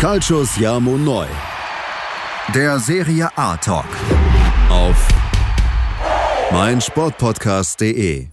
Calcius 0.00 0.56
Jamo 0.56 0.96
Neu. 0.96 1.26
Der 2.54 2.78
Serie 2.78 3.28
A 3.36 3.54
Talk. 3.58 3.84
Auf 4.70 4.96
meinsportpodcast.de. 6.50 8.28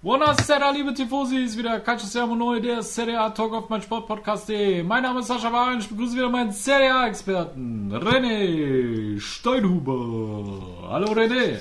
Buonasera, 0.00 0.70
liebe 0.70 0.94
Tifosi, 0.94 1.38
ist 1.38 1.58
wieder 1.58 1.80
Calcius 1.80 2.14
Jamo 2.14 2.36
Neu, 2.36 2.60
der 2.60 2.84
Serie 2.84 3.18
A 3.18 3.30
Talk 3.30 3.52
auf 3.52 3.68
meinsportpodcast.de. 3.68 4.84
Mein 4.84 5.02
Name 5.02 5.18
ist 5.18 5.26
Sascha 5.26 5.52
Wahn, 5.52 5.80
ich 5.80 5.88
begrüße 5.88 6.14
wieder 6.14 6.30
meinen 6.30 6.52
Serie 6.52 6.94
A 6.94 7.08
Experten, 7.08 7.92
René 7.92 9.18
Steinhuber. 9.18 10.88
Hallo 10.88 11.12
René. 11.14 11.58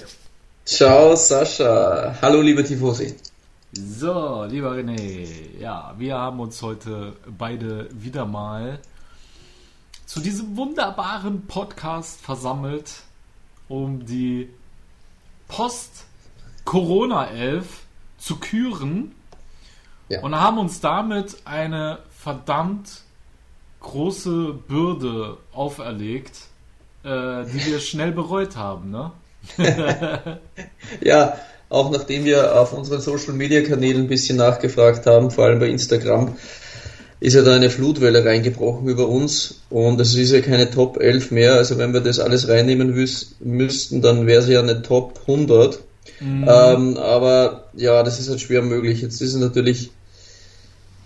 Ciao 0.65 1.15
Sascha. 1.15 2.15
Hallo 2.21 2.41
liebe 2.41 2.63
Tifosi. 2.63 3.15
So, 3.73 4.43
lieber 4.49 4.73
René, 4.73 5.57
ja, 5.57 5.93
wir 5.97 6.17
haben 6.17 6.41
uns 6.41 6.61
heute 6.61 7.15
beide 7.37 7.87
wieder 7.93 8.25
mal 8.25 8.79
zu 10.05 10.19
diesem 10.19 10.57
wunderbaren 10.57 11.47
Podcast 11.47 12.19
versammelt, 12.19 13.03
um 13.69 14.05
die 14.05 14.49
Post-Corona-Elf 15.47 17.83
zu 18.17 18.35
küren 18.41 19.15
Ja. 20.09 20.19
und 20.21 20.35
haben 20.35 20.57
uns 20.57 20.81
damit 20.81 21.37
eine 21.45 21.99
verdammt 22.09 23.03
große 23.79 24.53
Bürde 24.67 25.37
auferlegt, 25.53 26.41
äh, 27.03 27.45
die 27.45 27.65
wir 27.67 27.79
schnell 27.79 28.11
bereut 28.11 28.57
haben, 28.57 28.91
ne? 28.91 29.13
Ja, 31.01 31.35
auch 31.71 31.89
nachdem 31.89 32.25
wir 32.25 32.59
auf 32.59 32.73
unseren 32.73 33.01
Social 33.01 33.33
Media 33.33 33.61
Kanälen 33.61 34.03
ein 34.03 34.07
bisschen 34.07 34.37
nachgefragt 34.37 35.05
haben, 35.05 35.31
vor 35.31 35.45
allem 35.45 35.59
bei 35.59 35.69
Instagram, 35.69 36.35
ist 37.21 37.35
ja 37.35 37.43
da 37.43 37.55
eine 37.55 37.69
Flutwelle 37.69 38.25
reingebrochen 38.25 38.87
über 38.87 39.07
uns 39.07 39.61
und 39.69 40.01
es 40.01 40.15
ist 40.15 40.31
ja 40.31 40.41
keine 40.41 40.69
Top 40.69 40.97
11 40.97 41.31
mehr. 41.31 41.53
Also 41.53 41.77
wenn 41.77 41.93
wir 41.93 42.01
das 42.01 42.19
alles 42.19 42.49
reinnehmen 42.49 42.93
müssten, 43.39 44.01
dann 44.01 44.27
wäre 44.27 44.41
es 44.41 44.49
ja 44.49 44.59
eine 44.59 44.81
Top 44.81 45.21
100. 45.27 45.79
Ähm, 46.19 46.97
aber 46.97 47.69
ja, 47.73 48.03
das 48.03 48.19
ist 48.19 48.29
halt 48.29 48.41
schwer 48.41 48.63
möglich. 48.63 49.01
Jetzt 49.01 49.21
ist 49.21 49.33
es 49.33 49.39
natürlich, 49.39 49.91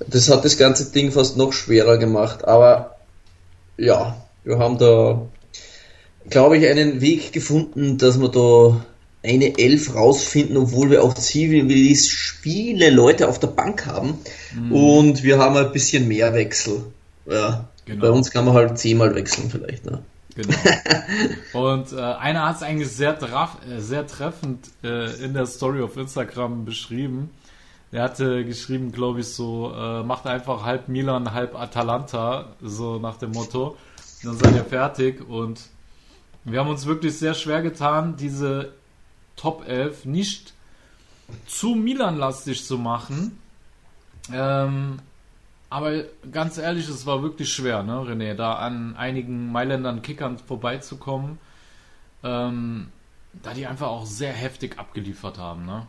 das 0.08 0.30
hat 0.30 0.46
das 0.46 0.58
ganze 0.58 0.92
Ding 0.92 1.12
fast 1.12 1.38
noch 1.38 1.54
schwerer 1.54 1.98
gemacht. 1.98 2.46
Aber 2.46 2.96
ja, 3.78 4.18
wir 4.44 4.58
haben 4.58 4.78
da, 4.78 5.28
glaube 6.30 6.58
ich, 6.58 6.66
einen 6.66 7.02
Weg 7.02 7.34
gefunden, 7.34 7.98
dass 7.98 8.20
wir 8.20 8.30
da 8.30 8.86
eine 9.26 9.58
Elf 9.58 9.94
rausfinden, 9.96 10.58
obwohl 10.58 10.90
wir 10.90 11.04
auch 11.04 11.14
ziemlich 11.14 12.10
viele 12.42 12.90
Leute 12.90 13.28
auf 13.28 13.40
der 13.40 13.48
Bank 13.48 13.86
haben. 13.86 14.20
Und 14.70 15.24
wir 15.24 15.40
haben 15.40 15.58
ein 15.58 15.72
bisschen 15.72 16.08
mehr 16.08 16.34
Wechsel. 16.34 16.84
Ja. 17.26 17.68
Genau. 17.86 18.02
Bei 18.02 18.10
uns 18.12 18.32
kann 18.32 18.46
man 18.46 18.56
halt 18.56 18.78
zehnmal 18.80 19.14
wechseln 19.16 19.50
vielleicht. 19.50 19.86
Ne? 19.86 20.02
Genau. 20.36 20.58
Und 21.72 21.94
äh, 21.94 22.02
einer 22.02 22.48
hat 22.48 22.58
es 22.58 22.64
eigentlich 22.64 22.90
sehr, 22.90 23.18
traf, 23.18 23.58
äh, 23.70 23.80
sehr 23.80 24.08
treffend 24.08 24.68
äh, 24.84 25.24
in 25.24 25.34
der 25.34 25.46
Story 25.46 25.82
auf 25.82 25.96
Instagram 25.96 26.66
beschrieben. 26.66 27.30
Er 27.92 28.04
hatte 28.04 28.44
geschrieben, 28.44 28.92
glaube 28.92 29.22
ich, 29.22 29.28
so, 29.28 29.72
äh, 29.74 30.04
macht 30.04 30.26
einfach 30.26 30.66
halb 30.66 30.90
Milan, 30.90 31.34
halb 31.34 31.56
Atalanta, 31.56 32.56
so 32.62 32.98
nach 33.00 33.18
dem 33.18 33.32
Motto. 33.32 33.78
Dann 34.24 34.38
seid 34.38 34.56
ihr 34.56 34.66
fertig. 34.66 35.28
Und 35.30 35.62
wir 36.44 36.60
haben 36.60 36.70
uns 36.70 36.86
wirklich 36.86 37.18
sehr 37.18 37.36
schwer 37.36 37.62
getan, 37.62 38.16
diese 38.18 38.74
Top 39.36 39.68
11 39.68 40.06
nicht 40.06 40.54
zu 41.48 41.76
Milan-lastig 41.76 42.66
zu 42.66 42.78
machen. 42.78 43.40
Ähm, 44.34 45.00
aber 45.70 46.04
ganz 46.32 46.58
ehrlich, 46.58 46.88
es 46.88 47.06
war 47.06 47.22
wirklich 47.22 47.52
schwer, 47.52 47.84
ne, 47.84 47.94
René, 47.94 48.34
da 48.34 48.54
an 48.54 48.96
einigen 48.96 49.52
Mailändern 49.52 50.02
Kickern 50.02 50.38
vorbeizukommen, 50.38 51.40
ähm, 52.24 52.88
da 53.44 53.54
die 53.54 53.66
einfach 53.66 53.88
auch 53.88 54.06
sehr 54.06 54.32
heftig 54.32 54.80
abgeliefert 54.80 55.38
haben, 55.38 55.66
ne? 55.66 55.88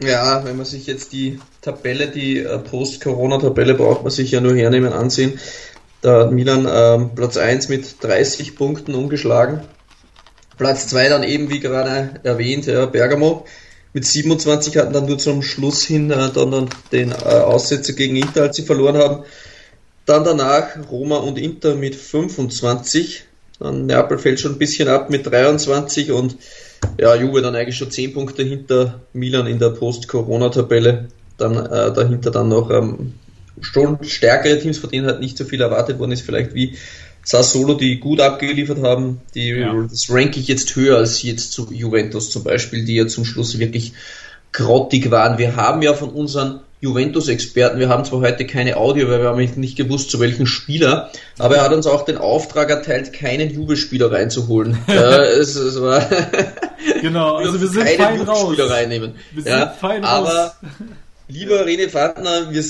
Ja, 0.00 0.44
wenn 0.44 0.56
man 0.56 0.66
sich 0.66 0.86
jetzt 0.86 1.12
die 1.12 1.38
Tabelle, 1.60 2.08
die 2.08 2.38
äh, 2.38 2.58
Post-Corona-Tabelle 2.58 3.74
braucht 3.74 4.02
man 4.02 4.10
sich 4.10 4.32
ja 4.32 4.40
nur 4.40 4.56
hernehmen, 4.56 4.92
ansehen. 4.92 5.38
Da 6.00 6.24
hat 6.24 6.32
Milan 6.32 6.66
ähm, 6.68 7.14
Platz 7.14 7.36
1 7.36 7.68
mit 7.68 8.02
30 8.02 8.56
Punkten 8.56 8.94
ungeschlagen. 8.94 9.60
Platz 10.56 10.88
2 10.88 11.08
dann 11.08 11.22
eben, 11.22 11.50
wie 11.50 11.60
gerade 11.60 12.20
erwähnt, 12.22 12.66
ja, 12.66 12.86
Bergamo 12.86 13.44
mit 13.92 14.06
27 14.06 14.76
hatten 14.78 14.92
dann 14.92 15.06
nur 15.06 15.18
zum 15.18 15.42
Schluss 15.42 15.84
hin 15.84 16.10
äh, 16.10 16.30
dann, 16.32 16.50
dann 16.50 16.68
den 16.92 17.12
äh, 17.12 17.14
Aussetzer 17.14 17.92
gegen 17.92 18.16
Inter, 18.16 18.42
als 18.42 18.56
sie 18.56 18.62
verloren 18.62 18.96
haben. 18.96 19.24
Dann 20.06 20.24
danach 20.24 20.68
Roma 20.90 21.16
und 21.18 21.38
Inter 21.38 21.74
mit 21.74 21.94
25. 21.94 23.24
Dann 23.60 23.86
Neapel 23.86 24.18
fällt 24.18 24.40
schon 24.40 24.52
ein 24.52 24.58
bisschen 24.58 24.88
ab 24.88 25.10
mit 25.10 25.26
23 25.26 26.10
und 26.10 26.36
ja, 26.98 27.14
Juve 27.14 27.42
dann 27.42 27.54
eigentlich 27.54 27.76
schon 27.76 27.90
10 27.90 28.14
Punkte 28.14 28.42
hinter 28.42 29.00
Milan 29.12 29.46
in 29.46 29.58
der 29.58 29.70
Post-Corona-Tabelle. 29.70 31.08
Dann 31.36 31.56
äh, 31.56 31.92
dahinter 31.92 32.30
dann 32.30 32.48
noch 32.48 32.70
ähm, 32.70 33.14
schon 33.60 34.02
stärkere 34.02 34.58
Teams, 34.58 34.78
von 34.78 34.90
denen 34.90 35.06
halt 35.06 35.20
nicht 35.20 35.36
so 35.36 35.44
viel 35.44 35.60
erwartet 35.60 35.98
worden 35.98 36.12
ist, 36.12 36.22
vielleicht 36.22 36.54
wie 36.54 36.76
Sassuolo, 37.24 37.74
die 37.74 37.98
gut 37.98 38.20
abgeliefert 38.20 38.82
haben. 38.82 39.20
Die, 39.34 39.50
Ja. 39.50 39.74
Das 39.88 40.06
ranke 40.10 40.40
ich 40.40 40.48
jetzt 40.48 40.74
höher 40.76 40.98
als 40.98 41.22
jetzt 41.22 41.52
zu 41.52 41.68
Juventus 41.72 42.30
zum 42.30 42.44
Beispiel, 42.44 42.84
die 42.84 42.96
ja 42.96 43.06
zum 43.06 43.24
Schluss 43.24 43.58
wirklich 43.58 43.92
grottig 44.52 45.10
waren. 45.10 45.38
Wir 45.38 45.56
haben 45.56 45.82
ja 45.82 45.94
von 45.94 46.10
unseren 46.10 46.60
Juventus-Experten, 46.80 47.78
wir 47.78 47.88
haben 47.88 48.04
zwar 48.04 48.20
heute 48.20 48.44
keine 48.44 48.76
Audio, 48.76 49.08
weil 49.08 49.20
wir 49.20 49.28
haben 49.28 49.60
nicht 49.60 49.76
gewusst, 49.76 50.10
zu 50.10 50.18
welchem 50.18 50.46
Spieler, 50.46 51.12
aber 51.38 51.56
er 51.56 51.62
hat 51.62 51.72
uns 51.72 51.86
auch 51.86 52.04
den 52.04 52.18
Auftrag 52.18 52.70
erteilt, 52.70 53.12
keinen 53.12 53.54
Juve-Spieler 53.54 54.10
reinzuholen. 54.10 54.78
ja, 54.88 55.22
es, 55.22 55.54
es 55.54 55.80
war 55.80 56.04
Genau, 57.00 57.36
also 57.36 57.60
wir 57.60 57.68
sind 57.68 57.88
fein 57.88 58.20
raus. 58.22 58.56
Reinnehmen. 58.58 59.14
Wir 59.32 59.42
sind 59.44 59.52
ja, 59.52 59.68
fein 59.68 60.04
aber 60.04 60.28
raus. 60.28 60.50
lieber 61.28 61.64
René 61.64 61.88
Fandner, 61.88 62.50
wir 62.50 62.62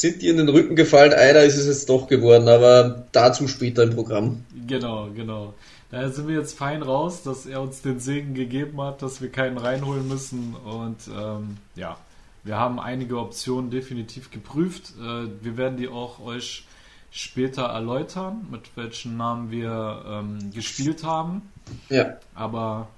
sind 0.00 0.22
dir 0.22 0.30
in 0.30 0.36
den 0.36 0.48
Rücken 0.48 0.76
gefallen, 0.76 1.12
einer 1.12 1.40
ist 1.40 1.56
es 1.56 1.66
jetzt 1.66 1.88
doch 1.88 2.06
geworden, 2.06 2.48
aber 2.48 3.06
dazu 3.12 3.48
später 3.48 3.82
im 3.82 3.94
Programm. 3.94 4.44
Genau, 4.66 5.08
genau. 5.14 5.54
Daher 5.90 6.10
sind 6.10 6.28
wir 6.28 6.36
jetzt 6.36 6.56
fein 6.56 6.82
raus, 6.82 7.22
dass 7.22 7.46
er 7.46 7.60
uns 7.62 7.82
den 7.82 7.98
Segen 7.98 8.34
gegeben 8.34 8.80
hat, 8.80 9.02
dass 9.02 9.20
wir 9.20 9.30
keinen 9.30 9.58
reinholen 9.58 10.06
müssen. 10.06 10.54
Und 10.54 11.08
ähm, 11.08 11.56
ja, 11.74 11.96
wir 12.44 12.56
haben 12.56 12.78
einige 12.78 13.18
Optionen 13.18 13.70
definitiv 13.70 14.30
geprüft. 14.30 14.92
Äh, 15.00 15.28
wir 15.42 15.56
werden 15.56 15.78
die 15.78 15.88
auch 15.88 16.20
euch 16.20 16.64
später 17.10 17.62
erläutern, 17.64 18.46
mit 18.50 18.76
welchen 18.76 19.16
Namen 19.16 19.50
wir 19.50 20.04
ähm, 20.06 20.52
gespielt 20.52 21.02
haben. 21.04 21.50
Ja, 21.88 22.18
Aber 22.34 22.88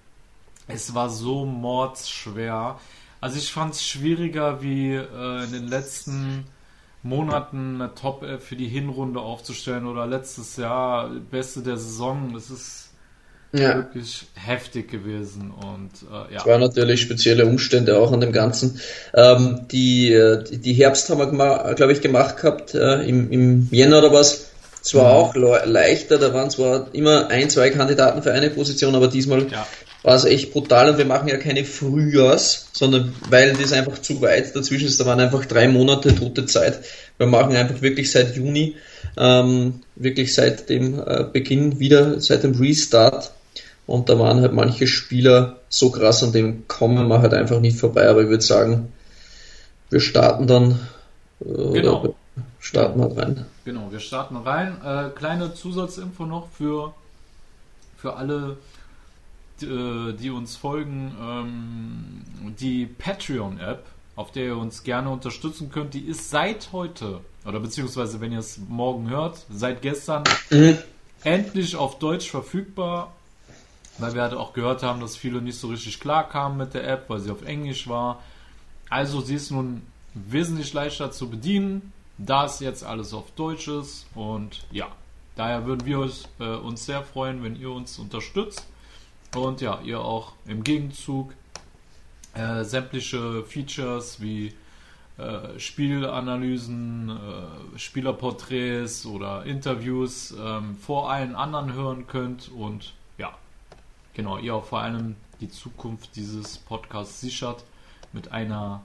es 0.66 0.94
war 0.94 1.08
so 1.08 1.46
mordsschwer. 1.46 2.78
Also 3.20 3.38
ich 3.38 3.52
fand 3.52 3.74
es 3.74 3.86
schwieriger 3.86 4.62
wie 4.62 4.94
äh, 4.94 5.44
in 5.44 5.52
den 5.52 5.68
letzten 5.68 6.44
Monaten 7.02 7.80
eine 7.80 7.94
Top 7.94 8.22
11 8.22 8.44
für 8.44 8.56
die 8.56 8.68
Hinrunde 8.68 9.20
aufzustellen 9.20 9.86
oder 9.86 10.06
letztes 10.06 10.56
Jahr 10.56 11.10
Beste 11.30 11.62
der 11.62 11.76
Saison. 11.76 12.34
Es 12.36 12.50
ist 12.50 12.90
ja. 13.52 13.76
wirklich 13.76 14.26
heftig 14.34 14.90
gewesen 14.90 15.50
und 15.50 15.90
äh, 16.08 16.34
ja. 16.34 16.40
Es 16.40 16.46
waren 16.46 16.60
natürlich 16.60 17.00
spezielle 17.00 17.46
Umstände 17.46 17.98
auch 17.98 18.12
an 18.12 18.20
dem 18.20 18.32
Ganzen. 18.32 18.80
Ähm, 19.14 19.66
die, 19.70 20.12
äh, 20.12 20.44
die, 20.44 20.74
Herbst 20.74 21.08
haben 21.10 21.18
wir, 21.18 21.74
glaube 21.74 21.92
ich, 21.92 22.00
gemacht 22.00 22.36
gehabt, 22.36 22.74
äh, 22.74 23.02
im, 23.02 23.30
im 23.32 23.68
Jänner 23.70 23.98
oder 23.98 24.12
was. 24.12 24.50
Es 24.82 24.94
war 24.94 25.12
auch 25.12 25.34
le 25.34 25.62
leichter, 25.66 26.18
da 26.18 26.32
waren 26.32 26.48
zwar 26.48 26.86
immer 26.94 27.28
ein, 27.28 27.50
zwei 27.50 27.68
Kandidaten 27.68 28.22
für 28.22 28.32
eine 28.32 28.48
Position, 28.48 28.94
aber 28.94 29.08
diesmal 29.08 29.46
Ja. 29.50 29.66
War 30.02 30.14
es 30.14 30.24
echt 30.24 30.52
brutal 30.52 30.90
und 30.90 30.98
wir 30.98 31.04
machen 31.04 31.28
ja 31.28 31.36
keine 31.36 31.64
Frühjahrs, 31.64 32.68
sondern 32.72 33.14
weil 33.28 33.52
das 33.54 33.72
einfach 33.72 33.98
zu 33.98 34.20
weit 34.22 34.56
dazwischen 34.56 34.88
ist, 34.88 34.98
da 35.00 35.06
waren 35.06 35.20
einfach 35.20 35.44
drei 35.44 35.68
Monate 35.68 36.14
tote 36.14 36.46
Zeit. 36.46 36.80
Wir 37.18 37.26
machen 37.26 37.54
einfach 37.54 37.82
wirklich 37.82 38.10
seit 38.10 38.34
Juni, 38.36 38.76
ähm, 39.16 39.80
wirklich 39.96 40.34
seit 40.34 40.68
dem 40.70 40.98
äh, 40.98 41.24
Beginn 41.30 41.78
wieder, 41.80 42.20
seit 42.20 42.44
dem 42.44 42.54
Restart 42.54 43.32
und 43.90 44.08
da 44.08 44.16
waren 44.20 44.40
halt 44.40 44.52
manche 44.52 44.86
Spieler 44.86 45.56
so 45.68 45.90
krass, 45.90 46.22
an 46.22 46.30
dem 46.32 46.68
kommen 46.68 47.08
wir 47.08 47.22
halt 47.22 47.34
einfach 47.34 47.58
nicht 47.58 47.76
vorbei. 47.76 48.08
Aber 48.08 48.22
ich 48.22 48.28
würde 48.28 48.44
sagen, 48.44 48.92
wir 49.90 49.98
starten 49.98 50.46
dann. 50.46 50.78
Äh, 51.44 51.72
Genau. 51.72 52.14
starten 52.60 53.00
wir 53.00 53.16
rein. 53.20 53.46
Genau, 53.64 53.90
wir 53.90 53.98
starten 53.98 54.36
rein. 54.36 54.76
Äh, 54.84 55.10
kleine 55.18 55.54
Zusatzinfo 55.54 56.24
noch 56.24 56.48
für, 56.56 56.94
für 57.96 58.14
alle, 58.14 58.58
die, 59.60 59.66
äh, 59.66 60.12
die 60.12 60.30
uns 60.30 60.56
folgen. 60.56 61.14
Ähm, 61.20 62.22
die 62.58 62.86
Patreon-App, 62.86 63.84
auf 64.16 64.32
der 64.32 64.44
ihr 64.46 64.56
uns 64.56 64.82
gerne 64.82 65.10
unterstützen 65.10 65.70
könnt, 65.70 65.94
die 65.94 66.00
ist 66.00 66.30
seit 66.30 66.72
heute, 66.72 67.20
oder 67.44 67.60
beziehungsweise 67.60 68.20
wenn 68.20 68.32
ihr 68.32 68.38
es 68.38 68.58
morgen 68.68 69.08
hört, 69.08 69.44
seit 69.50 69.82
gestern 69.82 70.24
endlich 71.22 71.76
auf 71.76 71.98
Deutsch 71.98 72.30
verfügbar. 72.30 73.12
Weil 73.98 74.14
wir 74.14 74.22
halt 74.22 74.32
auch 74.32 74.54
gehört 74.54 74.82
haben, 74.82 75.00
dass 75.00 75.16
viele 75.16 75.42
nicht 75.42 75.58
so 75.58 75.68
richtig 75.68 76.00
klar 76.00 76.26
kamen 76.26 76.56
mit 76.56 76.72
der 76.72 76.88
App, 76.88 77.10
weil 77.10 77.20
sie 77.20 77.30
auf 77.30 77.42
Englisch 77.42 77.86
war. 77.86 78.22
Also 78.88 79.20
sie 79.20 79.34
ist 79.34 79.50
nun 79.50 79.82
wesentlich 80.14 80.72
leichter 80.72 81.10
zu 81.12 81.28
bedienen, 81.28 81.92
da 82.16 82.46
es 82.46 82.60
jetzt 82.60 82.82
alles 82.82 83.12
auf 83.14 83.30
Deutsch 83.32 83.68
ist 83.68 84.06
und 84.14 84.64
ja, 84.70 84.88
daher 85.36 85.66
würden 85.66 85.86
wir 85.86 86.00
uns, 86.00 86.28
äh, 86.38 86.44
uns 86.44 86.86
sehr 86.86 87.02
freuen, 87.02 87.42
wenn 87.42 87.56
ihr 87.56 87.70
uns 87.70 87.98
unterstützt 87.98 88.66
und 89.34 89.60
ja, 89.60 89.80
ihr 89.84 90.00
auch 90.00 90.32
im 90.46 90.64
Gegenzug 90.64 91.34
äh, 92.34 92.64
sämtliche 92.64 93.44
Features 93.44 94.20
wie 94.20 94.54
äh, 95.18 95.58
Spielanalysen, 95.58 97.10
äh, 97.10 97.78
Spielerporträts 97.78 99.06
oder 99.06 99.44
Interviews 99.44 100.34
ähm, 100.40 100.76
vor 100.76 101.10
allen 101.10 101.34
anderen 101.34 101.72
hören 101.74 102.06
könnt 102.06 102.50
und 102.50 102.94
ja, 103.18 103.36
genau, 104.14 104.38
ihr 104.38 104.54
auch 104.54 104.64
vor 104.64 104.80
allem 104.80 105.16
die 105.40 105.48
Zukunft 105.50 106.16
dieses 106.16 106.58
Podcasts 106.58 107.20
sichert 107.20 107.64
mit 108.12 108.32
einer 108.32 108.82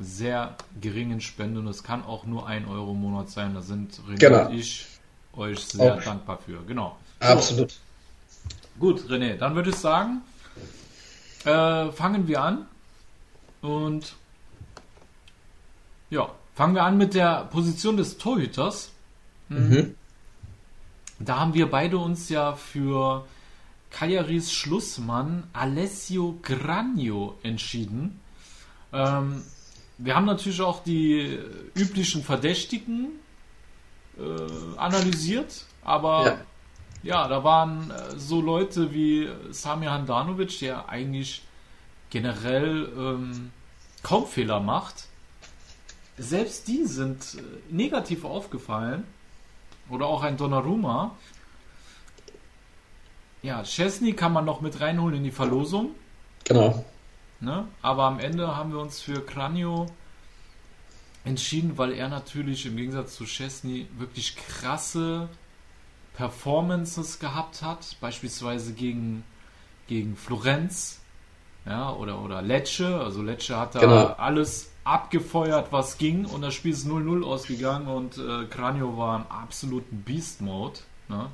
sehr 0.00 0.56
geringen 0.80 1.20
Spende 1.20 1.60
und 1.60 1.68
es 1.68 1.82
kann 1.84 2.04
auch 2.04 2.24
nur 2.26 2.46
ein 2.46 2.66
Euro 2.66 2.92
im 2.92 3.00
Monat 3.00 3.30
sein. 3.30 3.54
Da 3.54 3.62
sind 3.62 4.00
René 4.08 4.18
Genau. 4.18 4.46
und 4.46 4.54
ich 4.54 4.86
euch 5.34 5.60
sehr 5.60 5.94
Auch. 5.94 6.02
dankbar 6.02 6.38
für. 6.38 6.62
Genau. 6.64 6.96
So, 7.20 7.28
Absolut. 7.28 7.74
Gut, 8.78 9.02
René, 9.08 9.36
dann 9.36 9.54
würde 9.54 9.70
ich 9.70 9.76
sagen, 9.76 10.22
äh, 11.44 11.92
fangen 11.92 12.26
wir 12.26 12.42
an. 12.42 12.66
Und 13.62 14.14
ja, 16.10 16.30
fangen 16.54 16.74
wir 16.74 16.82
an 16.82 16.98
mit 16.98 17.14
der 17.14 17.44
Position 17.44 17.96
des 17.96 18.18
Torhüters. 18.18 18.90
Mhm. 19.48 19.94
Da 21.18 21.38
haben 21.38 21.54
wir 21.54 21.70
beide 21.70 21.98
uns 21.98 22.28
ja 22.28 22.54
für 22.54 23.24
Cagliaris 23.90 24.52
Schlussmann 24.52 25.44
Alessio 25.52 26.38
Granio 26.42 27.38
entschieden. 27.42 28.20
Ähm, 28.92 29.42
wir 29.98 30.16
haben 30.16 30.26
natürlich 30.26 30.60
auch 30.60 30.82
die 30.82 31.38
üblichen 31.74 32.24
Verdächtigen 32.24 33.10
äh, 34.18 34.76
analysiert, 34.76 35.66
aber 35.84 36.24
Ja. 36.26 36.38
Ja, 37.04 37.28
da 37.28 37.44
waren 37.44 37.90
äh, 37.90 38.18
so 38.18 38.40
Leute 38.40 38.92
wie 38.92 39.28
Samir 39.50 39.92
Handanovic, 39.92 40.58
der 40.60 40.88
eigentlich 40.88 41.42
generell 42.10 42.90
ähm, 42.96 43.52
kaum 44.02 44.26
Fehler 44.26 44.60
macht. 44.60 45.06
Selbst 46.16 46.66
die 46.66 46.84
sind 46.84 47.34
äh, 47.34 47.42
negativ 47.70 48.24
aufgefallen. 48.24 49.04
Oder 49.90 50.06
auch 50.06 50.22
ein 50.22 50.38
Donnarumma. 50.38 51.14
Ja, 53.42 53.62
Chesney 53.62 54.14
kann 54.14 54.32
man 54.32 54.46
noch 54.46 54.62
mit 54.62 54.80
reinholen 54.80 55.18
in 55.18 55.24
die 55.24 55.30
Verlosung. 55.30 55.90
Genau. 56.44 56.86
Ne? 57.40 57.68
Aber 57.82 58.04
am 58.04 58.18
Ende 58.18 58.56
haben 58.56 58.72
wir 58.72 58.80
uns 58.80 59.02
für 59.02 59.20
Cranio 59.20 59.86
entschieden, 61.26 61.76
weil 61.76 61.92
er 61.92 62.08
natürlich 62.08 62.64
im 62.64 62.76
Gegensatz 62.76 63.16
zu 63.16 63.24
Chesney 63.24 63.86
wirklich 63.98 64.36
krasse 64.36 65.28
Performances 66.16 67.18
gehabt 67.18 67.62
hat, 67.62 67.96
beispielsweise 68.00 68.72
gegen, 68.72 69.24
gegen 69.88 70.16
Florenz 70.16 71.00
ja, 71.66 71.92
oder, 71.92 72.22
oder 72.22 72.42
Lecce. 72.42 73.00
Also 73.00 73.22
Lecce 73.22 73.58
hat 73.58 73.74
da 73.74 73.80
Genau. 73.80 74.06
alles 74.18 74.70
abgefeuert, 74.84 75.68
was 75.70 75.98
ging 75.98 76.26
und 76.26 76.42
das 76.42 76.54
Spiel 76.54 76.72
ist 76.72 76.86
0-0 76.86 77.24
ausgegangen 77.24 77.88
und 77.88 78.18
äh, 78.18 78.44
Cranio 78.50 78.98
war 78.98 79.16
im 79.16 79.24
absoluten 79.28 80.02
Beast-Mode. 80.04 80.80
Ne? 81.08 81.26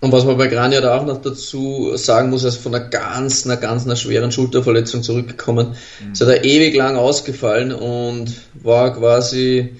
Und 0.00 0.12
was 0.12 0.24
man 0.24 0.38
bei 0.38 0.46
Grania 0.48 0.80
da 0.80 0.98
auch 0.98 1.04
noch 1.04 1.20
dazu 1.20 1.92
sagen 1.96 2.30
muss, 2.30 2.42
er 2.42 2.48
ist 2.48 2.56
von 2.56 2.74
einer 2.74 2.88
ganz, 2.88 3.44
einer 3.44 3.58
ganz, 3.58 3.84
einer 3.84 3.96
schweren 3.96 4.32
Schulterverletzung 4.32 5.02
zurückgekommen. 5.02 5.76
Ist 6.10 6.22
hat 6.22 6.28
er 6.28 6.44
ewig 6.44 6.74
lang 6.74 6.96
ausgefallen 6.96 7.72
und 7.72 8.34
war 8.54 8.94
quasi, 8.94 9.76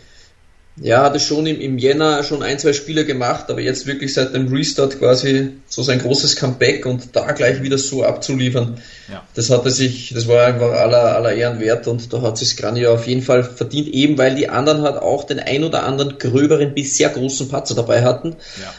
ja, 0.77 1.03
hatte 1.03 1.21
schon 1.21 1.47
im, 1.47 1.61
im 1.61 1.79
Jänner 1.79 2.23
schon 2.23 2.43
ein, 2.43 2.59
zwei 2.59 2.73
Spiele 2.73 3.05
gemacht, 3.05 3.51
aber 3.51 3.61
jetzt 3.61 3.87
wirklich 3.87 4.15
seit 4.15 4.35
dem 4.35 4.53
Restart 4.53 4.99
quasi 4.99 5.51
so 5.69 5.83
sein 5.83 5.99
großes 5.99 6.37
Comeback 6.37 6.87
und 6.87 7.15
da 7.15 7.33
gleich 7.33 7.63
wieder 7.63 7.77
so 7.77 8.05
abzuliefern. 8.05 8.81
Ja. 9.11 9.23
Das 9.35 9.51
hatte 9.51 9.71
sich, 9.71 10.13
das 10.15 10.27
war 10.27 10.47
einfach 10.47 10.73
aller, 10.73 11.17
aller 11.17 11.33
Ehren 11.35 11.61
wert 11.61 11.87
und 11.87 12.13
da 12.13 12.23
hat 12.23 12.39
sich 12.39 12.57
Grania 12.57 12.91
auf 12.91 13.07
jeden 13.07 13.23
Fall 13.23 13.45
verdient, 13.45 13.89
eben 13.89 14.17
weil 14.17 14.35
die 14.37 14.49
anderen 14.49 14.83
halt 14.83 14.97
auch 14.97 15.25
den 15.25 15.41
ein 15.41 15.65
oder 15.65 15.83
anderen 15.83 16.19
gröberen 16.19 16.73
bis 16.73 16.97
sehr 16.97 17.11
großen 17.11 17.49
Patzer 17.49 17.75
dabei 17.75 18.03
hatten. 18.03 18.37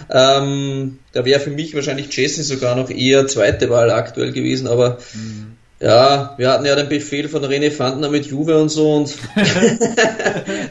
Ja. 0.10 0.40
Ähm, 0.40 1.00
da 1.12 1.26
wäre 1.26 1.40
für 1.40 1.52
mich 1.52 1.76
wahrscheinlich 1.76 2.16
Jesse 2.16 2.44
sogar 2.44 2.76
noch 2.76 2.90
eher 2.90 3.28
zweite 3.28 3.70
Wahl 3.70 3.92
aktuell 3.92 4.32
gewesen, 4.32 4.68
aber 4.68 4.98
Mhm. 5.14 5.58
Ja, 5.82 6.34
wir 6.38 6.52
hatten 6.52 6.66
ja 6.66 6.76
den 6.76 6.90
Befehl 6.90 7.28
von 7.28 7.44
René 7.44 7.72
Fandner 7.72 8.10
mit 8.10 8.26
Juve 8.28 8.60
und 8.62 8.70
so 8.70 8.96
und 8.96 9.18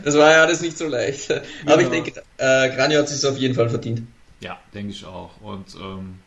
das 0.05 0.17
war 0.17 0.31
ja 0.31 0.43
alles 0.43 0.61
nicht 0.61 0.79
so 0.79 0.87
leicht. 0.87 1.31
Aber 1.67 1.83
ich 1.83 1.91
Genau. 1.91 1.91
denke, 1.91 2.23
äh, 2.39 2.71
Granio 2.75 3.01
hat 3.01 3.09
sich 3.09 3.27
auf 3.29 3.37
jeden 3.37 3.55
Fall 3.55 3.69
verdient. 3.69 4.03
Ja, 4.41 4.59
denke 4.73 4.93
ich 4.93 5.05
auch. 5.05 5.31
Und 5.43 5.75
ähm, 5.75 6.21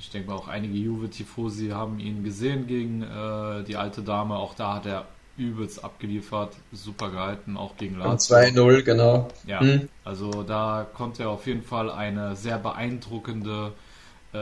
ich 0.00 0.10
denke 0.10 0.30
mal 0.30 0.36
auch 0.36 0.48
einige 0.48 0.74
Juve-Tifosi 0.74 1.68
haben 1.70 1.98
ihn 2.00 2.24
gesehen 2.24 2.66
gegen 2.66 3.02
äh, 3.02 3.64
die 3.64 3.76
alte 3.76 4.02
Dame. 4.02 4.36
Auch 4.36 4.54
da 4.54 4.74
hat 4.76 4.86
er 4.86 5.04
übelst 5.36 5.84
abgeliefert, 5.84 6.54
super 6.72 7.10
gehalten, 7.10 7.56
auch 7.56 7.76
gegen 7.76 7.98
Lazio. 7.98 8.36
2-0, 8.36 8.82
genau. 8.82 9.28
Ja, 9.46 9.60
Hm. 9.60 9.88
also 10.04 10.42
da 10.42 10.86
konnte 10.94 11.24
er 11.24 11.30
auf 11.30 11.46
jeden 11.46 11.62
Fall 11.62 11.90
eine 11.90 12.34
sehr 12.34 12.58
beeindruckende 12.58 13.72
äh, 14.32 14.36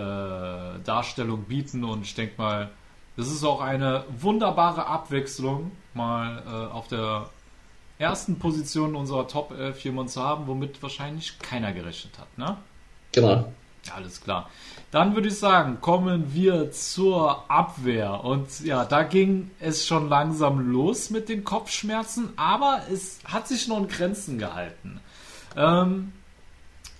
Darstellung 0.84 1.42
bieten 1.44 1.84
und 1.84 2.02
ich 2.02 2.14
denke 2.14 2.34
mal, 2.38 2.70
das 3.16 3.28
ist 3.28 3.44
auch 3.44 3.60
eine 3.60 4.04
wunderbare 4.18 4.86
Abwechslung, 4.86 5.72
mal 5.94 6.42
äh, 6.46 6.72
auf 6.72 6.88
der 6.88 7.30
ersten 7.98 8.38
Position 8.38 8.94
unserer 8.94 9.26
Top 9.26 9.52
11 9.56 9.84
jemanden 9.84 10.10
zu 10.10 10.22
haben, 10.22 10.46
womit 10.46 10.82
wahrscheinlich 10.82 11.38
keiner 11.38 11.72
gerechnet 11.72 12.18
hat, 12.18 12.36
ne? 12.36 12.56
Genau. 13.12 13.52
Alles 13.94 14.20
klar. 14.20 14.50
Dann 14.90 15.14
würde 15.14 15.28
ich 15.28 15.38
sagen, 15.38 15.80
kommen 15.80 16.34
wir 16.34 16.72
zur 16.72 17.50
Abwehr. 17.50 18.24
Und 18.24 18.64
ja, 18.64 18.84
da 18.84 19.04
ging 19.04 19.50
es 19.60 19.86
schon 19.86 20.08
langsam 20.08 20.72
los 20.72 21.10
mit 21.10 21.28
den 21.28 21.44
Kopfschmerzen, 21.44 22.30
aber 22.36 22.82
es 22.90 23.20
hat 23.24 23.46
sich 23.46 23.68
noch 23.68 23.78
in 23.78 23.88
Grenzen 23.88 24.38
gehalten. 24.38 25.00
Ähm, 25.56 26.12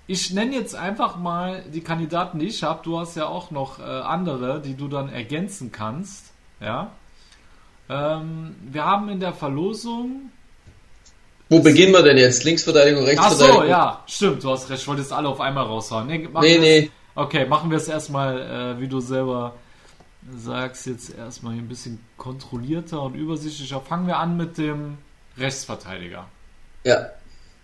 ich 0.06 0.32
nenne 0.32 0.54
jetzt 0.54 0.74
einfach 0.74 1.16
mal 1.16 1.62
die 1.72 1.80
Kandidaten, 1.80 2.38
die 2.38 2.46
ich 2.46 2.62
habe. 2.62 2.80
Du 2.84 2.98
hast 2.98 3.16
ja 3.16 3.26
auch 3.26 3.50
noch 3.50 3.78
äh, 3.80 3.82
andere, 3.82 4.60
die 4.60 4.74
du 4.76 4.88
dann 4.88 5.08
ergänzen 5.08 5.72
kannst. 5.72 6.32
Ja. 6.60 6.92
Ähm, 7.88 8.54
wir 8.62 8.84
haben 8.84 9.08
in 9.08 9.20
der 9.20 9.32
Verlosung 9.32 10.30
Wo 11.48 11.60
beginnen 11.60 11.92
wir 11.92 12.02
denn 12.02 12.16
jetzt? 12.18 12.42
Linksverteidigung, 12.44 13.02
Ach 13.04 13.08
Rechtsverteidigung? 13.08 13.62
so, 13.62 13.68
ja, 13.68 14.02
stimmt, 14.06 14.42
du 14.44 14.50
hast 14.50 14.68
recht. 14.70 14.82
Ich 14.82 14.88
wollte 14.88 15.02
jetzt 15.02 15.12
alle 15.12 15.28
auf 15.28 15.40
einmal 15.40 15.64
raushauen. 15.64 16.06
Nee, 16.06 16.28
Nee, 16.40 16.58
nee. 16.58 16.90
Okay, 17.14 17.46
machen 17.46 17.70
wir 17.70 17.78
es 17.78 17.88
erstmal, 17.88 18.40
äh, 18.76 18.80
wie 18.80 18.88
du 18.88 19.00
selber 19.00 19.54
sagst, 20.36 20.86
jetzt 20.86 21.16
erstmal 21.16 21.54
ein 21.54 21.68
bisschen 21.68 22.00
kontrollierter 22.16 23.00
und 23.02 23.14
übersichtlicher. 23.14 23.80
Fangen 23.80 24.06
wir 24.08 24.18
an 24.18 24.36
mit 24.36 24.58
dem 24.58 24.98
Rechtsverteidiger. 25.38 26.26
Ja. 26.84 27.10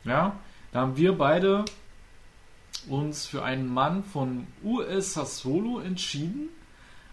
Ja, 0.05 0.37
da 0.73 0.81
haben 0.81 0.97
wir 0.97 1.17
beide 1.19 1.65
uns 2.89 3.27
für 3.27 3.43
einen 3.43 3.73
Mann 3.73 4.05
von 4.05 4.47
US 4.65 5.15
Sassuolo 5.15 5.81
entschieden 5.81 6.49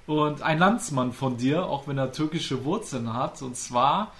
und 0.08 0.42
ein 0.42 0.58
Landsmann 0.60 1.14
von 1.14 1.38
dir, 1.38 1.66
auch 1.66 1.88
wenn 1.88 1.98
er 1.98 2.12
türkische 2.12 2.66
Wurzeln 2.66 3.14
hat, 3.14 3.42
und 3.42 3.56
zwar 3.56 4.14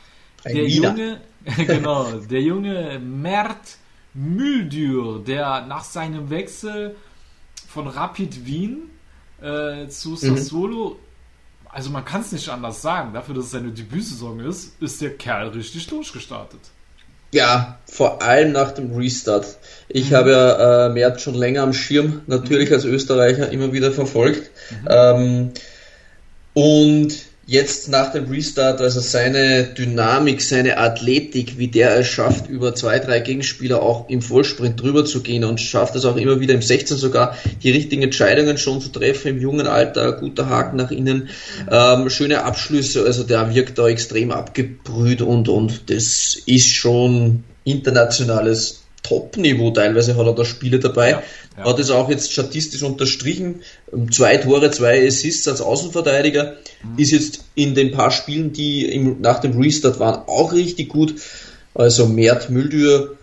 Ein 0.44 0.56
der 0.56 0.66
Wiener. 0.66 0.90
junge, 0.90 1.22
genau, 1.66 2.12
der 2.12 2.42
junge 2.42 3.00
Mert 3.00 3.78
Müldür, 4.14 5.24
der 5.26 5.66
nach 5.66 5.84
seinem 5.84 6.30
Wechsel 6.30 6.96
von 7.68 7.88
Rapid 7.88 8.46
Wien 8.46 8.90
äh, 9.42 9.88
zu 9.88 10.16
Sassuolo, 10.16 11.00
also 11.66 11.90
man 11.92 12.04
kann 12.04 12.22
es 12.22 12.32
nicht 12.32 12.50
anders 12.50 12.82
sagen, 12.82 13.14
dafür, 13.14 13.36
dass 13.36 13.46
es 13.46 13.52
seine 13.52 13.72
Debütsaison 13.72 14.40
ist, 14.40 14.82
ist 14.82 15.02
der 15.02 15.16
Kerl 15.18 15.50
richtig 15.50 15.88
durchgestartet. 15.88 16.62
Ja, 17.32 17.78
vor 17.86 18.22
allem 18.22 18.52
nach 18.52 18.72
dem 18.72 18.96
Restart. 18.96 19.46
Mhm. 19.46 19.54
Ich 19.90 20.14
habe 20.14 20.32
ja 20.32 20.88
äh, 20.88 20.90
Mert 20.90 21.22
schon 21.22 21.36
länger 21.36 21.64
am 21.64 21.74
Schirm, 21.74 22.22
natürlich 22.28 22.72
als 22.72 22.86
Österreicher 22.86 23.52
immer 23.52 23.74
wieder 23.74 23.92
verfolgt. 23.92 24.50
Mhm. 24.70 24.88
Ähm, 24.90 25.52
und 26.54 27.14
jetzt 27.50 27.90
nach 27.90 28.12
dem 28.12 28.30
Restart, 28.30 28.80
also 28.80 29.00
seine 29.00 29.64
Dynamik, 29.64 30.40
seine 30.40 30.78
Athletik, 30.78 31.58
wie 31.58 31.68
der 31.68 31.98
es 31.98 32.06
schafft, 32.06 32.48
über 32.48 32.76
zwei, 32.76 33.00
drei 33.00 33.22
Gegenspieler 33.22 33.82
auch 33.82 34.08
im 34.08 34.22
Vollsprint 34.22 34.80
drüber 34.80 35.04
zu 35.04 35.24
gehen 35.24 35.44
und 35.44 35.60
schafft 35.60 35.96
es 35.96 36.06
auch 36.06 36.16
immer 36.16 36.40
wieder 36.40 36.54
im 36.54 36.62
16 36.62 36.98
sogar, 36.98 37.36
die 37.64 37.72
richtigen 37.72 38.04
Entscheidungen 38.04 38.60
schon 38.60 38.82
zu 38.82 38.90
treffen 38.90 39.30
im 39.30 39.42
jungen 39.42 39.66
Alter, 39.66 40.12
guter 40.12 40.48
Haken 40.48 40.78
nach 40.78 40.92
innen, 40.92 41.30
ähm, 41.72 42.12
schöne 42.12 42.44
Abschlüsse, 42.44 43.04
also 43.04 43.24
der 43.24 43.56
wirkt 43.56 43.80
da 43.80 43.88
extrem 43.88 44.30
abgebrüht 44.30 45.24
und, 45.24 45.50
und 45.50 45.90
das 45.90 46.38
ist 46.46 46.68
schon 46.68 47.44
internationales 47.64 48.84
Top-Niveau. 49.02 49.72
Teilweise 49.72 50.16
hat 50.16 50.26
er 50.28 50.36
da 50.36 50.46
Spiele 50.46 50.80
dabei. 50.80 51.12
Ja, 51.12 51.24
ja. 51.58 51.66
Hat 51.66 51.80
es 51.80 51.90
auch 51.90 52.10
jetzt 52.10 52.32
statistisch 52.32 52.84
unterstrichen. 52.84 53.62
Ähm, 53.94 54.12
Zwei 54.12 54.38
Tore, 54.38 54.72
zwei 54.72 55.06
Assists 55.08 55.48
als 55.48 55.62
Außenverteidiger. 55.62 56.58
Ist 56.98 57.12
jetzt 57.12 57.44
in 57.56 57.76
den 57.76 57.92
paar 57.92 58.12
Spielen, 58.12 58.54
die 58.54 58.86
im, 58.86 59.22
nach 59.22 59.40
dem 59.40 59.60
Restart 59.60 60.00
waren, 60.00 60.24
auch 60.28 60.54
richtig 60.54 60.90
gut. 60.90 61.16
Also 61.74 62.08
Mert 62.08 62.50
Müldür, 62.50 63.18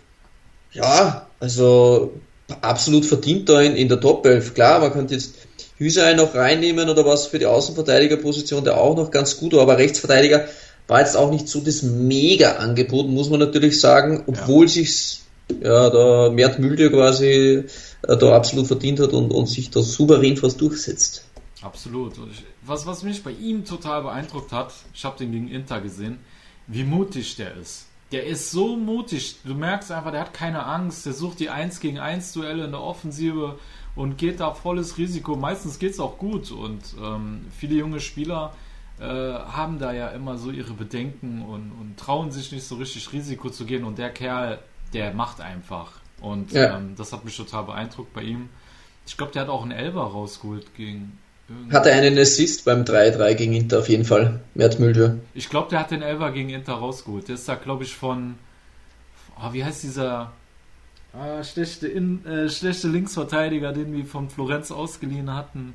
Ja, 0.73 1.26
also 1.40 2.12
absolut 2.61 3.04
verdient 3.04 3.49
da 3.49 3.61
in, 3.61 3.76
in 3.76 3.88
der 3.88 4.00
Top 4.00 4.26
11. 4.26 4.54
Klar, 4.54 4.80
man 4.80 4.92
könnte 4.92 5.14
jetzt 5.14 5.35
Hüsei 5.78 6.14
noch 6.14 6.35
reinnehmen 6.35 6.88
oder 6.88 7.04
was 7.04 7.26
für 7.26 7.38
die 7.38 7.46
Außenverteidigerposition, 7.46 8.64
der 8.64 8.78
auch 8.78 8.96
noch 8.96 9.11
ganz 9.11 9.37
gut 9.37 9.52
war, 9.52 9.62
aber 9.62 9.78
Rechtsverteidiger 9.78 10.46
war 10.87 11.00
jetzt 11.00 11.16
auch 11.16 11.30
nicht 11.30 11.49
so 11.49 11.61
das 11.61 11.82
Mega-Angebot, 11.82 13.08
muss 13.08 13.28
man 13.28 13.40
natürlich 13.40 13.80
sagen, 13.80 14.23
obwohl 14.26 14.66
ja. 14.66 14.73
sich 14.73 15.20
ja, 15.62 15.90
da 15.90 16.30
Mert 16.30 16.58
Mülde 16.58 16.90
quasi 16.90 17.64
da 18.03 18.37
absolut 18.37 18.67
verdient 18.67 19.00
hat 19.00 19.12
und, 19.12 19.31
und 19.31 19.47
sich 19.47 19.71
da 19.71 19.83
souverän 19.83 20.37
fast 20.37 20.61
durchsetzt. 20.61 21.26
Absolut. 21.62 22.19
Und 22.19 22.31
ich, 22.31 22.45
was, 22.62 22.87
was 22.87 23.03
mich 23.03 23.23
bei 23.23 23.33
ihm 23.33 23.65
total 23.65 24.03
beeindruckt 24.03 24.53
hat, 24.53 24.73
ich 24.95 25.05
habe 25.05 25.19
den 25.19 25.33
gegen 25.33 25.49
Inter 25.49 25.81
gesehen, 25.81 26.19
wie 26.67 26.85
mutig 26.85 27.37
der 27.37 27.55
ist. 27.57 27.87
Der 28.12 28.25
ist 28.25 28.50
so 28.50 28.76
mutig. 28.76 29.37
Du 29.45 29.55
merkst 29.55 29.91
einfach, 29.91 30.12
der 30.12 30.21
hat 30.21 30.35
keine 30.35 30.65
Angst. 30.65 31.07
Der 31.07 31.12
sucht 31.12 31.41
die 31.41 31.50
1 31.50 31.81
gegen 31.81 31.99
1 31.99 32.33
Duelle 32.33 32.65
in 32.65 32.71
der 32.71 32.83
Offensive 32.83 33.59
und 33.97 34.17
geht 34.17 34.38
da 34.38 34.53
volles 34.53 34.97
Risiko. 34.97 35.35
Meistens 35.35 35.79
geht 35.79 35.93
es 35.93 36.00
auch 36.00 36.19
gut. 36.19 36.53
Und 36.53 36.83
ähm, 37.03 37.47
viele 37.59 37.75
junge 37.75 37.99
Spieler 37.99 38.55
äh, 39.00 39.05
haben 39.05 39.79
da 39.79 39.93
ja 39.93 40.09
immer 40.09 40.38
so 40.38 40.50
ihre 40.50 40.73
Bedenken 40.73 41.43
und, 41.43 41.73
und, 41.73 41.97
trauen 41.99 42.31
sich 42.31 42.53
nicht 42.53 42.65
so 42.65 42.76
richtig 42.76 43.12
Risiko 43.12 43.50
zu 43.50 43.65
gehen. 43.65 43.85
Und 43.85 43.99
der 43.99 44.11
Kerl, 44.11 44.61
der 44.93 45.12
macht 45.12 45.41
einfach. 45.41 46.00
Und 46.20 46.52
ja. 46.52 46.76
ähm, 46.76 46.94
das 46.96 47.12
hat 47.12 47.25
mich 47.25 47.37
total 47.37 47.64
beeindruckt 47.64 48.12
bei 48.14 48.23
ihm. 48.23 48.49
Ich 49.06 49.16
glaube, 49.16 49.32
der 49.32 49.42
hat 49.42 49.49
auch 49.49 49.62
einen 49.62 49.73
Elber 49.73 50.02
rausgeholt 50.02 50.75
gegen 50.75 51.18
hatte 51.73 51.92
einen 51.92 52.18
Assist 52.18 52.64
beim 52.64 52.82
3-3 52.82 53.35
gegen 53.35 53.54
Inter 53.54 53.78
auf 53.78 53.88
jeden 53.88 54.04
Fall. 54.04 54.40
Mert 54.54 54.80
Müldür. 54.80 55.18
Ich 55.32 55.49
glaube, 55.49 55.70
der 55.70 55.80
hat 55.80 55.92
den 55.92 56.02
Elfer 56.02 56.32
gegen 56.32 56.50
Inter 56.50 56.75
rausgeholt. 56.75 57.28
Der 57.28 57.37
ist 57.37 57.49
da, 57.49 57.54
glaube 57.54 57.85
ich, 57.85 57.94
von. 57.94 58.37
Oh, 59.38 59.52
wie 59.52 59.64
heißt 59.64 59.85
dieser. 59.85 60.32
Ah, 61.12 61.42
schlechte, 61.44 61.87
in, 61.87 62.26
äh, 62.26 62.50
schlechte 62.50 62.88
Linksverteidiger, 62.88 63.73
den 63.73 63.92
wir 63.92 64.04
von 64.04 64.28
Florenz 64.28 64.70
ausgeliehen 64.70 65.32
hatten. 65.32 65.75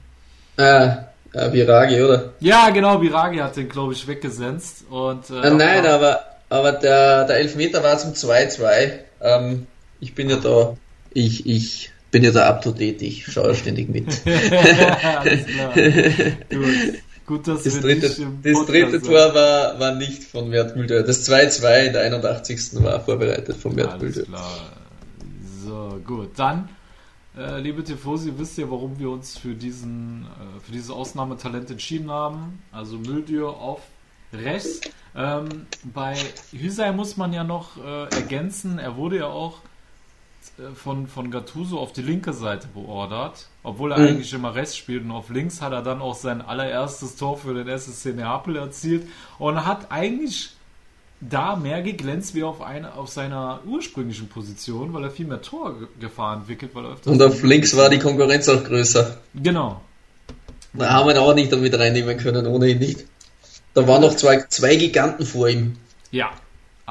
Ah, 0.57 1.05
äh, 1.33 1.51
Viragi, 1.51 2.01
oder? 2.01 2.33
Ja, 2.41 2.69
genau, 2.69 3.01
Viragi 3.01 3.37
hat 3.37 3.55
den, 3.55 3.69
glaube 3.69 3.93
ich, 3.93 4.05
weggesenzt. 4.07 4.83
Und, 4.89 5.29
äh, 5.29 5.49
nein, 5.49 5.87
aber, 5.87 6.19
aber 6.49 6.73
der, 6.73 7.25
der 7.25 7.37
Elfmeter 7.37 7.81
war 7.81 7.97
zum 7.97 8.11
2-2. 8.11 8.99
Ähm, 9.21 9.67
ich 10.01 10.13
bin 10.13 10.29
ja 10.29 10.35
da. 10.35 10.75
Ich, 11.13 11.45
ich 11.45 11.91
bin 12.11 12.23
ja 12.23 12.31
da 12.31 12.49
up 12.49 12.61
to 12.61 12.71
date, 12.71 13.01
ich 13.01 13.25
schaue 13.25 13.55
ständig 13.55 13.89
mit. 13.89 14.07
Alles 14.25 15.45
klar. 15.45 15.73
Gut. 16.49 17.01
Gut, 17.25 17.47
dass 17.47 17.63
das 17.63 17.79
dritte, 17.79 18.09
das 18.43 18.65
dritte 18.65 19.01
Tor 19.01 19.33
war, 19.33 19.79
war 19.79 19.95
nicht 19.95 20.23
von 20.23 20.49
Mert 20.49 20.75
Müller. 20.75 21.03
Das 21.03 21.29
2-2 21.29 21.85
in 21.85 21.93
der 21.93 22.01
81. 22.01 22.83
war 22.83 22.99
vorbereitet 22.99 23.55
von 23.55 23.73
Mert 23.73 24.01
Müller. 24.01 24.25
So, 25.63 26.01
gut. 26.05 26.31
Dann, 26.35 26.67
äh, 27.37 27.61
liebe 27.61 27.83
Tifosi, 27.83 28.33
wisst 28.35 28.57
ihr, 28.57 28.69
warum 28.69 28.99
wir 28.99 29.09
uns 29.09 29.37
für, 29.37 29.53
diesen, 29.53 30.25
äh, 30.25 30.59
für 30.65 30.71
dieses 30.73 30.89
Ausnahmetalent 30.89 31.71
entschieden 31.71 32.11
haben? 32.11 32.61
Also 32.73 32.97
Müldür 32.97 33.49
auf 33.49 33.81
rechts. 34.33 34.81
Ähm, 35.15 35.67
bei 35.83 36.15
Hüsei 36.51 36.91
muss 36.91 37.15
man 37.15 37.31
ja 37.31 37.45
noch 37.45 37.77
äh, 37.77 38.13
ergänzen, 38.15 38.79
er 38.79 38.97
wurde 38.97 39.19
ja 39.19 39.27
auch 39.27 39.59
von, 40.75 41.07
von 41.07 41.31
Gattuso 41.31 41.79
auf 41.79 41.93
die 41.93 42.01
linke 42.01 42.33
Seite 42.33 42.67
beordert, 42.73 43.47
obwohl 43.63 43.91
er 43.91 43.99
mhm. 43.99 44.07
eigentlich 44.07 44.33
immer 44.33 44.55
rechts 44.55 44.75
spielt 44.75 45.03
und 45.03 45.11
auf 45.11 45.29
links 45.29 45.61
hat 45.61 45.71
er 45.71 45.81
dann 45.81 46.01
auch 46.01 46.15
sein 46.15 46.41
allererstes 46.41 47.15
Tor 47.15 47.37
für 47.37 47.53
den 47.53 47.67
SSC 47.67 48.13
Neapel 48.13 48.55
erzielt 48.55 49.07
und 49.39 49.65
hat 49.65 49.91
eigentlich 49.91 50.51
da 51.21 51.55
mehr 51.55 51.81
geglänzt 51.83 52.33
wie 52.33 52.43
auf, 52.43 52.61
eine, 52.61 52.95
auf 52.95 53.09
seiner 53.09 53.61
ursprünglichen 53.65 54.27
Position, 54.27 54.93
weil 54.93 55.03
er 55.03 55.11
viel 55.11 55.27
mehr 55.27 55.41
Torgefahr 55.41 56.37
entwickelt. 56.37 56.71
Weil 56.73 56.85
er 56.85 56.97
und 57.05 57.21
auf 57.21 57.43
links 57.43 57.77
war 57.77 57.89
die 57.89 57.99
Konkurrenz 57.99 58.49
auch 58.49 58.63
größer. 58.63 59.17
Genau. 59.35 59.81
Da 60.73 60.89
haben 60.89 61.07
wir 61.07 61.15
ihn 61.15 61.19
auch 61.19 61.35
nicht 61.35 61.51
damit 61.51 61.77
reinnehmen 61.77 62.17
können, 62.17 62.47
ohne 62.47 62.69
ihn 62.69 62.79
nicht. 62.79 63.05
Da 63.73 63.87
waren 63.87 64.01
noch 64.01 64.15
zwei, 64.15 64.43
zwei 64.49 64.75
Giganten 64.75 65.25
vor 65.25 65.47
ihm. 65.47 65.77
Ja, 66.11 66.31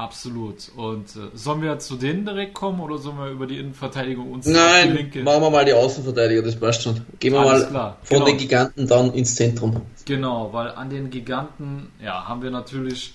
Absolut. 0.01 0.71
Und 0.75 1.15
äh, 1.15 1.29
sollen 1.35 1.61
wir 1.61 1.77
zu 1.77 1.95
denen 1.95 2.25
direkt 2.25 2.55
kommen 2.55 2.79
oder 2.79 2.97
sollen 2.97 3.19
wir 3.19 3.27
über 3.27 3.45
die 3.45 3.59
Innenverteidigung 3.59 4.31
uns 4.31 4.47
Nein, 4.47 4.89
die 4.89 4.97
Linke? 4.97 5.23
machen 5.23 5.43
wir 5.43 5.49
mal 5.51 5.63
die 5.63 5.73
Außenverteidiger, 5.73 6.41
das 6.41 6.55
passt 6.55 6.81
schon. 6.81 7.01
Gehen 7.19 7.33
wir 7.33 7.41
Alles 7.41 7.65
mal 7.65 7.69
klar. 7.69 7.97
von 8.01 8.17
genau. 8.17 8.25
den 8.25 8.37
Giganten 8.37 8.87
dann 8.87 9.13
ins 9.13 9.35
Zentrum. 9.35 9.81
Genau, 10.05 10.51
weil 10.53 10.69
an 10.71 10.89
den 10.89 11.11
Giganten 11.11 11.91
ja, 12.03 12.27
haben 12.27 12.41
wir 12.41 12.49
natürlich 12.49 13.13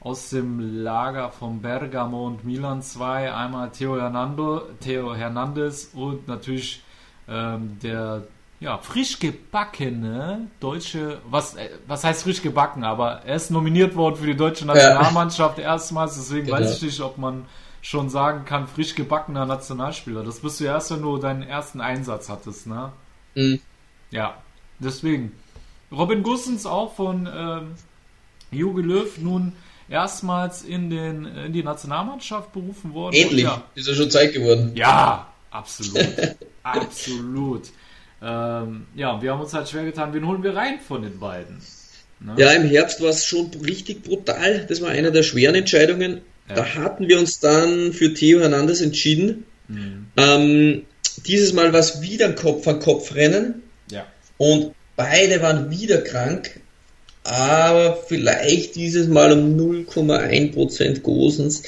aus 0.00 0.28
dem 0.28 0.82
Lager 0.82 1.30
von 1.30 1.62
Bergamo 1.62 2.26
und 2.26 2.44
Milan 2.44 2.82
zwei, 2.82 3.32
einmal 3.32 3.70
Theo, 3.70 3.98
Hernando, 3.98 4.60
Theo 4.80 5.14
Hernandez 5.14 5.92
und 5.94 6.28
natürlich 6.28 6.82
ähm, 7.28 7.78
der 7.82 8.24
ja, 8.60 8.78
frisch 8.78 9.18
gebackene 9.18 10.48
deutsche, 10.60 11.18
was, 11.28 11.56
äh, 11.56 11.68
was 11.86 12.04
heißt 12.04 12.22
frisch 12.22 12.42
gebacken, 12.42 12.84
aber 12.84 13.22
er 13.24 13.36
ist 13.36 13.50
nominiert 13.50 13.94
worden 13.96 14.16
für 14.16 14.26
die 14.26 14.36
deutsche 14.36 14.64
Nationalmannschaft 14.64 15.58
ja. 15.58 15.64
erstmals, 15.64 16.16
deswegen 16.16 16.46
genau. 16.46 16.58
weiß 16.58 16.76
ich 16.76 16.82
nicht, 16.82 17.00
ob 17.00 17.18
man 17.18 17.44
schon 17.82 18.08
sagen 18.08 18.44
kann, 18.44 18.66
frisch 18.66 18.94
gebackener 18.94 19.46
Nationalspieler. 19.46 20.24
Das 20.24 20.40
bist 20.40 20.58
du 20.60 20.64
erst, 20.64 20.90
wenn 20.90 21.02
du 21.02 21.18
deinen 21.18 21.42
ersten 21.42 21.80
Einsatz 21.80 22.28
hattest, 22.28 22.66
ne? 22.66 22.92
Mhm. 23.34 23.60
Ja, 24.10 24.42
deswegen. 24.78 25.32
Robin 25.92 26.24
Gussens 26.24 26.66
auch 26.66 26.94
von 26.94 27.28
ähm, 27.32 27.74
Jogi 28.50 28.82
Löw 28.82 29.18
nun 29.18 29.52
erstmals 29.88 30.62
in, 30.62 30.90
den, 30.90 31.26
in 31.26 31.52
die 31.52 31.62
Nationalmannschaft 31.62 32.52
berufen 32.52 32.92
worden. 32.92 33.14
Endlich, 33.14 33.44
ja, 33.44 33.62
ist 33.74 33.86
ja 33.86 33.94
schon 33.94 34.10
Zeit 34.10 34.32
geworden. 34.32 34.72
Ja, 34.74 35.28
absolut. 35.50 36.36
absolut. 36.64 37.62
Ähm, 38.22 38.86
ja, 38.94 39.20
wir 39.20 39.32
haben 39.32 39.40
uns 39.40 39.52
halt 39.52 39.68
schwer 39.68 39.84
getan, 39.84 40.14
wen 40.14 40.26
holen 40.26 40.42
wir 40.42 40.54
rein 40.54 40.78
von 40.80 41.02
den 41.02 41.18
beiden? 41.18 41.60
Ne? 42.20 42.34
Ja, 42.38 42.52
im 42.52 42.64
Herbst 42.64 43.02
war 43.02 43.10
es 43.10 43.26
schon 43.26 43.50
richtig 43.64 44.02
brutal. 44.02 44.64
Das 44.68 44.80
war 44.80 44.90
eine 44.90 45.12
der 45.12 45.22
schweren 45.22 45.54
Entscheidungen. 45.54 46.22
Ja. 46.48 46.54
Da 46.54 46.74
hatten 46.74 47.08
wir 47.08 47.18
uns 47.18 47.40
dann 47.40 47.92
für 47.92 48.14
Theo 48.14 48.40
Hernandez 48.40 48.80
entschieden. 48.80 49.44
Mhm. 49.68 50.06
Ähm, 50.16 50.82
dieses 51.26 51.52
Mal 51.52 51.72
war 51.72 51.80
es 51.80 52.00
wieder 52.00 52.26
ein 52.26 52.36
Kopf 52.36 52.66
an 52.68 52.80
Kopf 52.80 53.14
Rennen. 53.14 53.62
Ja. 53.90 54.06
Und 54.38 54.72
beide 54.96 55.42
waren 55.42 55.70
wieder 55.70 55.98
krank. 55.98 56.60
Aber 57.24 57.98
vielleicht 58.06 58.76
dieses 58.76 59.08
Mal 59.08 59.32
um 59.32 59.56
0,1% 59.58 61.00
Gosens. 61.00 61.64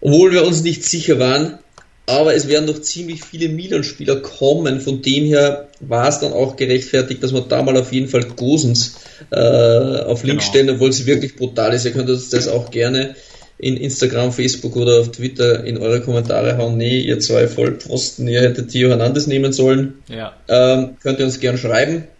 Obwohl 0.00 0.32
wir 0.32 0.46
uns 0.46 0.62
nicht 0.62 0.84
sicher 0.84 1.18
waren 1.18 1.58
aber 2.06 2.34
es 2.34 2.46
werden 2.48 2.66
noch 2.66 2.80
ziemlich 2.80 3.24
viele 3.24 3.48
Milan-Spieler 3.48 4.16
kommen. 4.16 4.80
Von 4.80 5.02
dem 5.02 5.24
her 5.24 5.68
war 5.80 6.08
es 6.08 6.20
dann 6.20 6.32
auch 6.32 6.56
gerechtfertigt, 6.56 7.22
dass 7.22 7.34
wir 7.34 7.40
da 7.40 7.62
mal 7.62 7.76
auf 7.76 7.92
jeden 7.92 8.08
Fall 8.08 8.24
Gosens 8.24 9.00
äh, 9.30 9.36
auf 9.36 10.22
Link 10.22 10.40
genau. 10.40 10.50
stellen, 10.50 10.70
obwohl 10.70 10.92
sie 10.92 11.06
wirklich 11.06 11.36
brutal 11.36 11.74
ist. 11.74 11.84
Ihr 11.84 11.92
könnt 11.92 12.08
uns 12.08 12.30
das 12.30 12.46
auch 12.46 12.70
gerne 12.70 13.16
in 13.58 13.76
Instagram, 13.76 14.32
Facebook 14.32 14.76
oder 14.76 15.00
auf 15.00 15.10
Twitter 15.10 15.64
in 15.64 15.78
eure 15.78 16.00
Kommentare 16.00 16.58
hauen. 16.58 16.76
Nee, 16.76 17.00
ihr 17.00 17.18
zwei 17.20 17.48
Vollpfosten, 17.48 18.28
ihr 18.28 18.42
hättet 18.42 18.70
Theo 18.70 18.90
Hernandez 18.90 19.26
nehmen 19.26 19.52
sollen. 19.52 19.94
Ja. 20.08 20.36
Ähm, 20.48 20.96
könnt 21.02 21.18
ihr 21.18 21.24
uns 21.24 21.40
gerne 21.40 21.58
schreiben. 21.58 22.04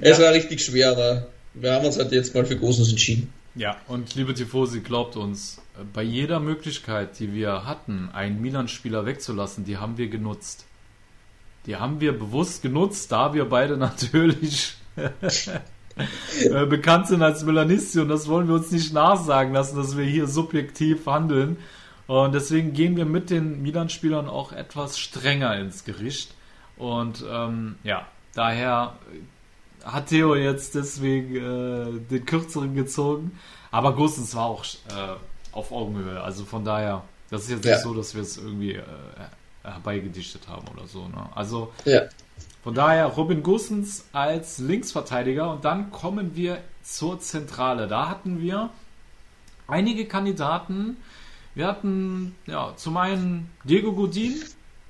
es 0.00 0.18
ja. 0.18 0.24
war 0.24 0.32
richtig 0.32 0.60
schwer, 0.60 0.90
aber 0.90 1.28
wir 1.54 1.72
haben 1.72 1.86
uns 1.86 1.98
halt 1.98 2.12
jetzt 2.12 2.34
mal 2.34 2.44
für 2.44 2.56
Gosens 2.56 2.90
entschieden. 2.90 3.32
Ja, 3.54 3.76
und 3.88 4.14
liebe 4.14 4.34
Tifosi, 4.34 4.80
glaubt 4.80 5.16
uns, 5.16 5.58
bei 5.92 6.02
jeder 6.02 6.40
Möglichkeit, 6.40 7.18
die 7.18 7.32
wir 7.32 7.64
hatten, 7.66 8.10
einen 8.12 8.40
Milan-Spieler 8.40 9.06
wegzulassen, 9.06 9.64
die 9.64 9.76
haben 9.76 9.98
wir 9.98 10.08
genutzt. 10.08 10.66
Die 11.66 11.76
haben 11.76 12.00
wir 12.00 12.18
bewusst 12.18 12.62
genutzt, 12.62 13.12
da 13.12 13.34
wir 13.34 13.44
beide 13.44 13.76
natürlich 13.78 14.76
äh, 14.96 16.66
bekannt 16.66 17.08
sind 17.08 17.22
als 17.22 17.44
Milanisti 17.44 18.00
und 18.00 18.08
das 18.08 18.28
wollen 18.28 18.48
wir 18.48 18.54
uns 18.54 18.70
nicht 18.70 18.92
nachsagen 18.92 19.52
lassen, 19.52 19.76
dass 19.76 19.96
wir 19.96 20.04
hier 20.04 20.26
subjektiv 20.26 21.06
handeln. 21.06 21.56
Und 22.06 22.34
deswegen 22.34 22.72
gehen 22.72 22.96
wir 22.96 23.04
mit 23.04 23.28
den 23.28 23.62
Milan-Spielern 23.62 24.28
auch 24.28 24.52
etwas 24.52 24.98
strenger 24.98 25.58
ins 25.58 25.84
Gericht. 25.84 26.34
Und 26.78 27.22
ähm, 27.30 27.76
ja, 27.84 28.06
daher 28.34 28.94
hat 29.84 30.06
Theo 30.06 30.34
jetzt 30.34 30.74
deswegen 30.74 31.36
äh, 31.36 32.00
den 32.10 32.24
kürzeren 32.24 32.74
gezogen. 32.74 33.38
Aber 33.70 33.94
Gustens 33.94 34.34
war 34.34 34.46
auch 34.46 34.64
äh, 34.64 35.16
auf 35.58 35.72
Augenhöhe. 35.72 36.20
Also 36.20 36.44
von 36.44 36.64
daher, 36.64 37.02
das 37.30 37.42
ist 37.42 37.50
jetzt 37.50 37.64
ja. 37.64 37.72
nicht 37.72 37.82
so, 37.82 37.94
dass 37.94 38.14
wir 38.14 38.22
es 38.22 38.36
irgendwie 38.38 38.74
äh, 38.74 38.82
herbeigedichtet 39.62 40.48
haben 40.48 40.66
oder 40.68 40.86
so. 40.86 41.08
Ne? 41.08 41.28
Also 41.34 41.72
ja. 41.84 42.02
von 42.62 42.74
daher 42.74 43.06
Robin 43.06 43.42
Gustens 43.42 44.06
als 44.12 44.58
Linksverteidiger 44.58 45.50
und 45.50 45.64
dann 45.64 45.90
kommen 45.90 46.34
wir 46.34 46.58
zur 46.82 47.20
Zentrale. 47.20 47.88
Da 47.88 48.08
hatten 48.08 48.40
wir 48.40 48.70
einige 49.66 50.06
Kandidaten. 50.06 50.96
Wir 51.54 51.66
hatten 51.66 52.34
ja 52.46 52.72
zum 52.76 52.96
einen 52.96 53.50
Diego 53.64 53.92
Godin, 53.92 54.42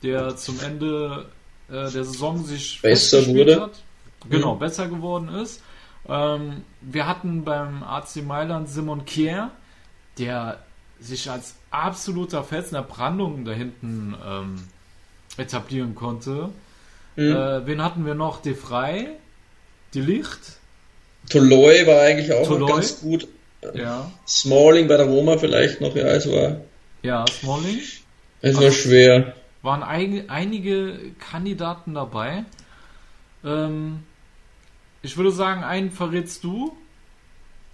der 0.02 0.36
zum 0.36 0.60
Ende 0.60 1.26
äh, 1.68 1.72
der 1.72 2.04
Saison 2.04 2.44
sich 2.44 2.80
besser 2.82 3.26
wurde. 3.26 3.62
Hat 3.62 3.82
genau, 4.28 4.54
mhm. 4.54 4.58
besser 4.58 4.88
geworden 4.88 5.28
ist. 5.28 5.62
Ähm, 6.08 6.62
wir 6.80 7.06
hatten 7.06 7.44
beim 7.44 7.82
AC 7.82 8.24
Mailand 8.24 8.68
Simon 8.68 9.04
Kier, 9.04 9.50
der 10.18 10.58
sich 11.00 11.30
als 11.30 11.54
absoluter 11.70 12.44
Felsen 12.44 12.74
der 12.74 12.82
Brandung 12.82 13.44
da 13.44 13.52
hinten 13.52 14.14
ähm, 14.26 14.64
etablieren 15.36 15.94
konnte. 15.94 16.50
Mhm. 17.16 17.32
Äh, 17.32 17.66
wen 17.66 17.82
hatten 17.82 18.04
wir 18.04 18.14
noch? 18.14 18.42
De 18.42 18.54
Frey, 18.54 19.08
De 19.94 20.02
Licht. 20.02 20.58
Toloi 21.30 21.86
war 21.86 22.02
eigentlich 22.02 22.32
auch 22.32 22.46
Toloi. 22.46 22.72
ganz 22.72 23.00
gut. 23.00 23.28
Ja. 23.74 24.10
Smalling 24.26 24.88
bei 24.88 24.96
der 24.96 25.06
Roma 25.06 25.36
vielleicht 25.36 25.80
noch, 25.80 25.94
ja, 25.94 26.06
es 26.06 26.30
war. 26.30 26.60
Ja, 27.02 27.24
Smalling. 27.26 27.80
Es 28.40 28.54
war 28.56 28.64
also, 28.64 28.74
schwer. 28.76 29.34
Waren 29.62 29.82
ein, 29.82 30.30
einige 30.30 30.96
Kandidaten 31.18 31.94
dabei. 31.94 32.44
Ähm, 33.44 34.04
ich 35.02 35.16
würde 35.16 35.32
sagen, 35.32 35.64
einen 35.64 35.90
verrätst 35.90 36.44
du. 36.44 36.76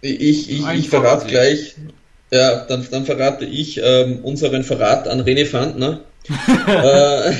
Ich, 0.00 0.50
ich, 0.50 0.66
ich 0.66 0.88
verrate 0.88 1.26
gleich. 1.26 1.76
Ja, 2.34 2.64
dann, 2.66 2.84
dann 2.90 3.04
verrate 3.04 3.44
ich 3.44 3.80
ähm, 3.80 4.18
unseren 4.24 4.64
Verrat 4.64 5.06
an 5.06 5.22
René 5.22 5.46
Fandner. 5.46 6.00
Äh, 6.66 7.32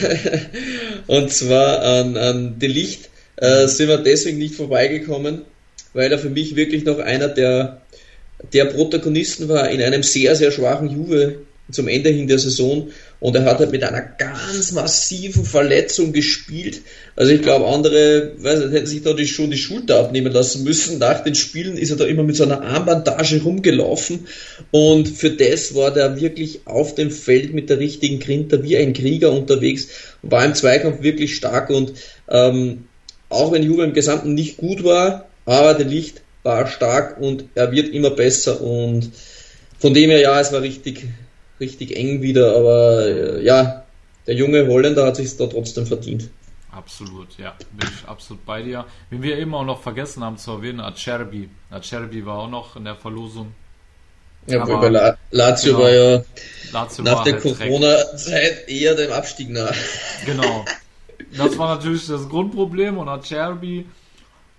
und 1.09 1.33
zwar 1.33 1.81
an, 1.81 2.17
an 2.17 2.59
Delicht 2.61 3.09
äh, 3.37 3.67
sind 3.67 3.89
wir 3.89 3.99
deswegen 3.99 4.39
nicht 4.39 4.55
vorbeigekommen, 4.55 5.43
weil 5.95 6.13
er 6.13 6.19
für 6.19 6.31
mich 6.31 6.55
wirklich 6.55 6.85
noch 6.85 7.01
einer 7.01 7.27
der, 7.27 7.81
der 8.53 8.67
Protagonisten 8.67 9.49
war 9.49 9.69
in 9.71 9.83
einem 9.83 10.05
sehr, 10.05 10.37
sehr 10.37 10.53
schwachen 10.53 10.91
Juve 10.91 11.39
zum 11.71 11.89
Ende 11.89 12.11
hin 12.11 12.29
der 12.29 12.39
Saison. 12.39 12.91
Und 13.21 13.37
er 13.37 13.45
hat 13.45 13.59
halt 13.59 13.73
mit 13.73 13.83
einer 13.83 14.03
ganz 14.03 14.73
massiven 14.73 15.45
Verletzung 15.45 16.13
gespielt. 16.13 16.83
Also 17.17 17.33
ich 17.33 17.41
glaube, 17.41 17.67
andere 17.67 18.33
weiß 18.39 18.61
nicht, 18.61 18.73
hätten 18.73 18.87
sich 18.87 19.03
da 19.03 19.15
die, 19.15 19.27
schon 19.27 19.51
die 19.51 19.57
Schulter 19.57 20.01
abnehmen 20.01 20.33
lassen 20.33 20.65
müssen. 20.65 20.99
Nach 20.99 21.25
den 21.25 21.35
Spielen 21.35 21.79
ist 21.79 21.91
er 21.91 21.97
da 21.97 22.05
immer 22.05 22.23
mit 22.23 22.37
so 22.37 22.45
einer 22.45 22.63
Armbandage 22.63 23.43
rumgelaufen. 23.43 24.27
Und 24.73 25.09
für 25.09 25.31
das 25.31 25.75
war 25.75 25.91
der 25.91 26.21
wirklich 26.21 26.67
auf 26.67 26.95
dem 26.95 27.11
Feld 27.11 27.55
mit 27.55 27.71
der 27.71 27.79
richtigen 27.79 28.19
Grinter 28.19 28.63
wie 28.63 28.77
ein 28.77 28.93
Krieger 28.93 29.33
unterwegs, 29.33 29.89
war 30.23 30.45
im 30.45 30.55
Zweikampf 30.55 31.03
wirklich 31.03 31.35
stark. 31.35 31.71
Und 31.71 31.95
ähm, 32.29 32.85
auch 33.31 33.53
wenn 33.53 33.63
Juve 33.63 33.85
im 33.85 33.95
Gesamten 33.95 34.35
nicht 34.35 34.59
gut 34.59 34.85
war, 34.85 35.29
aber 35.47 35.75
der 35.75 35.87
Licht 35.87 36.23
war 36.43 36.67
stark 36.67 37.21
und 37.21 37.47
er 37.55 37.73
wird 37.73 37.89
immer 37.89 38.11
besser. 38.11 38.61
Und 38.61 39.11
von 39.79 39.95
dem 39.95 40.11
her, 40.11 40.21
ja, 40.21 40.41
es 40.41 40.53
war 40.53 40.63
richtig, 40.63 41.07
richtig 41.61 41.97
eng 41.97 42.23
wieder, 42.23 42.57
aber 42.57 43.07
äh, 43.07 43.45
ja, 43.45 43.85
der 44.27 44.35
junge 44.35 44.67
Holländer 44.67 45.07
hat 45.07 45.17
sich 45.17 45.37
da 45.37 45.47
trotzdem 45.47 45.87
verdient. 45.87 46.31
Absolut, 46.71 47.39
ja, 47.39 47.55
bin 47.73 47.89
ich 47.89 48.09
absolut 48.09 48.45
bei 48.45 48.63
dir. 48.63 48.85
Wenn 49.11 49.23
wir 49.23 49.39
eben 49.39 49.55
auch 49.55 49.65
noch 49.65 49.81
vergessen 49.81 50.25
haben 50.25 50.39
zu 50.39 50.51
erwähnen, 50.51 50.81
Acerbi. 50.81 51.49
Acerbi 51.71 52.27
war 52.27 52.41
auch 52.41 52.51
noch 52.51 52.75
in 52.75 52.85
der 52.85 52.97
Verlosung. 52.97 53.55
Ja, 54.47 54.63
aber 54.63 54.79
bei 54.79 54.89
La 54.89 55.17
Lazio 55.31 55.73
genau, 55.73 55.85
war 55.85 55.91
ja 55.91 56.25
Lazio 56.73 57.05
nach 57.05 57.17
war 57.17 57.25
der 57.25 57.35
halt 57.35 57.43
Corona-Zeit 57.43 58.69
eher 58.69 58.95
dem 58.95 59.13
Abstieg 59.13 59.51
nah. 59.51 59.71
Genau. 60.27 60.65
Das 61.37 61.57
war 61.57 61.77
natürlich 61.77 62.07
das 62.07 62.29
Grundproblem 62.29 62.99
und 62.99 63.09
Acerbi 63.09 63.87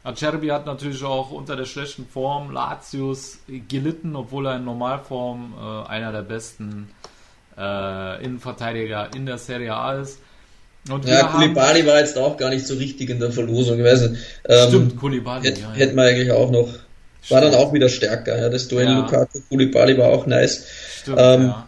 Acerbi 0.06 0.48
hat 0.50 0.68
natürlich 0.68 1.04
auch 1.04 1.32
unter 1.32 1.56
der 1.56 1.66
schlechten 1.66 2.06
Form 2.06 2.52
Latius 2.52 3.40
gelitten, 3.68 4.16
obwohl 4.16 4.46
er 4.46 4.58
in 4.58 4.64
Normalform 4.64 5.54
äh, 5.58 5.90
einer 5.90 6.12
der 6.12 6.22
besten 6.22 6.92
äh, 7.58 8.24
Innenverteidiger 8.24 9.10
in 9.16 9.26
der 9.26 9.40
Serie 9.40 9.74
A 9.74 9.96
ist. 9.96 10.20
Und 10.90 11.06
ja, 11.06 11.24
Kulibali 11.24 11.88
war 11.88 12.00
jetzt 12.00 12.18
auch 12.20 12.38
gar 12.38 12.52
nicht 12.52 12.68
so 12.68 12.76
richtig 12.76 13.10
in 13.10 13.20
der 13.20 13.32
Verlosung. 13.32 13.82
Nicht. 13.82 14.12
Ähm, 14.48 14.68
Stimmt, 14.68 14.98
Kulibali. 14.98 15.48
Hätte, 15.48 15.62
ja, 15.62 15.70
ja. 15.70 15.74
hätten 15.74 15.96
wir 15.96 16.04
eigentlich 16.04 16.32
auch 16.32 16.52
noch. 16.52 16.70
War 17.30 17.42
dann 17.42 17.56
auch 17.56 17.74
wieder 17.74 17.90
stärker. 17.90 18.40
Ja, 18.40 18.50
das 18.50 18.68
Duell 18.68 18.86
ja. 18.86 19.00
Lukaku 19.00 19.40
Kulibali 19.50 19.98
war 19.98 20.10
auch 20.10 20.28
nice. 20.28 20.68
Stimmt, 21.02 21.18
ähm, 21.20 21.42
ja. 21.42 21.68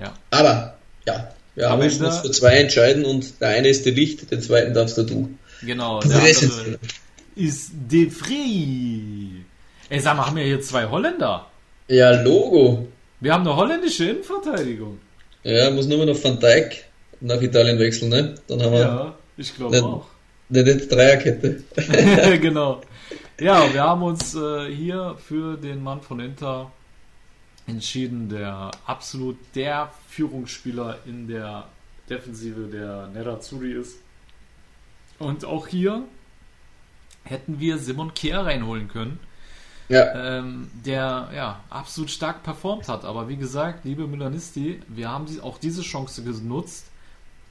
ja. 0.00 0.12
Aber 0.32 0.74
ja, 1.06 1.28
wir 1.54 1.70
haben 1.70 1.80
uns 1.80 1.98
für 1.98 2.30
zwei 2.32 2.56
entscheiden 2.56 3.04
und 3.04 3.40
der 3.40 3.50
eine 3.50 3.68
ist 3.68 3.86
der 3.86 3.92
Licht, 3.92 4.28
den 4.32 4.42
zweiten 4.42 4.74
darfst 4.74 4.98
du. 4.98 5.28
Genau, 5.62 6.00
der 6.00 6.16
andere, 6.16 6.78
ist 7.34 7.72
De 7.90 8.10
Vrij. 8.10 9.44
Ey, 9.88 10.00
sag 10.00 10.16
mal, 10.16 10.26
haben 10.26 10.36
wir 10.36 10.44
hier 10.44 10.60
zwei 10.60 10.86
Holländer? 10.86 11.46
Ja, 11.88 12.22
Logo. 12.22 12.88
Wir 13.20 13.34
haben 13.34 13.46
eine 13.46 13.56
holländische 13.56 14.10
Innenverteidigung. 14.10 14.98
Ja, 15.42 15.70
muss 15.70 15.86
nur 15.86 16.04
noch 16.06 16.22
Van 16.22 16.38
Dijk 16.38 16.84
nach 17.20 17.40
Italien 17.40 17.78
wechseln, 17.78 18.10
ne? 18.10 18.34
Dann 18.46 18.62
haben 18.62 18.72
wir. 18.72 18.80
Ja, 18.80 19.14
ich 19.36 19.54
glaube 19.54 19.82
auch. 19.82 20.06
Eine 20.48 20.62
nette 20.64 20.86
Dreierkette. 20.86 21.62
genau. 22.40 22.80
Ja, 23.40 23.72
wir 23.72 23.82
haben 23.82 24.02
uns 24.02 24.34
äh, 24.34 24.66
hier 24.74 25.16
für 25.18 25.56
den 25.56 25.82
Mann 25.82 26.02
von 26.02 26.20
Inter 26.20 26.70
entschieden, 27.66 28.28
der 28.28 28.70
absolut 28.86 29.36
der 29.54 29.90
Führungsspieler 30.08 30.98
in 31.06 31.28
der 31.28 31.66
Defensive 32.08 32.68
der 32.68 33.06
Nerazzurri 33.08 33.72
ist. 33.72 33.96
Und 35.18 35.44
auch 35.44 35.66
hier 35.68 36.02
hätten 37.24 37.60
wir 37.60 37.78
Simon 37.78 38.14
Kehr 38.14 38.44
reinholen 38.44 38.88
können. 38.88 39.18
Ja. 39.88 40.38
Ähm, 40.38 40.70
der 40.86 41.30
ja 41.34 41.60
absolut 41.68 42.10
stark 42.10 42.44
performt 42.44 42.88
hat. 42.88 43.04
Aber 43.04 43.28
wie 43.28 43.36
gesagt, 43.36 43.84
liebe 43.84 44.06
Milanisti, 44.06 44.80
wir 44.86 45.10
haben 45.10 45.26
auch 45.42 45.58
diese 45.58 45.82
Chance 45.82 46.22
genutzt, 46.22 46.84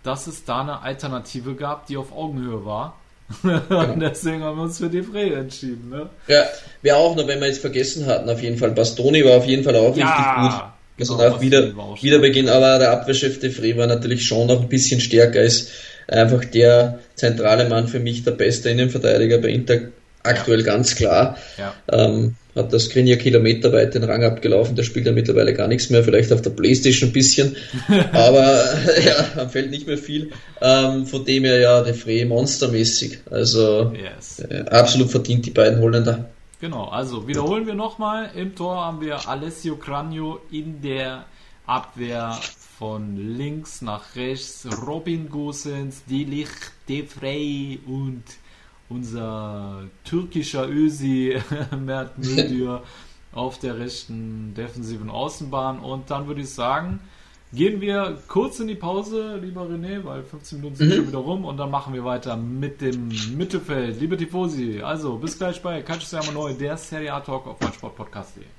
dass 0.04 0.28
es 0.28 0.46
da 0.46 0.62
eine 0.62 0.82
Alternative 0.82 1.56
gab, 1.56 1.88
die 1.88 1.98
auf 1.98 2.14
Augenhöhe 2.14 2.66
war. 2.66 2.96
Und 3.44 4.00
deswegen 4.00 4.42
haben 4.44 4.58
wir 4.58 4.64
uns 4.64 4.78
für 4.78 4.90
Defray 4.90 5.34
entschieden. 5.34 5.90
Ne? 5.90 6.10
Ja, 6.28 6.46
wäre 6.82 6.98
auch 6.98 7.16
noch, 7.16 7.28
wenn 7.28 7.40
wir 7.40 7.48
jetzt 7.48 7.62
vergessen 7.62 8.06
hatten, 8.06 8.30
auf 8.30 8.42
jeden 8.42 8.58
Fall. 8.58 8.72
Bastoni 8.72 9.24
war 9.24 9.38
auf 9.38 9.46
jeden 9.46 9.64
Fall 9.64 9.76
auch 9.76 9.96
ja, 9.96 10.08
richtig 10.08 10.52
gut. 10.52 10.70
Also 11.00 11.18
genau, 11.18 11.36
auch 11.36 11.42
wieder, 11.42 11.74
Wiederbeginn, 12.02 12.50
aber 12.50 12.80
der 12.80 12.92
Abwehrchef 12.92 13.40
Defray 13.40 13.78
war 13.78 13.88
natürlich 13.88 14.26
schon 14.26 14.48
noch 14.48 14.62
ein 14.62 14.68
bisschen 14.68 15.00
stärker 15.00 15.40
als 15.40 15.70
einfach 16.10 16.46
der 16.46 17.00
zentrale 17.16 17.68
Mann 17.70 17.88
für 17.88 18.00
mich, 18.00 18.24
der 18.24 18.32
beste 18.32 18.70
Innenverteidiger 18.70 19.38
bei 19.38 19.50
Inter 19.50 19.80
aktuell 20.24 20.64
ganz 20.64 20.96
klar. 20.96 21.38
Ja. 21.58 21.74
Ähm, 21.92 22.36
hat 22.56 22.74
das 22.74 22.86
Skriniar 22.86 23.18
kilometerweit 23.18 23.94
den 23.94 24.04
Rang 24.04 24.24
abgelaufen, 24.24 24.76
der 24.76 24.84
spielt 24.84 25.06
ja 25.06 25.12
mittlerweile 25.12 25.54
gar 25.54 25.68
nichts 25.68 25.90
mehr, 25.90 26.04
vielleicht 26.04 26.34
auf 26.34 26.42
der 26.42 26.50
Playstation 26.50 27.10
ein 27.10 27.14
bisschen, 27.14 27.56
aber 28.12 28.44
ja, 29.06 29.42
am 29.42 29.50
Feld 29.50 29.70
nicht 29.70 29.88
mehr 29.88 29.98
viel. 29.98 30.32
Ähm, 30.62 31.06
von 31.06 31.24
dem 31.26 31.46
her 31.46 31.60
ja 31.60 31.84
Frey 31.94 32.26
monstermäßig. 32.26 33.20
Also 33.30 33.94
yes. 33.94 34.40
äh, 34.40 34.66
absolut 34.70 35.12
verdient 35.12 35.46
die 35.46 35.52
beiden 35.52 35.80
Holländer. 35.80 36.30
Genau, 36.60 36.90
also 36.90 37.26
wiederholen 37.28 37.66
wir 37.66 37.76
nochmal. 37.76 38.32
Im 38.36 38.54
Tor 38.56 38.76
haben 38.76 39.00
wir 39.00 39.30
Alessio 39.30 39.78
Cranio 39.78 40.42
in 40.52 40.82
der 40.82 41.26
Abwehr 41.66 42.38
von 42.80 43.18
links 43.18 43.82
nach 43.82 44.16
rechts 44.16 44.66
Robin 44.88 45.28
Gosens, 45.30 46.06
Delicht, 46.06 46.72
Defrey 46.88 47.78
und 47.86 48.24
unser 48.88 49.84
türkischer 50.06 50.70
Ösi 50.70 51.38
Mert 51.78 52.18
Müldür 52.18 52.84
auf 53.34 53.60
der 53.60 53.78
rechten 53.78 54.54
defensiven 54.54 55.10
Außenbahn. 55.10 55.80
Und 55.80 56.10
dann 56.10 56.28
würde 56.28 56.40
ich 56.40 56.52
sagen, 56.52 57.02
gehen 57.52 57.82
wir 57.82 58.18
kurz 58.30 58.62
in 58.62 58.70
die 58.70 58.76
Pause, 58.76 59.36
lieber 59.44 59.64
René, 59.64 60.06
weil 60.06 60.24
15 60.24 60.60
Minuten 60.62 60.78
sind 60.78 60.88
mhm. 60.88 60.94
schon 60.94 61.08
wieder 61.10 61.18
rum 61.18 61.44
und 61.44 61.58
dann 61.58 61.70
machen 61.70 61.94
wir 61.94 62.06
weiter 62.06 62.38
mit 62.38 62.80
dem 62.80 63.10
Mittelfeld. 63.36 64.00
Liebe 64.00 64.16
Tifosi, 64.16 64.82
also 64.82 65.18
bis 65.18 65.38
gleich 65.38 65.62
bei 65.62 65.82
Calcio 65.82 66.22
Siamo 66.22 66.32
Neu, 66.32 66.54
der 66.54 66.78
Serie 66.78 67.14
A 67.14 67.20
Talk 67.20 67.46
auf 67.46 67.60
meinsportpodcast.de. 67.60 68.59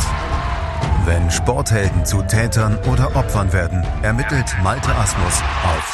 Wenn 1.05 1.29
Sporthelden 1.31 2.05
zu 2.05 2.21
Tätern 2.23 2.77
oder 2.91 3.15
Opfern 3.15 3.51
werden, 3.53 3.83
ermittelt 4.03 4.45
Malte 4.63 4.93
Asmus 4.95 5.41
auf 5.63 5.93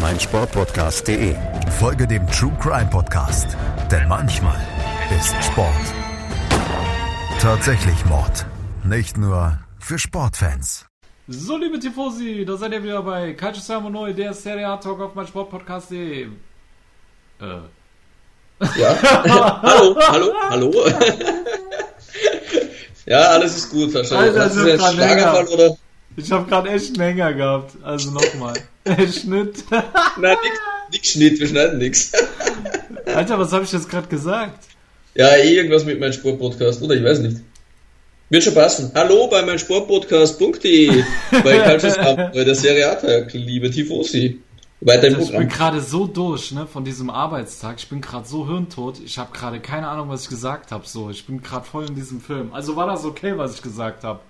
meinsportpodcast.de. 0.00 1.36
Folge 1.78 2.06
dem 2.06 2.26
True 2.28 2.52
Crime 2.60 2.88
Podcast, 2.90 3.56
denn 3.90 4.08
manchmal 4.08 4.60
ist 5.18 5.34
Sport 5.44 6.02
tatsächlich 7.42 8.04
Mord. 8.06 8.46
Nicht 8.84 9.18
nur 9.18 9.58
für 9.80 9.98
Sportfans. 9.98 10.86
So, 11.26 11.56
liebe 11.56 11.80
Tifosi, 11.80 12.44
da 12.44 12.56
seid 12.56 12.72
ihr 12.72 12.84
wieder 12.84 13.02
bei 13.02 13.32
Calcio 13.32 13.80
Neu, 13.90 14.12
der 14.12 14.32
Serie 14.32 14.68
A 14.68 14.76
Talk 14.76 15.00
auf 15.00 15.16
meinsportpodcast.de. 15.16 16.28
Äh. 17.40 17.46
Ja. 18.76 18.96
hallo, 19.62 19.96
hallo, 20.08 20.32
hallo. 20.50 20.72
Ja, 23.06 23.30
alles 23.30 23.56
ist 23.56 23.70
gut, 23.70 23.92
wahrscheinlich. 23.94 24.38
Alter, 24.38 24.46
ist 24.46 24.66
jetzt 24.66 24.92
Schlagerfall 24.94 25.46
oder? 25.48 25.76
Ich 26.16 26.30
habe 26.30 26.48
gerade 26.48 26.70
echt 26.70 26.98
einen 26.98 27.08
Hänger 27.08 27.32
gehabt. 27.32 27.74
Also 27.82 28.10
nochmal. 28.10 28.54
Schnitt. 29.12 29.64
Nein, 30.20 30.36
nix, 30.42 30.58
nix 30.90 31.08
Schnitt, 31.10 31.40
wir 31.40 31.46
schneiden 31.48 31.78
nix. 31.78 32.12
Alter, 33.06 33.38
was 33.38 33.52
habe 33.52 33.64
ich 33.64 33.72
jetzt 33.72 33.88
gerade 33.88 34.08
gesagt? 34.08 34.66
Ja, 35.14 35.34
eh 35.36 35.54
irgendwas 35.54 35.84
mit 35.84 36.00
meinem 36.00 36.12
Sportpodcast, 36.12 36.82
oder? 36.82 36.94
Ich 36.94 37.04
weiß 37.04 37.20
nicht. 37.20 37.38
Wird 38.30 38.44
schon 38.44 38.54
passen. 38.54 38.90
Hallo 38.94 39.26
bei 39.28 39.42
meinem 39.42 39.58
Sportpodcast.de 39.58 41.02
bei 41.44 41.58
Calcius 41.64 41.96
bei 41.96 42.44
der 42.44 42.54
Serie 42.54 42.90
A, 42.90 43.26
liebe 43.32 43.70
Tifosi. 43.70 44.40
Weiter 44.84 45.08
im 45.08 45.14
Also 45.14 45.26
ich 45.26 45.30
bin 45.38 45.48
Programm. 45.48 45.58
gerade 45.58 45.80
so 45.80 46.06
durch, 46.06 46.50
ne, 46.52 46.66
von 46.66 46.84
diesem 46.84 47.08
Arbeitstag. 47.10 47.76
Ich 47.78 47.88
bin 47.88 48.00
gerade 48.00 48.26
so 48.26 48.46
hirntot. 48.46 48.98
Ich 49.04 49.16
habe 49.18 49.32
gerade 49.32 49.60
keine 49.60 49.88
Ahnung, 49.88 50.08
was 50.08 50.24
ich 50.24 50.28
gesagt 50.28 50.72
habe. 50.72 50.86
So, 50.86 51.08
ich 51.10 51.24
bin 51.26 51.40
gerade 51.42 51.64
voll 51.64 51.86
in 51.86 51.94
diesem 51.94 52.20
Film. 52.20 52.52
Also 52.52 52.74
war 52.76 52.86
das 52.86 53.04
okay, 53.04 53.34
was 53.36 53.54
ich 53.54 53.62
gesagt 53.62 54.02
habe? 54.04 54.20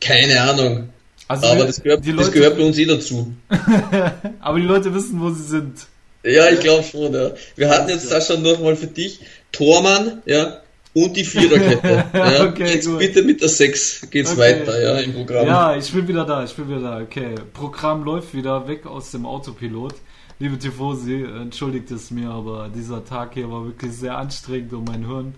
Keine 0.00 0.40
Ahnung. 0.40 0.90
Also 1.28 1.46
Aber 1.46 1.58
wir- 1.58 1.64
das 1.66 1.82
gehört, 1.82 2.04
die 2.04 2.12
das 2.14 2.26
Leute, 2.26 2.38
gehört 2.38 2.56
bei 2.58 2.64
uns 2.64 2.78
eh 2.78 2.86
dazu. 2.86 3.32
aber 4.40 4.58
die 4.58 4.64
Leute 4.66 4.94
wissen, 4.94 5.20
wo 5.20 5.30
sie 5.30 5.42
sind. 5.44 5.86
Ja, 6.22 6.48
ich 6.50 6.60
glaube 6.60 6.82
schon, 6.84 7.12
ja. 7.14 7.30
Wir 7.56 7.68
hatten 7.70 7.88
jetzt 7.88 8.08
Sascha 8.08 8.36
nochmal 8.36 8.76
für 8.76 8.86
dich 8.86 9.20
Tormann, 9.52 10.22
ja, 10.26 10.58
und 10.94 11.16
die 11.16 11.24
Viererkette. 11.24 12.04
Ja. 12.12 12.44
Okay, 12.48 12.74
jetzt 12.74 12.86
gut. 12.86 12.98
bitte 12.98 13.22
mit 13.22 13.40
der 13.40 13.48
6 13.48 14.08
geht's 14.10 14.32
Okay. 14.32 14.40
weiter, 14.40 14.82
ja, 14.82 14.98
im 15.00 15.12
Programm. 15.14 15.46
Ja, 15.46 15.76
ich 15.76 15.92
bin 15.92 16.06
wieder 16.08 16.24
da, 16.24 16.44
ich 16.44 16.54
bin 16.54 16.68
wieder 16.68 16.80
da. 16.80 17.00
Okay, 17.00 17.34
Programm 17.52 18.04
läuft 18.04 18.34
wieder 18.34 18.66
weg 18.68 18.86
aus 18.86 19.10
dem 19.12 19.26
Autopilot. 19.26 19.94
Liebe 20.38 20.58
Tifosi, 20.58 21.22
entschuldigt 21.22 21.90
es 21.90 22.10
mir, 22.10 22.30
aber 22.30 22.68
dieser 22.74 23.04
Tag 23.04 23.34
hier 23.34 23.50
war 23.50 23.64
wirklich 23.66 23.92
sehr 23.92 24.16
anstrengend 24.16 24.72
und 24.72 24.88
mein 24.88 25.06
Hirn 25.06 25.34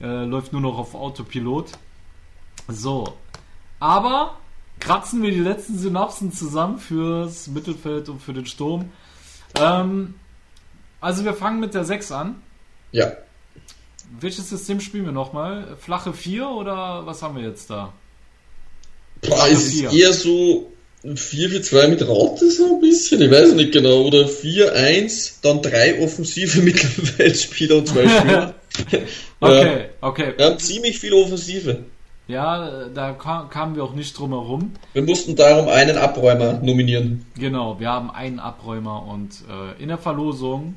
äh, 0.00 0.24
läuft 0.24 0.52
nur 0.52 0.60
noch 0.60 0.76
auf 0.78 0.94
Autopilot. 0.94 1.70
So, 2.68 3.14
aber 3.80 4.36
kratzen 4.80 5.22
wir 5.22 5.30
die 5.30 5.40
letzten 5.40 5.78
Synapsen 5.78 6.30
zusammen 6.32 6.78
fürs 6.78 7.46
Mittelfeld 7.48 8.08
und 8.10 8.20
für 8.20 8.32
den 8.34 8.44
Sturm. 8.46 8.90
Ähm, 9.58 10.14
also 11.00 11.24
wir 11.24 11.34
fangen 11.34 11.60
mit 11.60 11.74
der 11.74 11.84
6 11.84 12.12
an. 12.12 12.36
ja. 12.92 13.12
Welches 14.20 14.48
System 14.50 14.80
spielen 14.80 15.06
wir 15.06 15.12
nochmal? 15.12 15.76
Flache 15.78 16.12
4 16.12 16.48
oder 16.48 17.06
was 17.06 17.22
haben 17.22 17.36
wir 17.36 17.44
jetzt 17.44 17.70
da? 17.70 17.92
Boah, 19.22 19.48
es 19.50 19.72
ist 19.72 19.92
eher 19.92 20.12
so 20.12 20.70
4-4-2 21.04 21.88
mit 21.88 22.06
Raute 22.06 22.50
so 22.50 22.74
ein 22.74 22.80
bisschen, 22.80 23.20
ich 23.20 23.30
weiß 23.30 23.54
nicht 23.54 23.72
genau, 23.72 24.02
oder 24.02 24.26
4-1, 24.26 25.36
dann 25.42 25.62
drei 25.62 26.02
offensive 26.02 26.60
Mittelfeldspieler 26.62 27.76
und 27.76 27.88
zwei 27.88 28.08
Spieler. 28.08 28.54
Okay, 29.40 29.90
okay. 30.00 30.32
Wir 30.36 30.46
haben 30.46 30.58
ziemlich 30.58 30.98
viel 30.98 31.12
Offensive. 31.12 31.84
Ja, 32.26 32.88
da 32.88 33.12
kam, 33.12 33.50
kamen 33.50 33.76
wir 33.76 33.84
auch 33.84 33.94
nicht 33.94 34.18
drum 34.18 34.30
herum. 34.30 34.72
Wir 34.94 35.02
mussten 35.02 35.36
darum 35.36 35.68
einen 35.68 35.98
Abräumer 35.98 36.54
nominieren. 36.54 37.26
Genau, 37.38 37.78
wir 37.78 37.90
haben 37.90 38.10
einen 38.10 38.38
Abräumer 38.38 39.06
und 39.06 39.44
äh, 39.50 39.82
in 39.82 39.88
der 39.88 39.98
Verlosung 39.98 40.76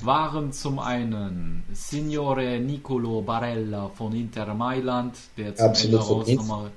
waren 0.00 0.52
zum 0.52 0.78
einen 0.78 1.62
Signore 1.72 2.58
Nicolo 2.60 3.22
Barella 3.22 3.88
von 3.88 4.12
Inter 4.14 4.52
Mailand, 4.54 5.16
der 5.36 5.54
zum 5.56 5.66
Absolut 5.66 6.00
Ende 6.00 6.06
raus 6.12 6.28
nochmal 6.28 6.70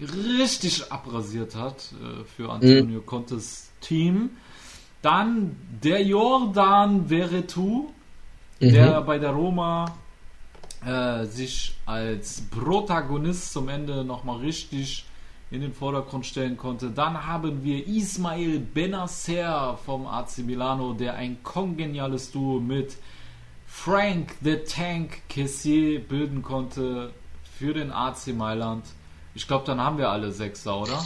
richtig 0.00 0.92
abrasiert 0.92 1.54
hat 1.54 1.92
äh, 2.02 2.24
für 2.24 2.50
Antonio 2.50 3.00
Mhm. 3.00 3.06
Contes 3.06 3.70
Team. 3.80 4.30
Dann 5.02 5.56
der 5.82 6.02
Jordan 6.02 7.06
Veretout, 7.08 7.92
Mhm. 8.60 8.72
der 8.72 9.00
bei 9.02 9.18
der 9.18 9.30
Roma 9.30 9.96
äh, 10.84 11.24
sich 11.26 11.74
als 11.86 12.42
Protagonist 12.50 13.52
zum 13.52 13.68
Ende 13.68 14.04
nochmal 14.04 14.38
richtig 14.38 15.04
in 15.50 15.60
den 15.60 15.72
Vordergrund 15.72 16.26
stellen 16.26 16.56
konnte. 16.56 16.90
Dann 16.90 17.26
haben 17.26 17.62
wir 17.62 17.86
Ismail 17.86 18.58
Benacer 18.58 19.78
vom 19.84 20.06
AC 20.06 20.38
Milano, 20.38 20.92
der 20.92 21.14
ein 21.14 21.38
kongeniales 21.42 22.32
Duo 22.32 22.58
mit 22.58 22.96
Frank 23.66 24.34
the 24.42 24.56
Tank 24.56 25.22
Kessier 25.28 26.00
bilden 26.00 26.42
konnte 26.42 27.10
für 27.58 27.74
den 27.74 27.92
AC 27.92 28.28
Mailand. 28.36 28.84
Ich 29.34 29.46
glaube, 29.46 29.64
dann 29.66 29.80
haben 29.80 29.98
wir 29.98 30.08
alle 30.08 30.32
Sechser, 30.32 30.80
oder? 30.80 31.04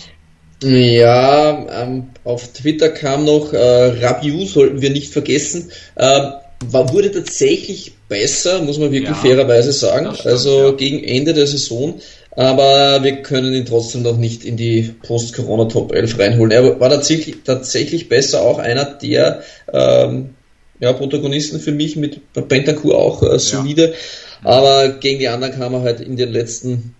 Ja, 0.62 1.82
ähm, 1.82 2.10
auf 2.24 2.52
Twitter 2.52 2.90
kam 2.90 3.24
noch, 3.24 3.52
äh, 3.52 4.04
Rabiu 4.04 4.44
sollten 4.46 4.82
wir 4.82 4.90
nicht 4.90 5.12
vergessen, 5.12 5.70
ähm, 5.96 6.32
war, 6.66 6.92
wurde 6.92 7.10
tatsächlich 7.10 7.94
besser, 8.08 8.60
muss 8.60 8.78
man 8.78 8.92
wirklich 8.92 9.16
Ja, 9.16 9.22
fairerweise 9.22 9.72
sagen, 9.72 10.14
stimmt, 10.14 10.26
also 10.26 10.66
ja. 10.66 10.72
gegen 10.72 11.02
Ende 11.02 11.32
der 11.32 11.46
Saison, 11.46 12.00
aber 12.32 13.02
wir 13.02 13.22
können 13.22 13.52
ihn 13.52 13.66
trotzdem 13.66 14.02
noch 14.02 14.16
nicht 14.16 14.44
in 14.44 14.56
die 14.56 14.94
Post-Corona 15.02 15.64
Top 15.64 15.92
11 15.92 16.18
reinholen. 16.18 16.52
Er 16.52 16.78
war 16.80 16.90
tatsächlich, 16.90 17.38
tatsächlich 17.44 18.08
besser, 18.08 18.42
auch 18.42 18.58
einer 18.58 18.84
der 18.84 19.42
ähm, 19.72 20.34
ja, 20.78 20.92
Protagonisten 20.92 21.60
für 21.60 21.72
mich 21.72 21.96
mit 21.96 22.32
Bentancur 22.32 22.96
auch 22.96 23.22
äh, 23.22 23.38
solide, 23.38 23.94
aber 24.42 24.88
gegen 24.88 25.18
die 25.18 25.28
anderen 25.28 25.54
kam 25.54 25.74
er 25.74 25.82
halt 25.82 26.00
in 26.00 26.16
den 26.16 26.30
letzten 26.32 26.94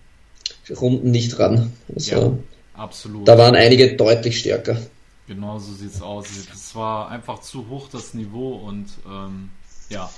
Runden 0.79 1.11
nicht 1.11 1.39
ran. 1.39 1.73
Also, 1.95 2.15
Ja. 2.15 2.33
Absolut. 2.75 3.29
da 3.29 3.37
waren 3.37 3.57
einige 3.57 3.95
deutlich 3.95 4.39
stärker. 4.39 4.79
Genau 5.27 5.59
so 5.59 5.73
sieht's 5.75 6.01
aus. 6.01 6.27
Es 6.53 6.75
war 6.75 7.11
einfach 7.11 7.41
zu 7.41 7.69
hoch 7.69 7.89
das 7.93 8.15
Niveau 8.15 8.55
und 8.55 8.87
ähm, 9.07 9.51
ja, 9.91 10.11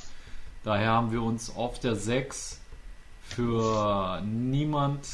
daher 0.64 0.90
haben 0.90 1.12
wir 1.12 1.22
uns 1.22 1.54
auf 1.54 1.80
der 1.80 1.96
6 1.96 2.60
für 3.34 4.20
niemand 4.24 5.06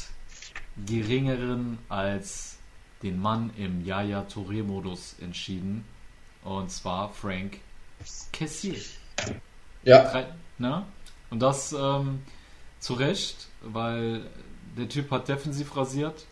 geringeren 0.85 1.77
als 1.89 2.57
den 3.03 3.21
Mann 3.21 3.51
im 3.57 3.85
Yaya 3.85 4.21
Touré-Modus 4.23 5.15
entschieden. 5.21 5.85
Und 6.43 6.71
zwar 6.71 7.09
Frank 7.13 7.57
Kessier. 8.31 8.75
Ja, 9.83 10.09
Drei, 10.11 10.27
ne? 10.57 10.85
Und 11.29 11.39
das 11.39 11.73
ähm, 11.73 12.21
zu 12.79 12.93
Recht, 12.93 13.47
weil 13.61 14.21
der 14.77 14.89
Typ 14.89 15.11
hat 15.11 15.27
defensiv 15.27 15.75
rasiert, 15.75 16.25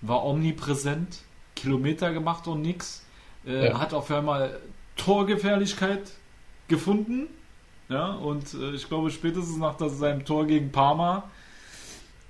war 0.00 0.24
omnipräsent, 0.24 1.18
Kilometer 1.54 2.12
gemacht 2.12 2.46
und 2.48 2.62
nix, 2.62 3.04
äh, 3.46 3.68
Ja. 3.68 3.78
hat 3.78 3.94
auf 3.94 4.10
einmal 4.10 4.60
Torgefährlichkeit 4.96 6.12
gefunden. 6.68 7.28
Ja, 7.88 8.12
und 8.12 8.54
äh, 8.54 8.74
ich 8.74 8.88
glaube, 8.88 9.10
spätestens 9.10 9.58
nach 9.58 9.76
seinem 9.78 10.24
Tor 10.24 10.46
gegen 10.46 10.72
Parma 10.72 11.30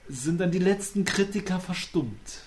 sind 0.09 0.41
dann 0.41 0.51
die 0.51 0.59
letzten 0.59 1.05
Kritiker 1.05 1.61
verstummt. 1.61 2.41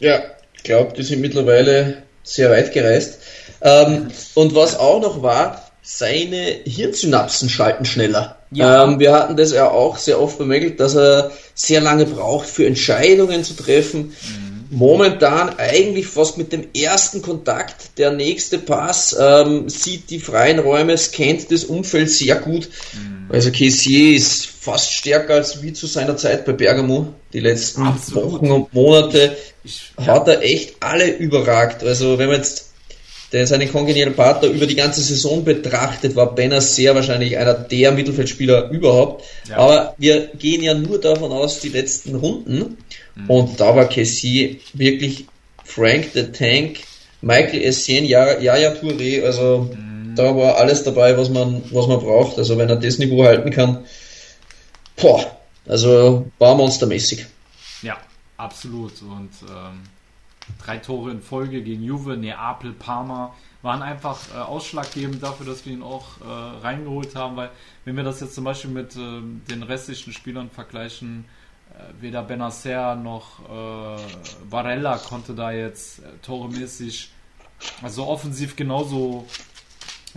ja, 0.00 0.20
ich 0.54 0.62
glaube, 0.62 0.94
die 0.94 1.02
sind 1.02 1.20
mittlerweile 1.20 2.02
sehr 2.22 2.50
weit 2.50 2.72
gereist. 2.72 3.20
Ähm, 3.60 4.08
und 4.34 4.54
was 4.54 4.78
auch 4.78 5.00
noch 5.00 5.22
war, 5.22 5.70
seine 5.82 6.60
Hirnsynapsen 6.64 7.48
schalten 7.48 7.84
schneller. 7.84 8.38
Ja. 8.52 8.84
Ähm, 8.84 9.00
wir 9.00 9.12
hatten 9.12 9.36
das 9.36 9.52
ja 9.52 9.68
auch 9.68 9.96
sehr 9.96 10.20
oft 10.20 10.38
bemängelt, 10.38 10.78
dass 10.78 10.94
er 10.94 11.32
sehr 11.54 11.80
lange 11.80 12.06
braucht 12.06 12.46
für 12.46 12.66
Entscheidungen 12.66 13.42
zu 13.42 13.54
treffen. 13.54 14.14
Momentan 14.74 15.50
eigentlich 15.58 16.06
fast 16.06 16.38
mit 16.38 16.50
dem 16.50 16.64
ersten 16.74 17.20
Kontakt, 17.20 17.98
der 17.98 18.10
nächste 18.10 18.58
Pass, 18.58 19.14
ähm, 19.20 19.68
sieht 19.68 20.08
die 20.08 20.18
freien 20.18 20.58
Räume, 20.60 20.96
scannt 20.96 21.52
das 21.52 21.64
Umfeld 21.64 22.10
sehr 22.10 22.36
gut. 22.36 22.70
Also 23.28 23.50
Kessier 23.50 24.16
ist 24.16 24.46
fast 24.46 24.92
stärker 24.92 25.34
als 25.34 25.62
wie 25.62 25.74
zu 25.74 25.86
seiner 25.86 26.16
Zeit 26.16 26.46
bei 26.46 26.52
Bergamo. 26.52 27.12
Die 27.34 27.40
letzten 27.40 27.82
Absolut. 27.82 28.32
Wochen 28.32 28.50
und 28.50 28.72
Monate 28.72 29.36
Ich, 29.62 29.92
hat 29.98 30.26
er 30.28 30.42
echt 30.42 30.76
alle 30.80 31.16
überragt. 31.16 31.84
Also 31.84 32.16
wenn 32.16 32.28
man 32.28 32.36
jetzt 32.36 32.71
den, 33.32 33.46
seinen 33.46 33.70
kongenialen 33.70 34.14
Partner 34.14 34.48
über 34.48 34.66
die 34.66 34.76
ganze 34.76 35.00
Saison 35.00 35.44
betrachtet, 35.44 36.16
war 36.16 36.34
Benner 36.34 36.60
sehr 36.60 36.94
wahrscheinlich 36.94 37.38
einer 37.38 37.54
der 37.54 37.92
Mittelfeldspieler 37.92 38.70
überhaupt. 38.70 39.24
Ja. 39.48 39.56
Aber 39.56 39.94
wir 39.98 40.28
gehen 40.38 40.62
ja 40.62 40.74
nur 40.74 41.00
davon 41.00 41.32
aus, 41.32 41.60
die 41.60 41.70
letzten 41.70 42.14
Runden. 42.14 42.78
Und 43.28 43.60
da 43.60 43.76
war 43.76 43.88
Kessie 43.88 44.60
wirklich 44.72 45.26
Frank 45.64 46.10
the 46.14 46.24
Tank, 46.24 46.78
Michael 47.20 47.62
Essien, 47.62 48.04
Yaya 48.04 48.72
Touré, 48.72 49.22
also 49.22 49.70
da 50.14 50.36
war 50.36 50.56
alles 50.56 50.82
dabei, 50.82 51.16
was 51.16 51.30
man, 51.30 51.62
was 51.70 51.86
man 51.86 52.00
braucht. 52.00 52.38
Also 52.38 52.58
wenn 52.58 52.68
er 52.68 52.76
das 52.76 52.98
Niveau 52.98 53.24
halten 53.24 53.50
kann, 53.50 53.84
boah, 54.96 55.24
also 55.66 56.30
war 56.38 56.54
monstermäßig. 56.54 57.26
Ja, 57.82 57.96
absolut. 58.36 58.92
Und 59.02 59.30
ähm, 59.48 59.80
drei 60.64 60.78
Tore 60.78 61.10
in 61.10 61.22
Folge 61.22 61.62
gegen 61.62 61.82
Juve, 61.82 62.16
Neapel, 62.16 62.72
Parma 62.72 63.34
waren 63.62 63.82
einfach 63.82 64.18
äh, 64.34 64.38
ausschlaggebend 64.38 65.22
dafür, 65.22 65.46
dass 65.46 65.64
wir 65.64 65.72
ihn 65.72 65.82
auch 65.82 66.04
äh, 66.20 66.64
reingeholt 66.64 67.14
haben, 67.14 67.36
weil 67.36 67.50
wenn 67.84 67.96
wir 67.96 68.02
das 68.02 68.20
jetzt 68.20 68.34
zum 68.34 68.44
Beispiel 68.44 68.70
mit 68.70 68.96
ähm, 68.96 69.42
den 69.48 69.62
restlichen 69.62 70.12
Spielern 70.12 70.50
vergleichen, 70.50 71.24
äh, 71.70 72.02
weder 72.02 72.22
Benacer 72.22 72.96
noch 72.96 73.40
äh, 73.48 74.02
Varela 74.50 74.98
konnte 74.98 75.34
da 75.34 75.52
jetzt 75.52 76.00
äh, 76.00 76.02
toremäßig, 76.22 77.10
also 77.82 78.06
offensiv 78.06 78.56
genauso 78.56 79.26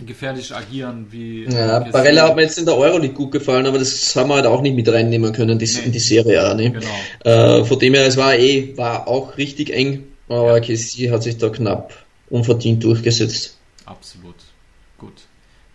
gefährlich 0.04 0.54
agieren 0.54 1.06
wie 1.10 1.44
Ja, 1.44 1.78
Barella 1.80 2.28
hat 2.28 2.36
mir 2.36 2.42
jetzt 2.42 2.58
in 2.58 2.66
der 2.66 2.76
Euroleague 2.76 3.14
gut 3.14 3.32
gefallen, 3.32 3.66
aber 3.66 3.78
das 3.78 4.14
haben 4.14 4.28
wir 4.28 4.34
halt 4.34 4.46
auch 4.46 4.60
nicht 4.60 4.74
mit 4.74 4.88
reinnehmen 4.88 5.32
können, 5.32 5.58
die, 5.58 5.70
in 5.84 5.92
die 5.92 5.98
Serie 5.98 6.42
A. 6.42 6.54
Ne? 6.54 6.72
Genau. 6.72 7.60
Äh, 7.60 7.64
von 7.64 7.78
dem 7.78 7.94
her, 7.94 8.06
es 8.06 8.16
war 8.16 8.34
eh, 8.34 8.76
war 8.76 9.08
auch 9.08 9.38
richtig 9.38 9.70
eng, 9.70 10.04
aber 10.28 10.60
Kessie 10.60 11.10
hat 11.10 11.22
sich 11.22 11.36
da 11.38 11.48
knapp 11.48 12.04
unverdient 12.30 12.82
durchgesetzt. 12.84 13.56
Absolut. 13.84 14.34
Gut. 14.98 15.22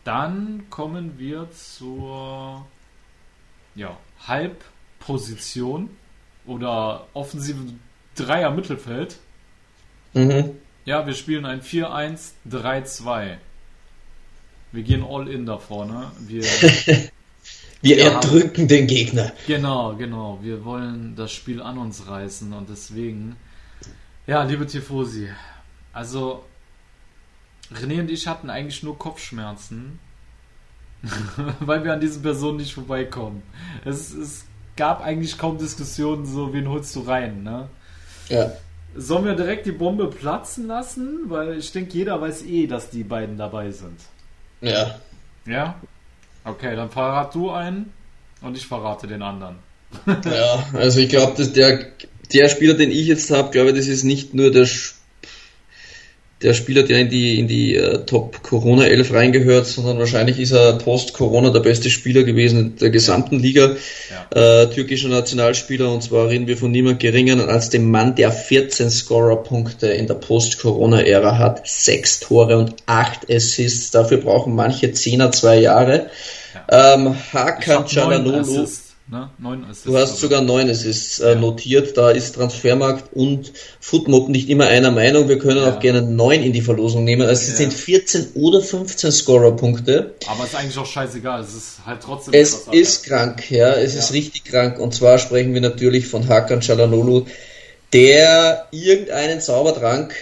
Dann 0.04 0.64
kommen 0.70 1.14
wir 1.18 1.48
zur 1.52 2.66
ja, 3.76 3.96
Halbposition 4.28 5.90
oder 6.46 7.08
offensiven 7.14 7.80
Dreier 8.16 8.52
Mittelfeld. 8.52 9.18
Mhm. 10.14 10.52
Ja, 10.86 11.06
wir 11.06 11.14
spielen 11.14 11.46
ein 11.46 11.62
4-1-3-2. 11.62 13.38
Wir 14.74 14.84
gehen 14.84 15.06
all 15.08 15.28
in 15.30 15.46
da 15.46 15.58
vorne. 15.58 16.12
Wir, 16.20 16.44
Wir 17.82 17.98
Ja. 17.98 18.12
erdrücken 18.14 18.68
den 18.68 18.88
Gegner. 18.88 19.32
genau, 19.48 19.96
genau. 19.96 20.40
Wir 20.42 20.64
wollen 20.66 21.16
das 21.16 21.32
Spiel 21.32 21.62
an 21.62 21.78
uns 21.78 22.08
reißen 22.08 22.52
und 22.54 22.70
deswegen, 22.70 23.36
ja, 24.28 24.44
liebe 24.44 24.66
Tifosi, 24.66 25.30
also 25.94 26.44
René 27.74 28.00
und 28.00 28.12
ich 28.12 28.28
hatten 28.28 28.50
eigentlich 28.50 28.84
nur 28.84 28.98
Kopfschmerzen, 28.98 30.00
weil 31.60 31.84
wir 31.84 31.94
an 31.94 32.00
diesen 32.00 32.22
Personen 32.22 32.58
nicht 32.58 32.74
vorbeikommen. 32.74 33.44
Es, 33.86 34.14
es 34.14 34.46
gab 34.76 35.02
eigentlich 35.02 35.38
kaum 35.38 35.58
Diskussionen, 35.58 36.26
so 36.26 36.54
wen 36.54 36.70
holst 36.70 36.96
du 36.96 37.02
rein, 37.02 37.44
ne? 37.44 37.70
Ja. 38.30 38.52
Sollen 38.96 39.26
wir 39.26 39.36
direkt 39.36 39.66
die 39.66 39.72
Bombe 39.72 40.08
platzen 40.08 40.68
lassen? 40.68 41.22
Weil 41.28 41.58
ich 41.58 41.72
denke, 41.72 41.94
jeder 41.94 42.20
weiß 42.20 42.44
eh, 42.44 42.68
dass 42.68 42.90
die 42.90 43.04
beiden 43.04 43.38
dabei 43.38 43.72
sind. 43.72 44.00
Ja. 44.60 45.00
Ja? 45.46 45.76
Okay, 46.44 46.76
dann 46.76 46.90
verrat 46.90 47.34
du 47.34 47.52
einen 47.52 47.94
und 48.42 48.58
ich 48.58 48.68
verrate 48.68 49.08
den 49.08 49.22
anderen. 49.22 49.58
Ja, 50.08 50.66
also 50.74 51.00
ich 51.00 51.10
glaube, 51.10 51.38
dass 51.38 51.54
der, 51.54 51.86
der 52.34 52.50
Spieler, 52.50 52.74
den 52.74 52.92
ich 52.92 53.08
jetzt 53.08 53.32
habe, 53.32 53.52
glaube 53.52 53.70
ich, 53.70 53.76
das 53.76 53.88
ist 53.88 54.04
nicht 54.04 54.34
nur 54.34 54.52
der, 54.52 54.68
der 56.42 56.54
Spieler, 56.54 56.84
der 56.84 57.00
in 57.00 57.10
die, 57.10 57.40
in 57.40 57.48
die 57.48 57.76
äh, 57.76 58.06
Top-Corona 58.06 58.86
11 58.86 59.14
reingehört, 59.14 59.68
sondern 59.68 60.00
wahrscheinlich 60.00 60.40
ist 60.40 60.52
er 60.52 60.74
post-Corona 60.74 61.50
der 61.52 61.60
beste 61.60 61.90
Spieler 61.90 62.24
gewesen 62.24 62.76
der 62.78 62.90
gesamten 62.90 63.40
Liga. 63.40 63.76
Äh, 64.34 64.68
türkischer 64.68 65.10
Nationalspieler 65.10 65.92
und 65.92 66.04
zwar 66.04 66.30
reden 66.30 66.48
wir 66.48 66.58
von 66.58 66.72
niemand 66.72 67.00
geringeren 67.00 67.50
als 67.50 67.70
dem 67.70 67.92
Mann, 67.92 68.16
der 68.16 68.32
14 68.32 68.90
Scorer-Punkte 68.90 69.88
in 69.88 70.08
der 70.08 70.16
Post-Corona-Ära 70.16 71.38
hat, 71.38 71.68
sechs 71.68 72.20
Tore 72.20 72.58
und 72.58 72.76
acht 72.86 73.30
Assists. 73.30 73.92
Dafür 73.92 74.18
brauchen 74.18 74.56
manche 74.56 74.92
Zehner 74.94 75.32
zwei 75.32 75.60
Jahre. 75.60 76.10
Ähm, 76.70 77.16
Ich 77.16 77.34
Hakan 77.34 77.86
Çalhanoğlu. 77.86 78.91
Ne? 79.12 79.30
Neun 79.40 79.66
Assists. 79.66 79.84
Du 79.84 79.98
hast 79.98 80.18
sogar 80.20 80.40
neun 80.42 80.70
Assists 80.70 81.20
äh, 81.20 81.36
notiert, 81.36 81.98
da 81.98 82.12
ist 82.12 82.36
Transfermarkt 82.36 83.14
und 83.14 83.52
Footmob 83.82 84.30
nicht 84.30 84.50
immer 84.50 84.68
einer 84.68 84.90
Meinung. 84.90 85.28
Wir 85.28 85.38
können 85.38 85.58
Ja. 85.58 85.70
auch 85.76 85.82
gerne 85.82 86.02
neun 86.02 86.42
in 86.42 86.54
die 86.54 86.62
Verlosung 86.62 87.04
nehmen. 87.04 87.24
Also 87.24 87.42
es 87.42 87.50
Ja. 87.50 87.56
sind 87.56 87.74
14 87.74 88.28
oder 88.36 88.62
15 88.62 89.12
Scorer-Punkte. 89.12 90.14
Aber 90.28 90.46
ist 90.46 90.56
eigentlich 90.56 90.78
auch 90.78 90.86
scheißegal. 90.86 91.42
Es 91.42 91.54
ist 91.54 91.80
halt 91.86 92.00
trotzdem 92.02 92.34
Es 92.34 92.68
ist 92.72 93.04
krank, 93.04 93.52
ja, 93.52 93.74
es 93.74 93.96
ist 93.96 94.12
Ja. 94.12 94.14
richtig 94.16 94.46
krank. 94.46 94.80
Und 94.80 94.94
zwar 94.96 95.18
sprechen 95.18 95.54
wir 95.54 95.60
natürlich 95.62 96.08
von 96.08 96.26
Hakan 96.30 96.62
Çalhanoğlu, 96.62 97.26
der 97.92 98.68
irgendeinen 98.72 99.42
Zaubertrank 99.42 100.14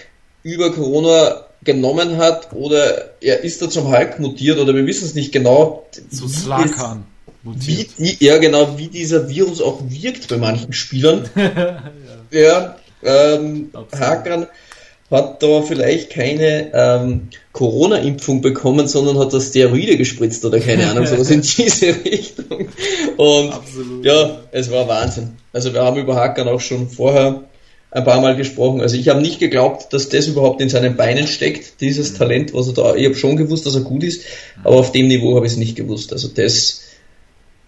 über 0.42 0.72
Corona 0.72 1.44
genommen 1.62 2.16
hat 2.16 2.48
oder 2.54 3.10
er 3.20 3.44
ist 3.44 3.62
da 3.62 3.68
zum 3.70 3.86
Hulk 3.88 4.18
mutiert 4.18 4.58
oder 4.58 4.74
wir 4.74 4.84
wissen 4.86 5.04
es 5.04 5.14
nicht 5.14 5.30
genau. 5.30 5.86
zu 6.10 6.24
es- 6.24 6.42
Slakan 6.42 7.04
wie, 7.42 7.86
die- 7.98 8.24
ja, 8.24 8.38
genau, 8.38 8.76
wie 8.78 8.88
dieser 8.88 9.28
Virus 9.28 9.60
auch 9.60 9.80
wirkt 9.88 10.28
bei 10.28 10.36
manchen 10.36 10.72
Spielern. 10.72 11.28
ja, 12.30 12.76
ähm. 13.02 13.70
Hakan 13.98 14.46
hat 15.10 15.42
da 15.42 15.62
vielleicht 15.62 16.10
keine 16.10 16.70
ähm, 16.72 17.28
Corona-Impfung 17.52 18.42
bekommen, 18.42 18.86
sondern 18.86 19.18
hat 19.18 19.32
da 19.32 19.40
Steroide 19.40 19.96
gespritzt 19.96 20.44
oder 20.44 20.60
keine 20.60 20.88
Ahnung, 20.88 21.04
sowas 21.06 21.30
in 21.30 21.40
diese 21.58 21.88
Richtung. 22.04 22.68
Und 23.16 23.52
Absolut. 23.52 24.04
ja, 24.04 24.38
es 24.52 24.70
war 24.70 24.86
Wahnsinn. 24.86 25.30
Also 25.52 25.72
wir 25.74 25.82
haben 25.82 25.98
über 26.00 26.14
Hakan 26.14 26.46
auch 26.46 26.60
schon 26.60 26.88
vorher 26.88 27.42
ein 27.90 28.04
paar 28.04 28.20
Mal 28.20 28.36
gesprochen. 28.36 28.80
Also 28.82 28.94
ich 28.96 29.08
habe 29.08 29.20
nicht 29.20 29.40
geglaubt, 29.40 29.92
dass 29.92 30.08
das 30.10 30.28
überhaupt 30.28 30.60
in 30.60 30.68
seinen 30.68 30.96
Beinen 30.96 31.26
steckt, 31.26 31.80
dieses 31.80 32.14
Talent, 32.14 32.54
was 32.54 32.68
er 32.68 32.74
da. 32.74 32.94
Ich 32.94 33.04
habe 33.06 33.16
schon 33.16 33.36
gewusst, 33.36 33.66
dass 33.66 33.74
er 33.74 33.80
gut 33.80 34.04
ist, 34.04 34.22
aber 34.62 34.76
auf 34.76 34.92
dem 34.92 35.08
Niveau 35.08 35.34
habe 35.34 35.46
ich 35.46 35.52
es 35.52 35.58
nicht 35.58 35.74
gewusst. 35.74 36.12
Also 36.12 36.28
das 36.28 36.82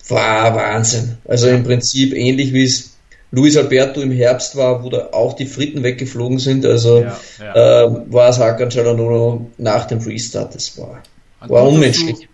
war 0.09 0.55
Wahnsinn. 0.55 1.19
Also 1.27 1.49
im 1.49 1.65
Prinzip 1.65 2.15
ähnlich 2.15 2.53
wie 2.53 2.65
es 2.65 2.93
Luis 3.31 3.57
Alberto 3.57 4.01
im 4.03 4.13
Herbst 4.13 4.57
war, 4.57 4.85
wo 4.85 4.91
da 4.91 5.09
auch 5.13 5.33
die 5.33 5.47
Fritten 5.47 5.83
weggeflogen 5.83 6.39
sind. 6.39 6.67
Also 6.67 7.01
Ja, 7.01 7.19
ja. 7.41 7.85
ähm, 7.85 8.13
war 8.13 8.29
es 8.29 8.39
Hakan 8.39 8.69
Çalhanoğlu 8.69 9.47
nach 9.57 9.87
dem 9.87 10.01
Restart. 10.01 10.55
Das 10.55 10.79
war, 10.79 11.03
Gut, 11.41 11.51
war 11.51 11.65
dass 11.65 11.73
unmenschlich. 11.73 12.29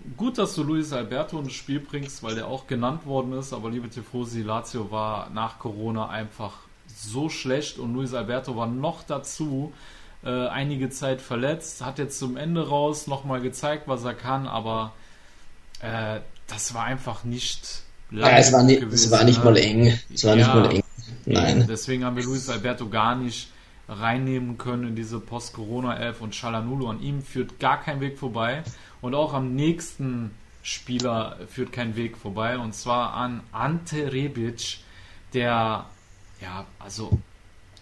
Du, 0.00 0.14
gut, 0.16 0.38
dass 0.38 0.54
du 0.54 0.62
Luis 0.62 0.92
Alberto 0.92 1.38
ins 1.38 1.52
Spiel 1.52 1.80
bringst, 1.80 2.22
weil 2.22 2.34
der 2.34 2.46
auch 2.46 2.66
genannt 2.66 3.04
worden 3.04 3.34
ist. 3.34 3.52
Aber 3.52 3.68
liebe 3.70 3.90
Tifosi, 3.90 4.40
Lazio 4.40 4.90
war 4.90 5.28
nach 5.34 5.58
Corona 5.58 6.08
einfach 6.08 6.54
so 6.96 7.28
schlecht 7.28 7.78
und 7.78 7.92
Luis 7.92 8.14
Alberto 8.14 8.56
war 8.56 8.66
noch 8.66 9.02
dazu 9.02 9.72
äh, 10.24 10.30
einige 10.48 10.88
Zeit 10.88 11.20
verletzt. 11.20 11.84
Hat 11.84 11.98
jetzt 11.98 12.18
zum 12.18 12.38
Ende 12.38 12.66
raus 12.66 13.06
nochmal 13.06 13.42
gezeigt, 13.42 13.82
was 13.86 14.02
er 14.04 14.14
kann, 14.14 14.46
aber 14.46 14.92
äh, 15.82 16.20
das 16.48 16.74
war 16.74 16.84
einfach 16.84 17.24
nicht. 17.24 17.82
Ja, 18.10 18.30
es 18.30 18.52
war 18.52 18.62
nicht, 18.62 18.78
es 18.78 18.84
gewesen, 18.86 19.10
war 19.12 19.24
nicht 19.24 19.38
ne? 19.38 19.44
mal 19.44 19.56
eng. 19.56 19.98
Es 20.12 20.24
war 20.24 20.34
nicht 20.34 20.46
Ja. 20.46 20.54
mal 20.54 20.72
eng. 20.72 20.82
Nein. 21.26 21.66
Deswegen 21.68 22.04
haben 22.04 22.16
wir 22.16 22.24
Luis 22.24 22.48
Alberto 22.48 22.88
gar 22.88 23.14
nicht 23.14 23.50
reinnehmen 23.88 24.58
können 24.58 24.88
in 24.88 24.96
diese 24.96 25.20
Post-Corona-Elf 25.20 26.20
und 26.20 26.34
Shalanulu. 26.34 26.88
An 26.88 27.00
ihm 27.02 27.22
führt 27.22 27.58
gar 27.60 27.80
kein 27.80 28.00
Weg 28.00 28.18
vorbei. 28.18 28.62
Und 29.00 29.14
auch 29.14 29.34
am 29.34 29.54
nächsten 29.54 30.30
Spieler 30.62 31.36
führt 31.48 31.72
kein 31.72 31.96
Weg 31.96 32.16
vorbei. 32.16 32.58
Und 32.58 32.74
zwar 32.74 33.14
an 33.14 33.42
Ante 33.52 34.12
Rebic, 34.12 34.78
der, 35.34 35.86
ja, 36.40 36.66
also 36.78 37.18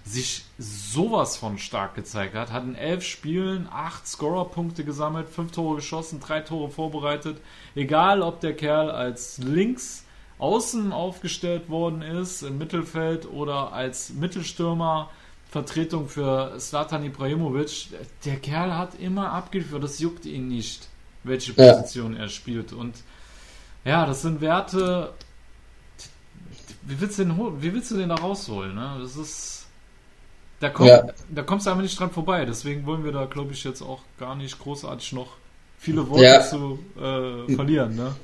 sich 0.06 0.44
sowas 0.56 1.36
von 1.36 1.58
stark 1.58 1.96
gezeigt 1.96 2.34
hat. 2.34 2.52
Hat 2.52 2.64
in 2.64 2.76
elf 2.76 3.04
Spielen 3.04 3.68
acht 3.70 4.06
Scorer-Punkte 4.06 4.84
gesammelt, 4.84 5.28
fünf 5.28 5.50
Tore 5.50 5.76
geschossen, 5.76 6.20
drei 6.20 6.40
Tore 6.40 6.70
vorbereitet. 6.70 7.40
Egal, 7.74 8.22
ob 8.22 8.40
der 8.40 8.54
Kerl 8.54 8.90
als 8.90 9.38
links 9.38 10.04
außen 10.38 10.92
aufgestellt 10.92 11.68
worden 11.68 12.02
ist, 12.02 12.42
im 12.42 12.58
Mittelfeld 12.58 13.26
oder 13.26 13.72
als 13.72 14.10
Mittelstürmer 14.10 15.10
Vertretung 15.50 16.08
für 16.08 16.58
Slatan 16.60 17.04
Ibrahimovic, 17.04 17.88
der 18.24 18.36
Kerl 18.36 18.76
hat 18.76 19.00
immer 19.00 19.32
abgeliefert, 19.32 19.82
das 19.82 19.98
juckt 19.98 20.26
ihn 20.26 20.48
nicht, 20.48 20.88
welche 21.24 21.52
Ja. 21.52 21.72
Position 21.72 22.14
er 22.16 22.28
spielt. 22.28 22.72
Und 22.72 22.94
ja, 23.84 24.06
das 24.06 24.22
sind 24.22 24.40
Werte, 24.40 25.14
wie 26.82 27.00
willst 27.00 27.18
du 27.18 27.24
den, 27.24 27.62
wie 27.62 27.72
willst 27.72 27.90
du 27.90 27.96
den 27.96 28.10
da 28.10 28.16
rausholen? 28.16 28.74
Ne? 28.74 28.98
Das 29.00 29.16
ist, 29.16 29.65
da, 30.60 30.68
kommt, 30.70 30.88
Ja. 30.88 31.04
da 31.30 31.42
kommst 31.42 31.66
du 31.66 31.70
einfach 31.70 31.82
nicht 31.82 31.98
dran 31.98 32.10
vorbei. 32.10 32.44
Deswegen 32.44 32.86
wollen 32.86 33.04
wir 33.04 33.12
da, 33.12 33.24
glaube 33.26 33.52
ich, 33.52 33.64
jetzt 33.64 33.82
auch 33.82 34.00
gar 34.18 34.34
nicht 34.34 34.58
großartig 34.58 35.12
noch 35.12 35.28
viele 35.78 36.08
Worte 36.08 36.24
Ja. 36.24 36.40
zu 36.42 36.78
äh, 36.98 37.54
verlieren. 37.54 37.96
Ne? 37.96 38.14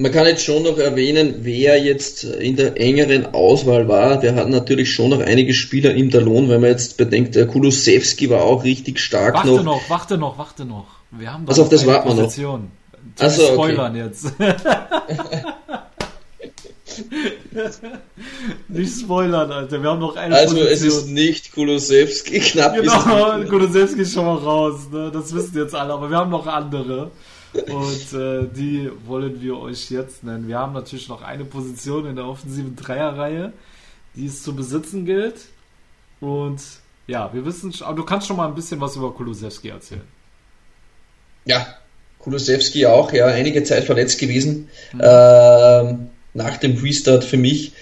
Man 0.00 0.12
kann 0.12 0.26
jetzt 0.26 0.44
schon 0.44 0.62
noch 0.62 0.78
erwähnen, 0.78 1.36
wer 1.40 1.82
jetzt 1.82 2.22
in 2.22 2.54
der 2.54 2.80
engeren 2.80 3.26
Auswahl 3.34 3.88
war. 3.88 4.22
Wir 4.22 4.34
hatten 4.36 4.50
natürlich 4.50 4.92
schon 4.92 5.10
noch 5.10 5.20
einige 5.20 5.52
Spieler 5.54 5.92
im 5.94 6.10
Talon, 6.10 6.48
wenn 6.48 6.60
man 6.60 6.70
jetzt 6.70 6.96
bedenkt, 6.96 7.34
der 7.34 7.46
Kulusewski 7.48 8.30
war 8.30 8.42
auch 8.42 8.62
richtig 8.62 9.00
stark 9.00 9.34
Warte 9.34 9.48
noch. 9.48 9.64
noch. 9.64 9.90
warte 9.90 10.16
noch, 10.18 10.38
warte 10.38 10.64
noch. 10.64 10.86
Wir 11.10 11.32
haben 11.32 11.46
Pass 11.46 11.58
auf, 11.58 11.68
das 11.68 11.84
warten 11.86 12.08
wir 12.10 12.14
noch. 12.14 12.22
Position. 12.24 12.70
Zu 13.16 13.24
Ach 13.26 13.30
so, 13.30 13.42
okay. 13.42 13.52
spoilern 13.54 13.96
jetzt. 13.96 14.32
nicht 18.68 19.00
spoilern, 19.00 19.50
Alter. 19.50 19.82
Wir 19.82 19.90
haben 19.90 20.00
noch 20.00 20.16
eine 20.16 20.34
Also 20.34 20.56
es 20.58 20.80
Position. 20.80 20.98
ist 20.98 21.08
nicht 21.08 21.52
Kulusewski, 21.52 22.38
knapp 22.40 22.76
es 22.76 22.82
Genau, 22.82 23.38
nicht. 23.38 23.50
Kulusewski 23.50 24.02
ist 24.02 24.12
schon 24.14 24.26
mal 24.26 24.36
raus, 24.36 24.88
ne? 24.90 25.10
das 25.12 25.34
wissen 25.34 25.56
jetzt 25.56 25.74
alle, 25.74 25.92
aber 25.92 26.10
wir 26.10 26.16
haben 26.16 26.30
noch 26.30 26.46
andere 26.46 27.10
und 27.54 28.12
äh, 28.18 28.46
die 28.54 28.90
wollen 29.06 29.40
wir 29.40 29.58
euch 29.58 29.90
jetzt 29.90 30.22
nennen. 30.24 30.48
Wir 30.48 30.58
haben 30.58 30.72
natürlich 30.74 31.08
noch 31.08 31.22
eine 31.22 31.44
Position 31.44 32.06
in 32.06 32.16
der 32.16 32.26
offensiven 32.26 32.76
Dreierreihe, 32.76 33.52
die 34.14 34.26
es 34.26 34.42
zu 34.42 34.54
besitzen 34.54 35.04
gilt 35.06 35.36
und 36.20 36.60
ja, 37.06 37.30
wir 37.32 37.44
wissen, 37.46 37.72
aber 37.80 37.96
du 37.96 38.04
kannst 38.04 38.26
schon 38.26 38.36
mal 38.36 38.46
ein 38.48 38.54
bisschen 38.54 38.80
was 38.80 38.96
über 38.96 39.12
Kulusewski 39.14 39.68
erzählen. 39.70 40.02
Ja, 41.46 41.66
Kulusewski 42.18 42.84
auch, 42.84 43.12
ja, 43.12 43.26
einige 43.26 43.62
Zeit 43.62 43.84
verletzt 43.84 44.18
gewesen. 44.18 44.68
Ähm, 45.00 46.10
nach 46.34 46.56
dem 46.56 46.76
Restart 46.76 47.24
für 47.24 47.36
mich 47.36 47.72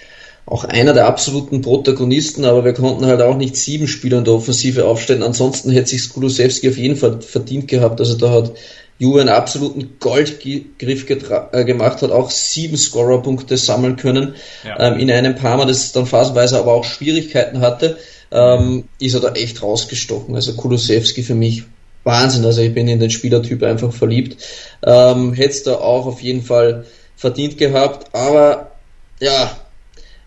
auch 0.46 0.64
einer 0.64 0.92
der 0.92 1.06
absoluten 1.06 1.60
Protagonisten, 1.60 2.44
aber 2.44 2.64
wir 2.64 2.72
konnten 2.72 3.06
halt 3.06 3.20
auch 3.20 3.36
nicht 3.36 3.56
sieben 3.56 3.88
Spieler 3.88 4.18
in 4.18 4.24
der 4.24 4.34
Offensive 4.34 4.84
aufstellen. 4.84 5.24
Ansonsten 5.24 5.72
hätte 5.72 5.88
sich 5.88 6.08
Kulusewski 6.08 6.68
auf 6.68 6.78
jeden 6.78 6.96
Fall 6.96 7.20
verdient 7.20 7.66
gehabt. 7.66 7.98
Also 7.98 8.16
da 8.16 8.30
hat 8.30 8.52
Juve 8.98 9.20
einen 9.20 9.28
absoluten 9.28 9.96
Goldgriff 9.98 11.10
äh, 11.10 11.64
gemacht, 11.64 12.00
hat 12.00 12.12
auch 12.12 12.30
sieben 12.30 12.76
Scorerpunkte 12.76 13.56
sammeln 13.56 13.96
können 13.96 14.36
Ja. 14.64 14.78
ähm, 14.78 15.00
in 15.00 15.10
einem 15.10 15.34
Parma, 15.34 15.64
das 15.64 15.90
dann 15.92 16.06
phasenweise 16.06 16.58
aber 16.58 16.72
auch 16.74 16.84
Schwierigkeiten 16.84 17.60
hatte, 17.60 17.98
ähm, 18.30 18.84
ist 19.00 19.14
er 19.14 19.20
da 19.20 19.32
echt 19.32 19.62
rausgestochen. 19.62 20.34
Also 20.36 20.54
Kulusewski 20.54 21.24
für 21.24 21.34
mich 21.34 21.64
Wahnsinn. 22.04 22.44
Also 22.44 22.62
ich 22.62 22.72
bin 22.72 22.86
in 22.86 23.00
den 23.00 23.10
Spielertyp 23.10 23.64
einfach 23.64 23.92
verliebt. 23.92 24.40
Ähm, 24.84 25.32
Hätte 25.34 25.64
da 25.64 25.74
auch 25.74 26.06
auf 26.06 26.20
jeden 26.22 26.42
Fall 26.42 26.84
verdient 27.16 27.58
gehabt. 27.58 28.14
Aber 28.14 28.72
ja, 29.20 29.56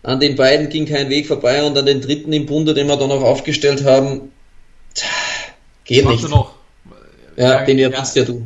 an 0.02 0.20
den 0.20 0.36
beiden 0.36 0.68
ging 0.68 0.86
kein 0.86 1.08
Weg 1.08 1.26
vorbei 1.26 1.62
und 1.64 1.76
an 1.76 1.86
den 1.86 2.00
dritten 2.00 2.32
im 2.32 2.46
Bunde, 2.46 2.74
den 2.74 2.86
wir 2.86 2.96
da 2.96 3.06
noch 3.06 3.22
aufgestellt 3.22 3.84
haben, 3.84 4.32
geht 5.84 6.06
nicht. 6.06 6.28
Noch, 6.28 6.54
ja, 7.36 7.64
den 7.64 7.78
erwähnst 7.78 8.16
ja, 8.16 8.22
ja 8.22 8.28
du. 8.28 8.44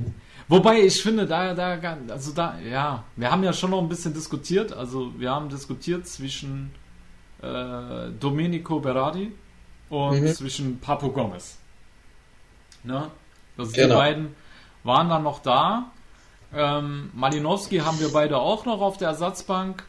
Wobei 0.48 0.80
ich 0.80 1.02
finde, 1.02 1.26
da, 1.26 1.54
da, 1.54 1.96
also 2.08 2.32
da, 2.32 2.58
ja, 2.70 3.04
wir 3.16 3.30
haben 3.30 3.42
ja 3.44 3.52
schon 3.52 3.70
noch 3.70 3.80
ein 3.80 3.88
bisschen 3.88 4.12
diskutiert. 4.12 4.72
Also 4.72 5.12
wir 5.18 5.30
haben 5.30 5.48
diskutiert 5.48 6.06
zwischen 6.06 6.70
äh, 7.42 8.10
Domenico 8.20 8.78
Berardi 8.78 9.32
und 9.88 10.20
mhm. 10.20 10.26
zwischen 10.28 10.80
Papo 10.80 11.10
Gomez. 11.10 11.56
Ne? 12.82 13.10
Also 13.56 13.72
genau. 13.72 13.88
die 13.88 13.94
beiden 13.94 14.36
waren 14.82 15.08
dann 15.08 15.22
noch 15.22 15.40
da. 15.40 15.90
Ähm, 16.54 17.10
Malinowski 17.14 17.78
haben 17.78 17.98
wir 18.00 18.12
beide 18.12 18.38
auch 18.38 18.64
noch 18.64 18.80
auf 18.80 18.96
der 18.96 19.08
Ersatzbank. 19.08 19.84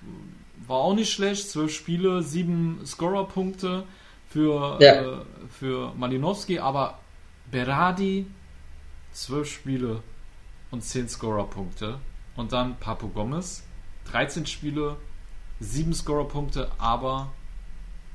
War 0.68 0.78
auch 0.78 0.94
nicht 0.94 1.12
schlecht. 1.12 1.50
Zwölf 1.50 1.74
Spiele, 1.74 2.24
sieben 2.24 2.82
Scorer-Punkte 2.86 3.84
für, 4.30 4.78
ja. 4.82 4.94
äh, 4.94 5.18
für 5.50 5.94
Malinowski. 5.96 6.60
Aber 6.60 7.00
Berardi, 7.52 8.28
zwölf 9.12 9.52
Spiele 9.52 10.02
und 10.72 10.84
zehn 10.84 11.08
Scorer-Punkte. 11.08 12.00
Und 12.36 12.52
dann 12.52 12.78
Papo 12.78 13.08
Gomez, 13.08 13.64
13 14.12 14.46
Spiele, 14.46 14.98
sieben 15.60 15.94
Scorer-Punkte, 15.94 16.70
aber 16.78 17.32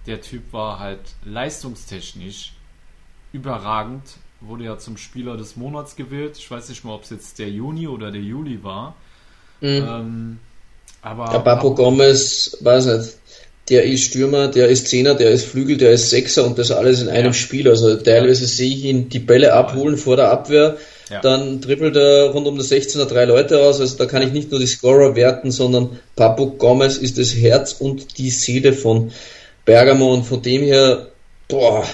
der 0.06 0.20
Typ 0.20 0.52
war 0.52 0.78
halt 0.78 1.14
leistungstechnisch 1.24 2.54
überragend. 3.32 4.18
Wurde 4.40 4.64
ja 4.64 4.78
zum 4.78 4.96
Spieler 4.96 5.36
des 5.36 5.56
Monats 5.56 5.96
gewählt. 5.96 6.36
Ich 6.38 6.50
weiß 6.50 6.68
nicht 6.70 6.84
mal, 6.84 6.94
ob 6.94 7.04
es 7.04 7.10
jetzt 7.10 7.38
der 7.38 7.50
Juni 7.50 7.86
oder 7.86 8.10
der 8.10 8.22
Juli 8.22 8.62
war. 8.62 8.94
Mhm. 9.60 9.68
Ähm, 9.68 10.38
aber. 11.02 11.30
Der 11.30 11.40
Papo 11.40 11.74
Gomez, 11.74 12.56
weiß 12.60 12.86
nicht. 12.86 13.16
Der 13.68 13.84
ist 13.84 14.02
Stürmer, 14.04 14.48
der 14.48 14.68
ist 14.68 14.88
Zehner, 14.88 15.14
der 15.14 15.30
ist 15.30 15.44
Flügel, 15.44 15.76
der 15.76 15.92
ist 15.92 16.10
Sechser 16.10 16.44
und 16.44 16.58
das 16.58 16.72
alles 16.72 17.02
in 17.02 17.08
einem 17.08 17.26
ja. 17.26 17.32
Spiel. 17.32 17.68
Also 17.68 17.94
teilweise 17.96 18.46
sehe 18.46 18.68
ich 18.68 18.84
ihn 18.84 19.08
die 19.08 19.20
Bälle 19.20 19.52
abholen 19.52 19.96
vor 19.96 20.16
der 20.16 20.30
Abwehr. 20.30 20.76
Ja. 21.08 21.20
Dann 21.20 21.60
dribbelt 21.60 21.96
er 21.96 22.30
rund 22.30 22.46
um 22.46 22.56
das 22.56 22.72
16er 22.72 23.04
drei 23.04 23.26
Leute 23.26 23.60
aus. 23.60 23.80
Also 23.80 23.96
da 23.96 24.06
kann 24.06 24.22
ich 24.22 24.32
nicht 24.32 24.50
nur 24.50 24.58
die 24.58 24.66
Scorer 24.66 25.14
werten, 25.14 25.50
sondern 25.50 26.00
Papo 26.16 26.46
Gomez 26.46 26.96
ist 26.96 27.18
das 27.18 27.34
Herz 27.34 27.72
und 27.78 28.18
die 28.18 28.30
Seele 28.30 28.72
von 28.72 29.12
Bergamo 29.64 30.14
und 30.14 30.24
von 30.24 30.42
dem 30.42 30.62
her, 30.62 31.08
boah, 31.46 31.84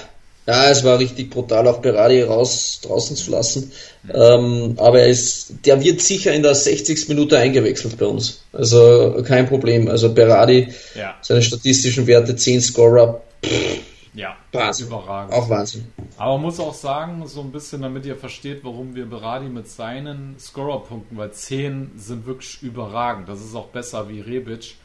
ja, 0.46 0.70
es 0.70 0.84
war 0.84 0.98
richtig 0.98 1.30
brutal, 1.30 1.66
auch 1.66 1.78
Berardi 1.78 2.22
raus, 2.22 2.80
draußen 2.82 3.16
zu 3.16 3.32
lassen. 3.32 3.72
Ähm, 4.12 4.74
aber 4.76 5.00
er 5.00 5.08
ist, 5.08 5.66
der 5.66 5.82
wird 5.82 6.00
sicher 6.00 6.32
in 6.32 6.42
der 6.42 6.54
60. 6.54 7.08
Minute 7.08 7.38
eingewechselt 7.38 7.98
bei 7.98 8.06
uns. 8.06 8.42
Also 8.52 9.22
kein 9.26 9.48
Problem. 9.48 9.88
Also 9.88 10.14
Berardi, 10.14 10.68
ja. 10.94 11.16
seine 11.20 11.42
statistischen 11.42 12.06
Werte, 12.06 12.36
10 12.36 12.60
Scorer, 12.60 13.22
pff, 13.44 13.80
ja, 14.16 14.34
Wahnsinn. 14.50 14.86
überragend. 14.86 15.34
Auch 15.34 15.50
Wahnsinn. 15.50 15.92
Aber 16.16 16.32
man 16.32 16.42
muss 16.42 16.58
auch 16.58 16.74
sagen, 16.74 17.26
so 17.26 17.42
ein 17.42 17.52
bisschen, 17.52 17.82
damit 17.82 18.06
ihr 18.06 18.16
versteht, 18.16 18.64
warum 18.64 18.94
wir 18.94 19.04
Berardi 19.04 19.48
mit 19.48 19.68
seinen 19.68 20.38
Scorer-Punkten, 20.38 21.18
weil 21.18 21.32
10 21.32 21.92
sind 21.96 22.24
wirklich 22.24 22.62
überragend. 22.62 23.28
Das 23.28 23.40
ist 23.40 23.54
auch 23.54 23.66
besser 23.66 24.08
wie 24.08 24.20
Rebic. 24.20 24.76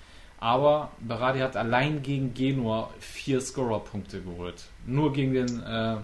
Aber 0.42 0.90
Berardi 1.00 1.40
hat 1.40 1.56
allein 1.56 2.02
gegen 2.02 2.34
Genua 2.34 2.90
vier 3.00 3.40
Scorer-Punkte 3.40 4.22
geholt. 4.22 4.66
Nur 4.88 5.14
gegen 5.14 5.34
den, 5.34 5.62
äh, 5.62 5.98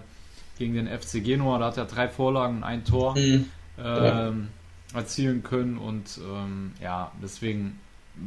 gegen 0.56 0.74
den 0.74 0.86
FC 0.86 1.24
Genua, 1.24 1.58
da 1.58 1.66
hat 1.66 1.76
er 1.76 1.86
drei 1.86 2.08
Vorlagen 2.08 2.58
und 2.58 2.62
ein 2.62 2.84
Tor 2.84 3.18
mhm. 3.18 3.46
ähm, 3.82 4.48
erzielen 4.94 5.42
können. 5.42 5.76
Und 5.76 6.20
ähm, 6.24 6.72
ja, 6.80 7.10
deswegen 7.20 7.80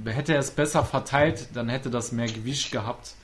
hätte 0.03 0.33
er 0.33 0.39
es 0.39 0.51
besser 0.51 0.83
verteilt, 0.83 1.47
dann 1.53 1.69
hätte 1.69 1.89
das 1.89 2.11
mehr 2.11 2.27
Gewicht 2.27 2.73
gehabt. 2.73 3.15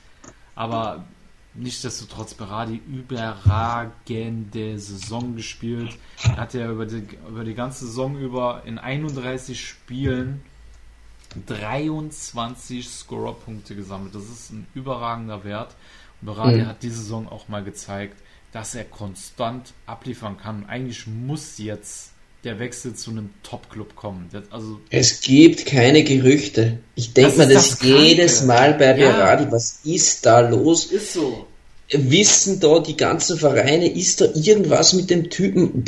Aber 0.54 1.04
nichtsdestotrotz 1.52 2.32
Berardi 2.32 2.80
überragende 2.88 4.78
Saison 4.78 5.36
gespielt. 5.36 5.94
Er 6.24 6.38
hat 6.38 6.54
ja 6.54 6.70
über 6.70 6.86
die, 6.86 7.06
über 7.28 7.44
die 7.44 7.54
ganze 7.54 7.84
Saison 7.84 8.18
über 8.18 8.62
in 8.64 8.78
31 8.78 9.60
Spielen 9.60 10.40
23 11.46 12.88
Scorer-Punkte 12.88 13.74
gesammelt. 13.74 14.14
Das 14.14 14.24
ist 14.24 14.50
ein 14.50 14.66
überragender 14.74 15.44
Wert. 15.44 15.74
Und 16.20 16.26
Berardi 16.26 16.58
mhm. 16.58 16.66
hat 16.66 16.82
diese 16.82 16.96
Saison 16.96 17.28
auch 17.28 17.48
mal 17.48 17.62
gezeigt, 17.62 18.16
dass 18.52 18.74
er 18.74 18.84
konstant 18.84 19.72
abliefern 19.86 20.38
kann. 20.38 20.62
Und 20.62 20.68
eigentlich 20.68 21.06
muss 21.06 21.58
jetzt 21.58 22.10
der 22.44 22.58
Wechsel 22.58 22.94
zu 22.94 23.10
einem 23.10 23.30
Top-Club 23.42 23.96
kommen. 23.96 24.28
Also, 24.50 24.80
es 24.90 25.20
gibt 25.20 25.66
keine 25.66 26.04
Gerüchte. 26.04 26.78
Ich 26.94 27.12
denke 27.12 27.36
mal, 27.36 27.48
das, 27.48 27.78
das 27.78 27.82
jedes 27.82 28.44
Mal 28.44 28.74
bei 28.74 28.92
Berardi. 28.92 29.44
Ja. 29.44 29.52
Was 29.52 29.80
ist 29.84 30.24
da 30.24 30.40
los? 30.40 30.86
Ist 30.86 31.14
so. 31.14 31.46
Wissen 31.90 32.60
da 32.60 32.78
die 32.80 32.96
ganzen 32.96 33.38
Vereine, 33.38 33.90
ist 33.90 34.20
da 34.20 34.26
irgendwas 34.34 34.92
mit 34.92 35.10
dem 35.10 35.30
Typen? 35.30 35.84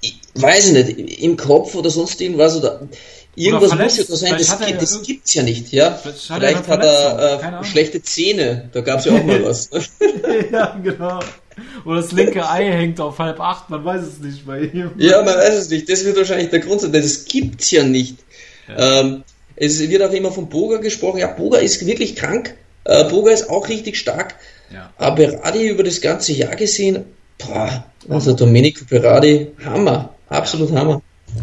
Ich 0.00 0.18
weiß 0.34 0.72
ich 0.72 0.72
nicht, 0.72 1.22
im 1.22 1.36
Kopf 1.36 1.74
oder 1.74 1.90
sonst 1.90 2.20
irgendwas? 2.20 2.56
Oder 2.56 2.88
Irgendwas 3.36 3.76
muss 3.76 3.96
ja 3.96 4.04
da 4.04 4.16
sein, 4.16 4.34
das, 4.38 4.58
gibt, 4.58 4.82
das 4.82 5.02
gibt's 5.02 5.34
ja 5.34 5.42
nicht, 5.42 5.72
ja. 5.72 5.92
Vielleicht, 5.92 6.26
Vielleicht 6.26 6.68
hat 6.68 6.84
er, 6.84 7.60
äh, 7.60 7.64
schlechte 7.64 8.02
Zähne, 8.02 8.70
da 8.72 8.80
gab's 8.80 9.04
ja 9.06 9.12
auch 9.12 9.24
mal 9.24 9.44
was. 9.44 9.70
ja, 10.52 10.78
genau. 10.82 11.20
Oder 11.84 12.00
das 12.00 12.12
linke 12.12 12.48
Ei 12.48 12.64
hängt 12.64 13.00
auf 13.00 13.18
halb 13.18 13.40
acht, 13.40 13.70
man 13.70 13.84
weiß 13.84 14.02
es 14.02 14.18
nicht 14.18 14.46
bei 14.46 14.60
ihm. 14.60 14.90
Ja, 14.98 15.22
man 15.22 15.34
weiß 15.34 15.54
es 15.54 15.70
nicht, 15.70 15.88
das 15.88 16.04
wird 16.04 16.16
wahrscheinlich 16.16 16.50
der 16.50 16.60
Grund 16.60 16.80
sein, 16.80 16.92
denn 16.92 17.02
das 17.02 17.24
gibt's 17.24 17.70
ja 17.70 17.82
nicht. 17.84 18.18
Ja. 18.68 19.00
Ähm, 19.00 19.24
es 19.56 19.78
wird 19.80 20.02
auch 20.02 20.12
immer 20.12 20.32
von 20.32 20.48
Boga 20.48 20.78
gesprochen, 20.78 21.18
ja, 21.18 21.28
Boga 21.28 21.58
ist 21.58 21.84
wirklich 21.86 22.16
krank, 22.16 22.54
äh, 22.84 23.04
Boga 23.08 23.32
ist 23.32 23.50
auch 23.50 23.68
richtig 23.68 23.98
stark, 23.98 24.34
ja. 24.72 24.92
aber 24.96 25.16
Berardi 25.16 25.68
über 25.68 25.82
das 25.84 26.00
ganze 26.00 26.32
Jahr 26.32 26.56
gesehen, 26.56 27.04
boah, 27.38 27.84
also 28.08 28.32
Domenico 28.32 28.84
Berardi, 28.84 29.52
Hammer, 29.64 30.14
absolut. 30.28 30.72
Hammer. 30.72 31.02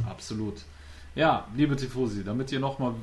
Absolut. 0.10 0.56
Ja, 1.14 1.46
liebe 1.56 1.76
Tifosi, 1.76 2.24
damit 2.24 2.52
ihr 2.54 2.62
nochmal 2.62 2.94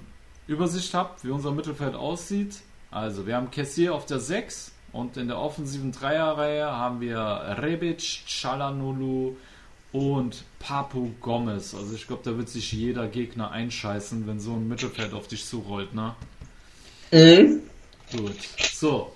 Übersicht 0.46 0.94
habt, 0.94 1.24
wie 1.24 1.30
unser 1.30 1.52
Mittelfeld 1.52 1.94
aussieht. 1.94 2.56
Also, 2.90 3.26
wir 3.26 3.36
haben 3.36 3.50
Kessier 3.50 3.94
auf 3.94 4.06
der 4.06 4.18
6 4.18 4.72
und 4.92 5.18
in 5.18 5.28
der 5.28 5.38
offensiven 5.38 5.92
Dreierreihe 5.92 6.66
haben 6.66 7.02
wir 7.02 7.18
Rebic, 7.60 8.00
Chalanulu 8.26 9.36
und 9.92 10.44
Papu 10.58 11.10
Gomez. 11.20 11.74
Also, 11.74 11.94
ich 11.94 12.06
glaube, 12.06 12.22
da 12.24 12.38
wird 12.38 12.48
sich 12.48 12.72
jeder 12.72 13.08
Gegner 13.08 13.50
einscheißen, 13.50 14.26
wenn 14.26 14.40
so 14.40 14.54
ein 14.54 14.66
Mittelfeld 14.66 15.12
auf 15.12 15.28
dich 15.28 15.44
zurollt, 15.44 15.94
ne? 15.94 16.16
Mhm. 17.12 17.60
Gut. 18.10 18.38
So, 18.72 19.12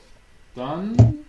dann 0.55 1.25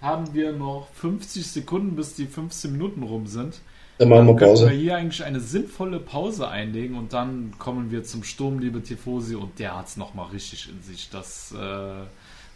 haben 0.00 0.32
wir 0.32 0.52
noch 0.52 0.86
50 0.94 1.44
Sekunden, 1.44 1.96
bis 1.96 2.14
die 2.14 2.26
15 2.26 2.70
Minuten 2.70 3.02
rum 3.02 3.26
sind. 3.26 3.60
Dann 3.98 4.08
machen 4.08 4.26
wir 4.26 4.36
Pause. 4.36 4.64
Können 4.66 4.76
wir 4.76 4.82
hier 4.82 4.96
eigentlich 4.96 5.24
eine 5.24 5.40
sinnvolle 5.40 6.00
Pause 6.00 6.48
einlegen 6.48 6.96
und 6.96 7.12
dann 7.12 7.54
kommen 7.58 7.90
wir 7.90 8.04
zum 8.04 8.24
Sturm, 8.24 8.58
liebe 8.58 8.82
Tifosi, 8.82 9.34
und 9.34 9.58
der 9.58 9.76
hat 9.76 9.88
es 9.88 9.96
nochmal 9.96 10.26
richtig 10.30 10.68
in 10.68 10.82
sich. 10.82 11.10
Das, 11.10 11.52
äh, 11.52 12.04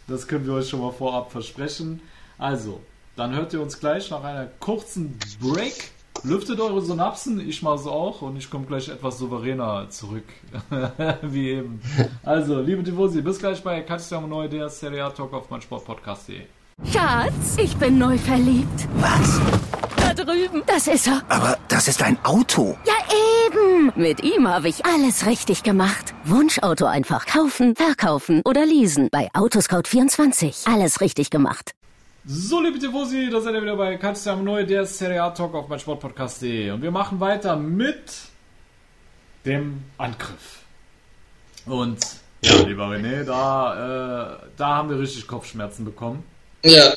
das 0.07 0.27
können 0.27 0.45
wir 0.45 0.53
euch 0.53 0.69
schon 0.69 0.81
mal 0.81 0.91
vorab 0.91 1.31
versprechen. 1.31 2.01
Also, 2.37 2.81
dann 3.15 3.35
hört 3.35 3.53
ihr 3.53 3.61
uns 3.61 3.79
gleich 3.79 4.09
nach 4.11 4.23
einer 4.23 4.45
kurzen 4.59 5.17
Break. 5.39 5.91
Lüftet 6.23 6.59
eure 6.59 6.81
Synapsen, 6.81 7.47
ich 7.47 7.61
mache 7.61 7.75
es 7.75 7.85
auch 7.85 8.23
und 8.23 8.37
ich 8.37 8.49
komme 8.49 8.65
gleich 8.65 8.89
etwas 8.89 9.19
souveräner 9.19 9.87
zurück. 9.89 10.25
Wie 11.21 11.49
eben. 11.49 11.79
Also, 12.23 12.59
liebe 12.59 12.83
Tifosi, 12.83 13.21
bis 13.21 13.37
gleich 13.37 13.63
bei 13.63 13.81
Katja 13.81 14.19
Neu, 14.19 14.47
der 14.47 14.69
Serie 14.69 15.05
A 15.05 15.11
Talk 15.11 15.33
auf 15.33 15.49
meinsportpodcast.de. 15.49 16.41
Schatz, 16.91 17.57
ich 17.57 17.75
bin 17.77 17.97
neu 17.97 18.17
verliebt. 18.17 18.87
Was? 18.95 19.39
Da 20.17 20.23
drüben. 20.23 20.63
Das 20.65 20.87
ist 20.87 21.05
er. 21.05 21.21
Aber 21.29 21.59
das 21.67 21.87
ist 21.87 22.01
ein 22.01 22.17
Auto. 22.25 22.75
Ja, 22.87 22.95
eben. 23.45 23.91
Mit 23.95 24.23
ihm 24.23 24.47
habe 24.47 24.67
ich 24.67 24.83
alles 24.83 25.27
richtig 25.27 25.61
gemacht. 25.61 26.15
Wunschauto 26.23 26.85
einfach 26.85 27.27
kaufen, 27.27 27.75
verkaufen 27.75 28.41
oder 28.43 28.65
leasen. 28.65 29.09
Bei 29.11 29.29
Autoscout24. 29.33 30.73
Alles 30.73 31.01
richtig 31.01 31.29
gemacht. 31.29 31.75
So, 32.25 32.59
liebe 32.59 32.79
Tifosi, 32.79 33.29
da 33.29 33.39
seid 33.41 33.53
ihr 33.53 33.61
wieder 33.61 33.75
bei 33.75 33.95
Katja 33.97 34.35
Neu, 34.35 34.65
der 34.65 34.87
Serie 34.87 35.21
A 35.21 35.29
Talk 35.29 35.53
auf 35.53 35.67
meinsportpodcast.de. 35.67 36.71
Und 36.71 36.81
wir 36.81 36.91
machen 36.91 37.19
weiter 37.19 37.55
mit 37.55 38.11
dem 39.45 39.83
Angriff. 39.99 40.63
Und 41.67 41.99
ja, 42.41 42.57
lieber 42.63 42.87
René, 42.87 43.23
da, 43.23 44.33
äh, 44.33 44.47
da 44.57 44.67
haben 44.77 44.89
wir 44.89 44.97
richtig 44.97 45.27
Kopfschmerzen 45.27 45.85
bekommen. 45.85 46.23
Ja. 46.63 46.91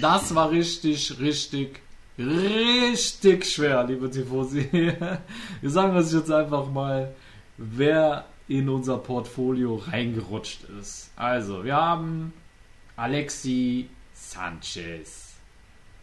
Das 0.00 0.34
war 0.34 0.50
richtig, 0.50 1.20
richtig 1.20 1.85
richtig 2.18 3.44
schwer, 3.46 3.84
liebe 3.84 4.10
Tifosi. 4.10 4.68
Wir 5.60 5.70
sagen 5.70 5.96
uns 5.96 6.12
jetzt 6.12 6.30
einfach 6.30 6.70
mal, 6.70 7.14
wer 7.56 8.26
in 8.48 8.68
unser 8.68 8.98
Portfolio 8.98 9.76
reingerutscht 9.90 10.60
ist. 10.80 11.10
Also, 11.16 11.64
wir 11.64 11.74
haben 11.74 12.32
Alexi 12.96 13.88
Sanchez. 14.14 15.34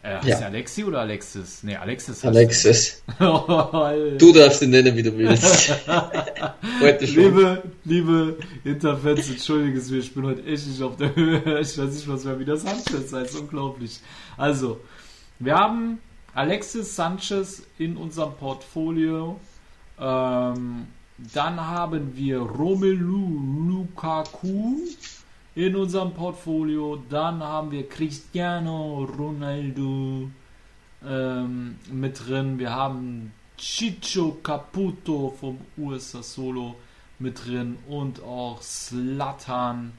Äh, 0.02 0.16
heißt 0.16 0.26
Ja. 0.42 0.46
Alexi 0.48 0.84
oder 0.84 1.00
Alexis? 1.00 1.62
Nee, 1.62 1.76
Alexis. 1.76 2.22
heißt 2.22 2.36
Alexis. 2.36 3.02
Du 3.18 4.32
darfst 4.34 4.60
ihn 4.60 4.70
nennen, 4.70 4.94
wie 4.94 5.02
du 5.02 5.16
willst. 5.16 5.72
Heute 6.82 7.06
schon. 7.06 7.16
Liebe, 7.22 7.62
liebe 7.84 8.36
Interfans, 8.64 9.30
entschuldige 9.30 9.78
es 9.78 9.90
mir, 9.90 9.98
ich 10.00 10.12
bin 10.12 10.26
heute 10.26 10.44
echt 10.44 10.66
nicht 10.66 10.82
auf 10.82 10.96
der 10.96 11.16
Höhe. 11.16 11.38
Ich 11.60 11.78
weiß 11.78 11.94
nicht, 11.94 12.06
was 12.06 12.24
mehr 12.24 12.38
wieder 12.38 12.58
Sanchez 12.58 13.10
heißt. 13.10 13.36
Unglaublich. 13.40 14.00
Also, 14.36 14.80
wir 15.38 15.56
haben 15.56 15.98
Alexis 16.34 16.96
Sanchez 16.96 17.62
in 17.78 17.96
unserem 17.96 18.34
Portfolio. 18.34 19.38
Ähm, 19.98 20.86
dann 21.32 21.60
haben 21.60 22.16
wir 22.16 22.38
Romelu 22.38 23.68
Lukaku 23.68 24.78
in 25.54 25.76
unserem 25.76 26.12
Portfolio. 26.12 27.02
Dann 27.08 27.42
haben 27.42 27.70
wir 27.70 27.88
Cristiano 27.88 29.04
Ronaldo 29.04 30.28
ähm, 31.06 31.78
mit 31.90 32.26
drin. 32.26 32.58
Wir 32.58 32.70
haben 32.70 33.32
Chicho 33.56 34.38
Caputo 34.42 35.34
vom 35.38 35.58
USA 35.78 36.22
Solo 36.22 36.74
mit 37.18 37.46
drin 37.46 37.78
und 37.88 38.22
auch 38.22 38.60
Slatan 38.60 39.92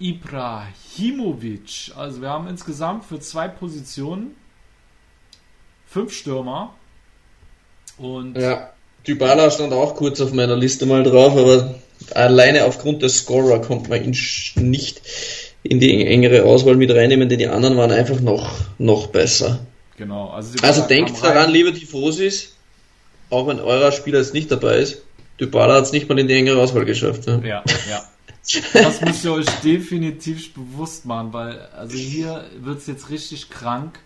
Ibrahimovic. 0.00 1.92
Also 1.96 2.20
wir 2.20 2.30
haben 2.30 2.48
insgesamt 2.48 3.04
für 3.04 3.20
zwei 3.20 3.46
Positionen 3.46 4.34
fünf 5.94 6.12
Stürmer. 6.12 6.74
Und 7.96 8.36
Ja, 8.36 8.70
Dybala 9.06 9.50
stand 9.50 9.72
auch 9.72 9.94
kurz 9.94 10.20
auf 10.20 10.32
meiner 10.32 10.56
Liste 10.56 10.86
mal 10.86 11.04
drauf, 11.04 11.36
aber 11.36 11.76
alleine 12.14 12.64
aufgrund 12.64 13.02
des 13.02 13.18
Scorer 13.18 13.60
kommt 13.60 13.88
man 13.88 14.02
ihn 14.04 14.16
nicht 14.56 15.00
in 15.62 15.78
die 15.80 16.04
engere 16.06 16.44
Auswahl 16.44 16.74
mit 16.76 16.90
reinnehmen, 16.90 17.28
denn 17.28 17.38
die 17.38 17.46
anderen 17.46 17.76
waren 17.76 17.92
einfach 17.92 18.20
noch, 18.20 18.50
noch 18.78 19.06
besser. 19.06 19.60
genau, 19.96 20.30
also, 20.30 20.58
Also 20.62 20.82
denkt 20.82 21.22
rein. 21.22 21.34
daran, 21.34 21.50
liebe 21.52 21.72
Tifosis, 21.72 22.54
auch 23.30 23.46
wenn 23.46 23.60
eurer 23.60 23.92
Spieler 23.92 24.18
jetzt 24.18 24.34
nicht 24.34 24.50
dabei 24.50 24.78
ist, 24.78 25.02
Dybala 25.40 25.74
hat 25.76 25.84
es 25.84 25.92
nicht 25.92 26.08
mal 26.08 26.18
in 26.18 26.26
die 26.28 26.34
engere 26.34 26.60
Auswahl 26.60 26.84
geschafft. 26.84 27.26
Ne? 27.26 27.40
Ja, 27.46 27.62
ja. 27.88 28.02
Das 28.74 29.00
müsst 29.00 29.24
ihr 29.24 29.32
euch 29.32 29.46
definitiv 29.64 30.52
bewusst 30.52 31.06
machen, 31.06 31.32
weil 31.32 31.60
also 31.78 31.96
hier 31.96 32.44
wird 32.60 32.78
es 32.78 32.86
jetzt 32.86 33.08
richtig 33.08 33.48
krank. 33.48 34.00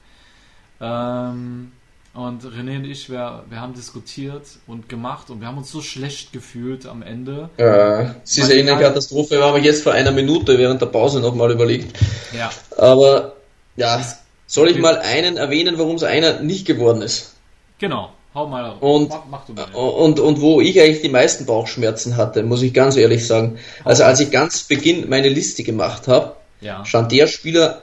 Ähm, 0.80 1.72
und 2.18 2.42
René 2.44 2.76
und 2.78 2.84
ich, 2.84 3.08
wir, 3.10 3.44
wir 3.48 3.60
haben 3.60 3.74
diskutiert 3.74 4.42
und 4.66 4.88
gemacht 4.88 5.30
und 5.30 5.40
wir 5.40 5.46
haben 5.46 5.58
uns 5.58 5.70
so 5.70 5.80
schlecht 5.80 6.32
gefühlt 6.32 6.84
am 6.86 7.02
Ende. 7.02 7.48
Ja, 7.58 8.16
es 8.24 8.38
ist 8.38 8.50
eh 8.50 8.60
eine 8.60 8.76
Katastrophe, 8.80 9.36
wir 9.38 9.44
haben 9.44 9.62
jetzt 9.62 9.82
vor 9.84 9.92
einer 9.92 10.10
Minute 10.10 10.58
während 10.58 10.80
der 10.82 10.86
Pause 10.86 11.20
nochmal 11.20 11.50
überlegt. 11.52 11.96
Ja, 12.36 12.50
Aber 12.76 13.34
ja, 13.76 14.04
soll 14.46 14.68
ich 14.70 14.78
mal 14.78 14.98
einen 14.98 15.36
erwähnen, 15.36 15.78
warum 15.78 15.96
es 15.96 16.02
einer 16.02 16.40
nicht 16.40 16.66
geworden 16.66 17.02
ist? 17.02 17.34
genau. 17.78 18.10
Hau 18.34 18.46
mal. 18.46 18.74
Und, 18.80 19.08
mach, 19.08 19.24
mach 19.48 19.74
und, 19.74 20.20
und 20.20 20.40
wo 20.42 20.60
ich 20.60 20.78
eigentlich 20.80 21.00
die 21.00 21.08
meisten 21.08 21.46
Bauchschmerzen 21.46 22.16
hatte, 22.18 22.42
muss 22.42 22.60
ich 22.62 22.74
ganz 22.74 22.94
ehrlich 22.96 23.26
sagen. 23.26 23.58
Also 23.84 24.04
als 24.04 24.20
ich 24.20 24.30
ganz 24.30 24.64
Beginn 24.64 25.08
meine 25.08 25.30
Liste 25.30 25.62
gemacht 25.64 26.06
habe, 26.08 26.36
Ja, 26.60 26.84
stand 26.84 27.10
der 27.10 27.26
Spieler 27.26 27.82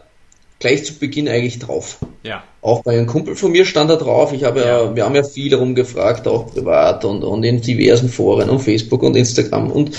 gleich 0.59 0.85
zu 0.85 0.93
Beginn 0.99 1.27
eigentlich 1.27 1.57
drauf. 1.59 1.97
ja, 2.23 2.43
Auch 2.65 2.81
bei 2.81 2.93
einem 2.93 3.05
Kumpel 3.05 3.35
von 3.35 3.51
mir 3.51 3.63
stand 3.63 3.91
er 3.91 3.97
drauf. 3.97 4.33
Ich 4.33 4.43
habe 4.43 4.61
ja, 4.61 4.95
wir 4.95 5.05
haben 5.05 5.13
ja 5.13 5.21
viel 5.21 5.53
rumgefragt, 5.53 6.27
auch 6.27 6.51
privat 6.51 7.05
und, 7.05 7.23
und 7.23 7.43
in 7.43 7.61
diversen 7.61 8.09
Foren 8.09 8.49
und 8.49 8.59
Facebook 8.59 9.03
und 9.03 9.15
Instagram 9.15 9.69
und 9.69 9.91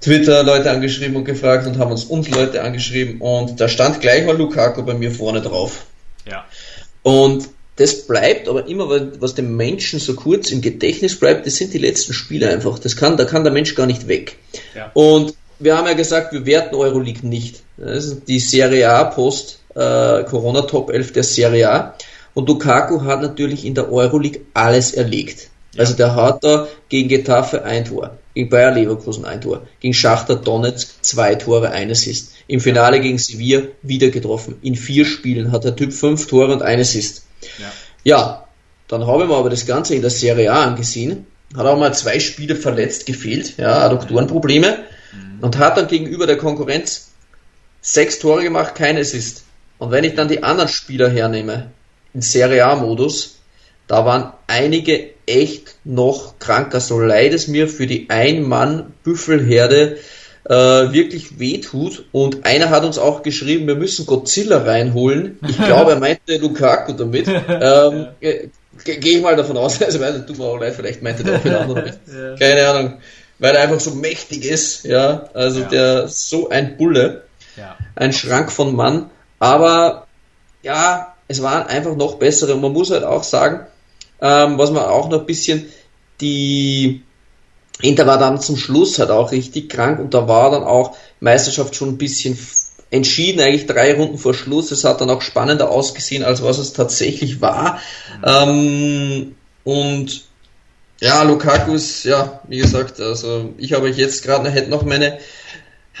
Twitter 0.00 0.44
Leute 0.44 0.70
angeschrieben 0.70 1.16
und 1.16 1.24
gefragt 1.24 1.66
und 1.66 1.76
haben 1.78 1.90
uns 1.90 2.04
uns 2.04 2.30
Leute 2.30 2.62
angeschrieben 2.62 3.20
und 3.20 3.60
da 3.60 3.68
stand 3.68 4.00
gleich 4.00 4.24
mal 4.24 4.36
Lukaku 4.36 4.84
bei 4.84 4.94
mir 4.94 5.10
vorne 5.10 5.42
drauf. 5.42 5.86
ja. 6.24 6.44
Und 7.02 7.48
das 7.74 8.06
bleibt 8.06 8.48
aber 8.48 8.68
immer, 8.68 8.88
was 9.20 9.34
dem 9.34 9.56
Menschen 9.56 9.98
so 9.98 10.14
kurz 10.14 10.52
im 10.52 10.60
Gedächtnis 10.60 11.18
bleibt, 11.18 11.46
das 11.46 11.56
sind 11.56 11.74
die 11.74 11.78
letzten 11.78 12.12
Spiele 12.12 12.48
einfach. 12.48 12.78
Das 12.78 12.94
kann, 12.94 13.16
da 13.16 13.24
kann 13.24 13.42
der 13.42 13.52
Mensch 13.52 13.74
gar 13.74 13.86
nicht 13.86 14.06
weg. 14.06 14.36
Ja. 14.76 14.92
Und 14.94 15.34
wir 15.58 15.76
haben 15.76 15.88
ja 15.88 15.94
gesagt, 15.94 16.32
wir 16.32 16.46
werten 16.46 16.76
Euroleague 16.76 17.26
nicht. 17.26 17.62
Das 17.76 18.04
ist 18.04 18.28
die 18.28 18.38
Serie 18.38 18.88
A 18.88 19.02
post 19.04 19.57
äh, 19.78 20.24
Corona 20.24 20.62
Top 20.62 20.90
11 20.90 21.12
der 21.12 21.24
Serie 21.24 21.70
A. 21.70 21.94
Und 22.34 22.48
Lukaku 22.48 23.02
hat 23.02 23.22
natürlich 23.22 23.64
in 23.64 23.74
der 23.74 23.90
Euroleague 23.90 24.42
alles 24.54 24.92
erlegt. 24.92 25.50
Also 25.76 25.94
der 25.94 26.14
hat 26.14 26.42
da 26.44 26.66
gegen 26.88 27.08
Getafe 27.08 27.64
ein 27.64 27.84
Tor, 27.84 28.18
gegen 28.34 28.48
Bayer 28.48 28.72
Leverkusen 28.72 29.24
ein 29.24 29.40
Tor, 29.40 29.66
gegen 29.80 29.94
Schachter 29.94 30.36
Donetsk 30.36 31.02
zwei 31.02 31.34
Tore, 31.34 31.70
ein 31.70 31.90
Assist. 31.90 32.32
Im 32.46 32.60
Finale 32.60 33.00
gegen 33.00 33.18
Sevilla 33.18 33.62
wieder 33.82 34.08
getroffen. 34.08 34.56
In 34.62 34.74
vier 34.74 35.04
Spielen 35.04 35.52
hat 35.52 35.64
der 35.64 35.76
Typ 35.76 35.92
fünf 35.92 36.26
Tore 36.26 36.52
und 36.52 36.62
ein 36.62 36.80
Assist. 36.80 37.24
Ja. 37.58 37.72
Ja, 38.04 38.44
dann 38.88 39.06
habe 39.06 39.24
ich 39.24 39.28
mir 39.28 39.36
aber 39.36 39.50
das 39.50 39.66
Ganze 39.66 39.94
in 39.94 40.00
der 40.00 40.10
Serie 40.10 40.50
A 40.52 40.64
angesehen. 40.64 41.26
Hat 41.56 41.66
auch 41.66 41.78
mal 41.78 41.94
zwei 41.94 42.18
Spiele 42.18 42.56
verletzt 42.56 43.06
gefehlt, 43.06 43.56
ja, 43.58 43.78
Adduktorenprobleme. 43.78 44.84
Und 45.40 45.58
hat 45.58 45.76
dann 45.76 45.86
gegenüber 45.86 46.26
der 46.26 46.36
Konkurrenz 46.36 47.10
sechs 47.80 48.18
Tore 48.18 48.42
gemacht, 48.42 48.74
kein 48.74 48.96
Assist. 48.96 49.44
Und 49.78 49.90
wenn 49.90 50.04
ich 50.04 50.14
dann 50.14 50.28
die 50.28 50.42
anderen 50.42 50.68
Spieler 50.68 51.08
hernehme, 51.08 51.70
in 52.14 52.22
Serie 52.22 52.64
A-Modus, 52.64 53.36
da 53.86 54.04
waren 54.04 54.32
einige 54.46 55.10
echt 55.26 55.76
noch 55.84 56.38
kranker, 56.38 56.80
so 56.80 56.98
leid 57.00 57.32
es 57.32 57.48
mir 57.48 57.68
für 57.68 57.86
die 57.86 58.10
Ein-Mann-Büffelherde 58.10 59.98
äh, 60.44 60.54
wirklich 60.54 61.38
wehtut. 61.38 62.06
Und 62.12 62.44
einer 62.44 62.70
hat 62.70 62.84
uns 62.84 62.98
auch 62.98 63.22
geschrieben, 63.22 63.66
wir 63.66 63.76
müssen 63.76 64.06
Godzilla 64.06 64.58
reinholen. 64.58 65.38
Ich 65.46 65.56
glaube, 65.64 65.92
er 65.92 66.00
meinte 66.00 66.36
Lukaku 66.38 66.92
damit. 66.92 67.28
Ähm, 67.48 68.08
äh, 68.20 68.48
Gehe 68.84 69.16
ich 69.16 69.22
mal 69.22 69.34
davon 69.34 69.56
aus, 69.56 69.82
also 69.86 69.98
weil, 70.00 70.24
tut 70.24 70.38
mir 70.38 70.44
auch 70.44 70.60
leid, 70.60 70.74
vielleicht 70.74 71.02
meinte 71.02 71.24
der 71.24 71.38
auch 71.38 71.44
wieder 71.44 71.60
andere. 71.62 71.98
Keine 72.38 72.68
Ahnung. 72.68 72.98
Weil 73.40 73.54
er 73.56 73.62
einfach 73.62 73.80
so 73.80 73.90
mächtig 73.92 74.44
ist, 74.44 74.84
ja. 74.84 75.28
Also 75.34 75.60
Ja. 75.60 75.68
der 75.68 76.08
so 76.08 76.48
ein 76.48 76.76
Bulle 76.76 77.24
ja. 77.56 77.76
ein 77.96 78.12
Schrank 78.12 78.52
von 78.52 78.74
Mann. 78.74 79.10
Aber 79.38 80.06
ja, 80.62 81.14
es 81.28 81.42
waren 81.42 81.66
einfach 81.66 81.96
noch 81.96 82.16
bessere. 82.16 82.54
Und 82.54 82.62
man 82.62 82.72
muss 82.72 82.90
halt 82.90 83.04
auch 83.04 83.22
sagen, 83.22 83.66
ähm, 84.20 84.58
was 84.58 84.70
man 84.70 84.84
auch 84.84 85.08
noch 85.08 85.20
ein 85.20 85.26
bisschen 85.26 85.66
die 86.20 87.02
Inter 87.80 88.06
war 88.06 88.18
dann 88.18 88.40
zum 88.40 88.56
Schluss 88.56 88.98
halt 88.98 89.10
auch 89.10 89.30
richtig 89.30 89.68
krank 89.68 90.00
und 90.00 90.12
da 90.12 90.26
war 90.26 90.50
dann 90.50 90.64
auch 90.64 90.96
Meisterschaft 91.20 91.76
schon 91.76 91.90
ein 91.90 91.98
bisschen 91.98 92.36
entschieden, 92.90 93.40
eigentlich 93.40 93.66
drei 93.66 93.94
Runden 93.94 94.18
vor 94.18 94.34
Schluss. 94.34 94.72
Es 94.72 94.84
hat 94.84 95.00
dann 95.00 95.10
auch 95.10 95.22
spannender 95.22 95.70
ausgesehen, 95.70 96.24
als 96.24 96.42
was 96.42 96.58
es 96.58 96.72
tatsächlich 96.72 97.40
war. 97.40 97.80
Ähm, 98.24 99.36
und 99.62 100.24
ja, 101.00 101.22
Lukaku 101.22 101.74
ist, 101.74 102.04
ja, 102.04 102.40
wie 102.48 102.58
gesagt, 102.58 103.00
also 103.00 103.54
ich 103.58 103.72
habe 103.74 103.88
jetzt 103.90 104.24
gerade, 104.24 104.50
hätte 104.50 104.70
noch 104.70 104.82
meine 104.82 105.18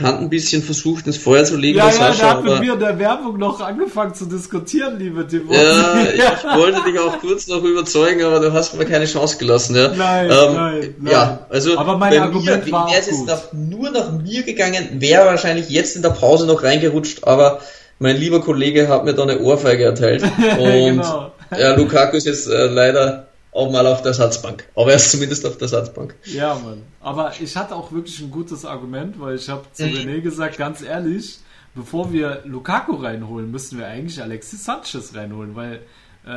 Hand 0.00 0.20
ein 0.20 0.30
bisschen 0.30 0.62
versucht 0.62 1.06
ins 1.06 1.16
Feuer 1.16 1.44
zu 1.44 1.56
legen, 1.56 1.78
Ja, 1.78 1.86
ja, 1.86 1.92
Sascha, 1.92 2.30
hat 2.30 2.44
mit 2.44 2.60
mir 2.60 2.74
in 2.74 2.78
der 2.80 2.98
Werbung 2.98 3.38
noch 3.38 3.60
angefangen 3.60 4.14
zu 4.14 4.26
diskutieren, 4.26 4.98
liebe 4.98 5.26
Timo. 5.26 5.52
ja, 5.52 5.96
ich 6.14 6.56
wollte 6.58 6.82
dich 6.84 6.98
auch 7.00 7.18
kurz 7.20 7.46
noch 7.48 7.62
überzeugen, 7.62 8.22
aber 8.24 8.40
du 8.40 8.52
hast 8.52 8.76
mir 8.78 8.84
keine 8.84 9.06
Chance 9.06 9.38
gelassen. 9.38 9.76
Ja. 9.76 9.88
Nein, 9.88 10.30
ähm, 10.30 10.54
nein, 10.54 10.94
nein. 11.00 11.12
Ja, 11.12 11.46
also 11.50 11.78
Aber 11.78 11.96
mein 11.96 12.18
Argument 12.18 12.66
mir, 12.66 12.72
war 12.72 12.88
wäre 12.88 13.00
es 13.00 13.06
jetzt 13.06 13.52
nur 13.54 13.90
nach 13.90 14.12
mir 14.12 14.42
gegangen, 14.42 14.88
wäre 15.00 15.26
wahrscheinlich 15.26 15.68
jetzt 15.70 15.96
in 15.96 16.02
der 16.02 16.10
Pause 16.10 16.46
noch 16.46 16.62
reingerutscht, 16.62 17.24
aber 17.24 17.60
mein 17.98 18.16
lieber 18.16 18.40
Kollege 18.40 18.88
hat 18.88 19.04
mir 19.04 19.14
da 19.14 19.22
eine 19.24 19.40
Ohrfeige 19.40 19.84
erteilt. 19.84 20.22
Und 20.58 20.68
Genau. 20.68 21.32
ja, 21.56 21.74
Lukaku 21.76 22.16
ist 22.16 22.26
jetzt 22.26 22.46
äh, 22.48 22.66
leider 22.66 23.27
auch 23.58 23.70
mal 23.70 23.86
auf 23.86 24.02
der 24.02 24.14
Satzbank. 24.14 24.68
Aber 24.74 24.90
er 24.90 24.96
ist 24.96 25.10
zumindest 25.10 25.44
auf 25.46 25.58
der 25.58 25.68
Satzbank. 25.68 26.14
Ja, 26.24 26.54
Mann. 26.54 26.82
Aber 27.00 27.32
ich 27.40 27.56
hatte 27.56 27.74
auch 27.74 27.92
wirklich 27.92 28.20
ein 28.20 28.30
gutes 28.30 28.64
Argument, 28.64 29.20
weil 29.20 29.36
ich 29.36 29.48
habe 29.48 29.64
zu 29.72 29.86
Mhm. 29.86 29.94
René 29.94 30.20
gesagt, 30.20 30.56
ganz 30.56 30.80
ehrlich, 30.82 31.38
bevor 31.74 32.12
wir 32.12 32.42
Lukaku 32.44 32.94
reinholen, 32.96 33.50
müssten 33.50 33.78
wir 33.78 33.86
eigentlich 33.86 34.22
Alexis 34.22 34.64
Sanchez 34.64 35.14
reinholen, 35.14 35.54
weil 35.56 35.82
äh, 36.26 36.30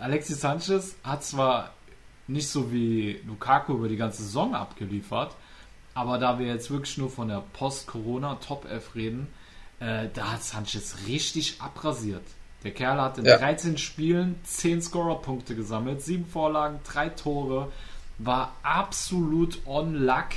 Alexis 0.00 0.40
Sanchez 0.40 0.96
hat 1.02 1.24
zwar 1.24 1.72
nicht 2.26 2.48
so 2.48 2.70
wie 2.72 3.20
Lukaku 3.26 3.74
über 3.74 3.88
die 3.88 3.96
ganze 3.96 4.22
Saison 4.22 4.54
abgeliefert, 4.54 5.34
aber 5.94 6.18
da 6.18 6.38
wir 6.38 6.46
jetzt 6.46 6.70
wirklich 6.70 6.98
nur 6.98 7.10
von 7.10 7.28
der 7.28 7.42
Post-Corona 7.54 8.36
Top 8.36 8.66
11 8.70 8.94
reden, 8.94 9.28
äh, 9.80 10.08
da 10.12 10.32
hat 10.32 10.44
Sanchez 10.44 10.96
richtig 11.06 11.60
abrasiert. 11.60 12.22
Der 12.64 12.72
Kerl 12.72 13.00
hat 13.00 13.18
in 13.18 13.24
Ja. 13.24 13.38
13 13.38 13.78
Spielen 13.78 14.36
10 14.44 14.82
Scorer-Punkte 14.82 15.54
gesammelt, 15.54 16.02
7 16.02 16.26
Vorlagen, 16.26 16.80
3 16.84 17.10
Tore, 17.10 17.70
war 18.18 18.56
absolut 18.64 19.60
on 19.64 19.94
luck 19.94 20.30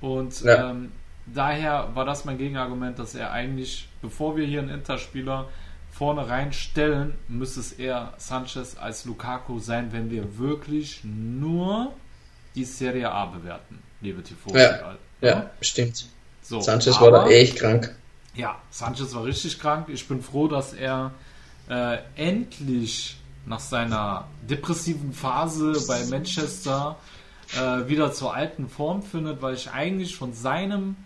und 0.00 0.40
Ja. 0.40 0.70
ähm, 0.70 0.92
daher 1.26 1.90
war 1.94 2.06
das 2.06 2.24
mein 2.24 2.38
Gegenargument, 2.38 2.98
dass 2.98 3.14
er 3.14 3.30
eigentlich, 3.32 3.88
bevor 4.00 4.36
wir 4.36 4.46
hier 4.46 4.60
einen 4.60 4.70
Interspieler 4.70 5.48
vorne 5.92 6.26
reinstellen, 6.28 7.14
müsste 7.28 7.60
es 7.60 7.72
eher 7.72 8.14
Sanchez 8.16 8.76
als 8.80 9.04
Lukaku 9.04 9.58
sein, 9.58 9.92
wenn 9.92 10.10
wir 10.10 10.38
wirklich 10.38 11.00
nur 11.04 11.92
die 12.54 12.64
Serie 12.64 13.10
A 13.12 13.26
bewerten, 13.26 13.80
liebe 14.00 14.22
Tifosi. 14.22 14.58
Ja. 14.58 14.96
Ja, 15.20 15.50
stimmt. 15.60 16.06
So, 16.42 16.60
Sanchez 16.62 16.98
war 17.00 17.08
aber- 17.08 17.24
da 17.24 17.28
echt 17.28 17.56
krank. 17.58 17.94
ja, 18.34 18.56
Sanchez 18.70 19.14
war 19.14 19.24
richtig 19.24 19.58
krank. 19.58 19.88
Ich 19.90 20.08
bin 20.08 20.22
froh, 20.22 20.48
dass 20.48 20.72
er 20.72 21.10
äh, 21.70 21.98
endlich 22.16 23.16
nach 23.46 23.60
seiner 23.60 24.28
depressiven 24.48 25.12
Phase 25.12 25.72
bei 25.86 26.04
Manchester 26.06 26.96
äh, 27.56 27.88
wieder 27.88 28.12
zur 28.12 28.34
alten 28.34 28.68
Form 28.68 29.02
findet, 29.02 29.40
weil 29.40 29.54
ich 29.54 29.70
eigentlich 29.70 30.16
von 30.16 30.34
seinem 30.34 30.96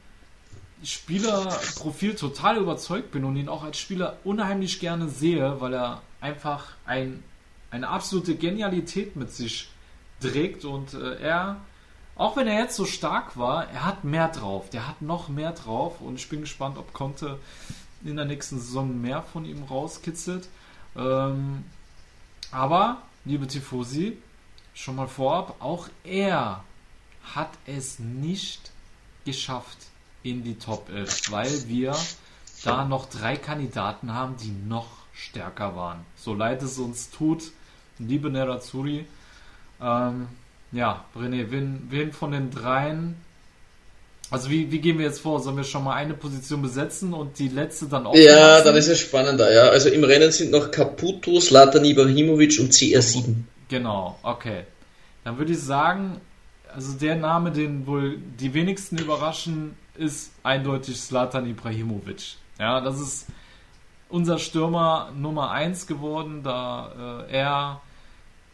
Spielerprofil 0.83 2.15
total 2.17 2.59
überzeugt 2.59 3.13
bin 3.13 3.25
und 3.25 3.37
ihn 3.37 3.49
auch 3.49 3.63
als 3.63 3.79
Spieler 3.79 4.17
unheimlich 4.25 4.81
gerne 4.81 5.09
sehe, 5.09 5.61
weil 5.61 5.75
er 5.75 6.03
einfach 6.21 6.69
ein, 6.87 7.23
eine 7.71 7.89
absolute 7.89 8.35
Genialität 8.35 9.17
mit 9.17 9.31
sich 9.33 9.69
trägt 10.21 10.65
und 10.65 10.95
äh, 10.95 11.21
er, 11.21 11.57
auch 12.17 12.37
wenn 12.37 12.47
er 12.47 12.59
jetzt 12.59 12.77
so 12.77 12.85
stark 12.85 13.37
war, 13.37 13.69
er 13.71 13.85
hat 13.85 14.05
mehr 14.05 14.29
drauf, 14.29 14.71
der 14.71 14.89
hat 14.89 15.03
noch 15.03 15.29
mehr 15.29 15.53
drauf 15.53 16.01
und 16.01 16.17
ich 16.17 16.29
bin 16.29 16.41
gespannt, 16.43 16.79
ob 16.79 16.93
Conte 16.93 17.39
in 18.05 18.17
der 18.17 18.25
nächsten 18.25 18.59
Saison 18.59 19.01
mehr 19.01 19.23
von 19.23 19.45
ihm 19.45 19.63
rauskitzelt. 19.65 20.49
Ähm, 20.97 21.65
aber, 22.51 23.03
liebe 23.25 23.47
Tifosi, 23.47 24.19
schon 24.75 24.97
mal 24.97 25.09
vorab, 25.09 25.57
auch 25.61 25.89
er 26.05 26.63
hat 27.35 27.51
es 27.67 27.99
nicht 27.99 28.71
geschafft 29.25 29.79
in 30.23 30.45
die 30.45 30.59
Top 30.59 30.91
11, 30.91 31.33
weil 31.33 31.69
wir 31.69 31.97
da 32.65 32.85
noch 32.85 33.07
drei 33.09 33.37
Kandidaten 33.37 34.13
haben, 34.13 34.37
die 34.37 34.51
noch 34.51 34.89
stärker 35.13 35.77
waren. 35.77 36.05
So 36.17 36.35
leid 36.35 36.63
es 36.63 36.79
uns 36.79 37.11
tut, 37.11 37.53
liebe 37.99 38.31
Nerazzurri. 38.31 39.07
Ähm, 39.81 40.29
ja, 40.73 41.05
René, 41.15 41.51
wen, 41.51 41.87
wen 41.91 42.13
von 42.13 42.33
den 42.33 42.51
dreien 42.51 43.17
also 44.35 44.51
wie, 44.51 44.73
wie 44.73 44.81
gehen 44.81 44.99
wir 44.99 45.07
jetzt 45.07 45.21
vor? 45.21 45.41
Sollen 45.41 45.57
wir 45.57 45.63
schon 45.63 45.85
mal 45.85 45.95
eine 45.95 46.13
Position 46.13 46.61
besetzen 46.61 47.15
und 47.15 47.39
die 47.39 47.47
letzte 47.47 47.87
dann 47.87 48.05
auch? 48.05 48.17
Ja, 48.17 48.61
dann 48.63 48.75
ist 48.75 48.89
es 48.89 48.99
spannender, 48.99 49.55
ja. 49.55 49.69
Also 49.69 49.91
im 49.91 50.03
Rennen 50.03 50.33
sind 50.33 50.51
noch 50.51 50.73
Caputo, 50.73 51.39
Slatan 51.39 51.85
Ibrahimovic 51.85 52.59
und 52.59 52.73
CR7. 52.73 53.33
Genau, 53.69 54.19
okay. 54.25 54.65
Dann 55.23 55.39
würde 55.39 55.53
ich 55.53 55.61
sagen, 55.61 56.21
also 56.75 56.95
der 56.95 57.15
Name, 57.15 57.53
den 57.53 57.87
wohl 57.87 58.19
die 58.19 58.53
wenigsten 58.55 58.99
überraschen, 58.99 59.77
ist 59.97 60.33
eindeutig 60.43 61.01
Slatan 61.01 61.49
Ibrahimovic. 61.49 62.35
Ja, 62.59 62.81
das 62.81 63.01
ist 63.01 63.27
unser 64.09 64.41
Stürmer 64.41 65.13
Nummer 65.17 65.53
1 65.53 65.87
geworden, 65.87 66.43
da 66.43 67.27
äh, 67.29 67.33
er 67.33 67.81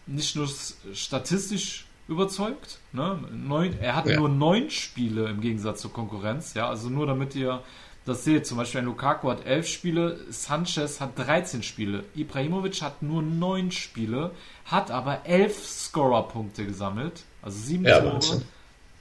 nicht 0.07 0.37
nur 0.37 0.47
statistisch 0.93 1.87
überzeugt. 2.11 2.79
Ne? 2.93 3.19
Neun, 3.33 3.79
er 3.81 3.95
hat 3.95 4.07
ja. 4.07 4.17
nur 4.17 4.29
neun 4.29 4.69
Spiele 4.69 5.29
im 5.29 5.41
Gegensatz 5.41 5.81
zur 5.81 5.93
Konkurrenz. 5.93 6.55
Ja, 6.55 6.69
also 6.69 6.91
nur 6.91 7.07
damit 7.07 7.35
ihr 7.35 7.63
das 8.05 8.25
seht. 8.25 8.47
Zum 8.47 8.59
Beispiel 8.59 8.81
ein 8.81 8.87
Lukaku 8.87 9.31
hat 9.31 9.47
elf 9.47 9.69
Spiele, 9.69 10.19
Sanchez 10.29 11.01
hat 11.01 11.19
13 11.19 11.63
Spiele, 11.63 12.05
Ibrahimovic 12.15 12.83
hat 12.83 13.03
nur 13.03 13.23
neun 13.23 13.71
Spiele, 13.71 14.33
hat 14.65 14.91
aber 14.91 15.25
elf 15.25 15.65
Scorer-Punkte 15.65 16.67
gesammelt, 16.67 17.23
also 17.43 17.59
sieben 17.59 17.85
ja, 17.85 18.01
Tore, 18.01 18.15
Wahnsinn. 18.15 18.43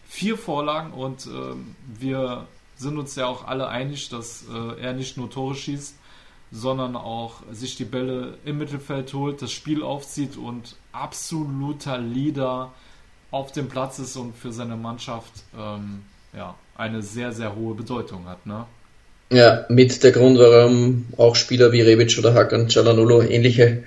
vier 0.08 0.38
Vorlagen 0.38 0.94
und 0.94 1.26
äh, 1.26 1.56
wir 2.00 2.46
sind 2.78 2.98
uns 2.98 3.16
ja 3.16 3.26
auch 3.26 3.48
alle 3.48 3.68
einig, 3.68 4.10
dass 4.10 4.46
äh, 4.48 4.82
er 4.82 4.94
nicht 4.94 5.18
nur 5.18 5.30
Tore 5.30 5.56
schießt, 5.56 5.96
sondern 6.52 6.96
auch 6.96 7.42
sich 7.52 7.76
die 7.76 7.86
Bälle 7.86 8.38
im 8.46 8.58
Mittelfeld 8.58 9.14
holt, 9.14 9.42
das 9.42 9.52
Spiel 9.52 9.84
aufzieht 9.84 10.38
und 10.38 10.76
absoluter 10.92 11.98
Leader 11.98 12.72
auf 13.32 13.52
dem 13.52 13.68
Platz 13.70 14.00
ist 14.00 14.16
und 14.16 14.36
für 14.36 14.52
seine 14.52 14.76
Mannschaft 14.76 15.32
ähm, 15.58 16.04
ja, 16.36 16.56
eine 16.76 17.02
sehr, 17.02 17.32
sehr 17.32 17.56
hohe 17.56 17.76
Bedeutung 17.76 18.28
hat. 18.28 18.46
Ne? 18.46 18.66
Ja, 19.32 19.66
mit 19.70 20.04
der 20.04 20.12
Grund, 20.12 20.40
warum 20.40 21.06
auch 21.18 21.36
Spieler 21.36 21.72
wie 21.72 21.82
Rebic 21.82 22.18
oder 22.18 22.34
Hakan 22.34 22.68
Çalhanoğlu 22.68 23.22
ähnliche 23.30 23.84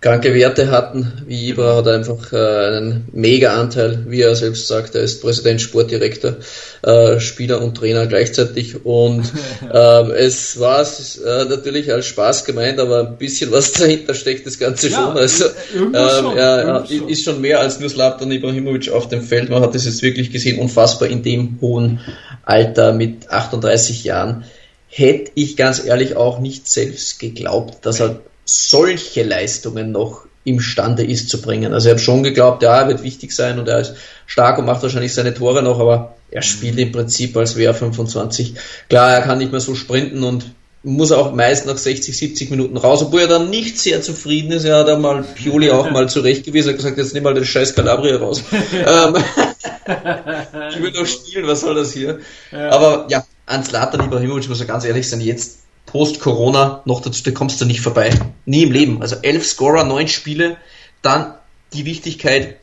kranke 0.00 0.34
Werte 0.34 0.70
hatten. 0.70 1.24
Wie 1.26 1.48
Ibra 1.48 1.76
hat 1.76 1.88
einfach 1.88 2.32
äh, 2.32 2.36
einen 2.36 3.08
Mega-Anteil, 3.12 4.04
wie 4.08 4.20
er 4.20 4.36
selbst 4.36 4.68
sagt, 4.68 4.94
er 4.94 5.00
ist 5.00 5.22
Präsident, 5.22 5.60
Sportdirektor, 5.60 6.36
äh, 6.82 7.18
Spieler 7.18 7.62
und 7.62 7.76
Trainer 7.76 8.06
gleichzeitig. 8.06 8.84
Und 8.84 9.32
äh, 9.72 10.10
es 10.12 10.60
war 10.60 10.82
äh, 10.82 11.44
natürlich 11.46 11.92
als 11.92 12.06
Spaß 12.06 12.44
gemeint, 12.44 12.78
aber 12.78 13.00
ein 13.00 13.16
bisschen 13.16 13.50
was 13.52 13.72
dahinter 13.72 14.14
steckt 14.14 14.46
das 14.46 14.58
Ganze 14.58 14.88
ja, 14.90 14.96
schon. 14.96 15.16
Also 15.16 15.44
ähm, 15.74 15.94
schon, 15.94 16.86
schon. 16.86 17.08
ist 17.08 17.24
schon 17.24 17.40
mehr 17.40 17.60
als 17.60 17.80
nur 17.80 17.88
Slatan 17.88 18.30
Ibrahimovic 18.30 18.90
auf 18.90 19.08
dem 19.08 19.22
Feld. 19.22 19.48
Man 19.48 19.62
hat 19.62 19.74
das 19.74 19.86
jetzt 19.86 20.02
wirklich 20.02 20.30
gesehen, 20.30 20.58
unfassbar 20.58 21.08
in 21.08 21.22
dem 21.22 21.58
hohen 21.60 22.00
Alter 22.44 22.92
mit 22.92 23.30
38 23.30 24.04
Jahren. 24.04 24.44
Hätte 24.88 25.32
ich 25.34 25.56
ganz 25.56 25.84
ehrlich 25.84 26.16
auch 26.16 26.38
nicht 26.38 26.68
selbst 26.68 27.18
geglaubt, 27.18 27.84
dass 27.84 28.00
er 28.00 28.20
solche 28.46 29.24
Leistungen 29.24 29.92
noch 29.92 30.26
imstande 30.44 31.04
ist 31.04 31.28
zu 31.28 31.42
bringen. 31.42 31.74
Also 31.74 31.88
ich 31.88 31.90
habe 31.90 32.00
schon 32.00 32.22
geglaubt, 32.22 32.62
ja, 32.62 32.80
er 32.80 32.88
wird 32.88 33.02
wichtig 33.02 33.32
sein 33.32 33.58
und 33.58 33.68
er 33.68 33.80
ist 33.80 33.94
stark 34.26 34.58
und 34.58 34.64
macht 34.64 34.82
wahrscheinlich 34.82 35.12
seine 35.12 35.34
Tore 35.34 35.62
noch, 35.62 35.80
aber 35.80 36.14
er 36.30 36.42
spielt 36.42 36.78
im 36.78 36.92
Prinzip 36.92 37.36
als 37.36 37.56
wäre 37.56 37.74
25. 37.74 38.54
Klar, 38.88 39.12
er 39.12 39.22
kann 39.22 39.38
nicht 39.38 39.50
mehr 39.50 39.60
so 39.60 39.74
sprinten 39.74 40.22
und 40.22 40.46
muss 40.84 41.10
auch 41.10 41.34
meist 41.34 41.66
nach 41.66 41.76
60, 41.76 42.16
70 42.16 42.50
Minuten 42.50 42.76
raus, 42.76 43.02
obwohl 43.02 43.22
er 43.22 43.26
dann 43.26 43.50
nicht 43.50 43.78
sehr 43.80 44.02
zufrieden 44.02 44.52
ist. 44.52 44.64
Er 44.64 44.78
hat 44.78 44.88
einmal 44.88 45.24
Pioli 45.24 45.70
auch 45.70 45.90
mal 45.90 46.08
zurechtgewiesen, 46.08 46.70
er 46.70 46.72
hat 46.74 46.76
gesagt, 46.76 46.98
jetzt 46.98 47.12
nimm 47.12 47.24
mal 47.24 47.34
den 47.34 47.44
scheiß 47.44 47.74
Calabria 47.74 48.16
raus. 48.16 48.42
Ähm, 48.72 49.16
ich 50.70 50.82
will 50.82 50.92
noch 50.92 51.06
spielen, 51.06 51.46
was 51.46 51.62
soll 51.62 51.74
das 51.74 51.92
hier? 51.92 52.20
Ja. 52.52 52.70
Aber 52.70 53.06
ja, 53.08 53.24
an 53.46 53.64
Zlatan 53.64 54.04
Ibrahimovic 54.04 54.48
muss 54.48 54.60
er 54.60 54.66
ganz 54.66 54.84
ehrlich 54.84 55.08
sein, 55.08 55.20
jetzt 55.20 55.58
Post-Corona 55.86 56.82
noch 56.84 57.00
dazu, 57.00 57.22
da 57.22 57.30
kommst 57.30 57.60
du 57.60 57.64
nicht 57.64 57.80
vorbei. 57.80 58.10
Nie 58.44 58.64
im 58.64 58.72
Leben. 58.72 59.02
Also 59.02 59.16
elf 59.22 59.46
Scorer, 59.46 59.84
neun 59.84 60.08
Spiele, 60.08 60.56
dann 61.02 61.34
die 61.72 61.84
Wichtigkeit 61.84 62.58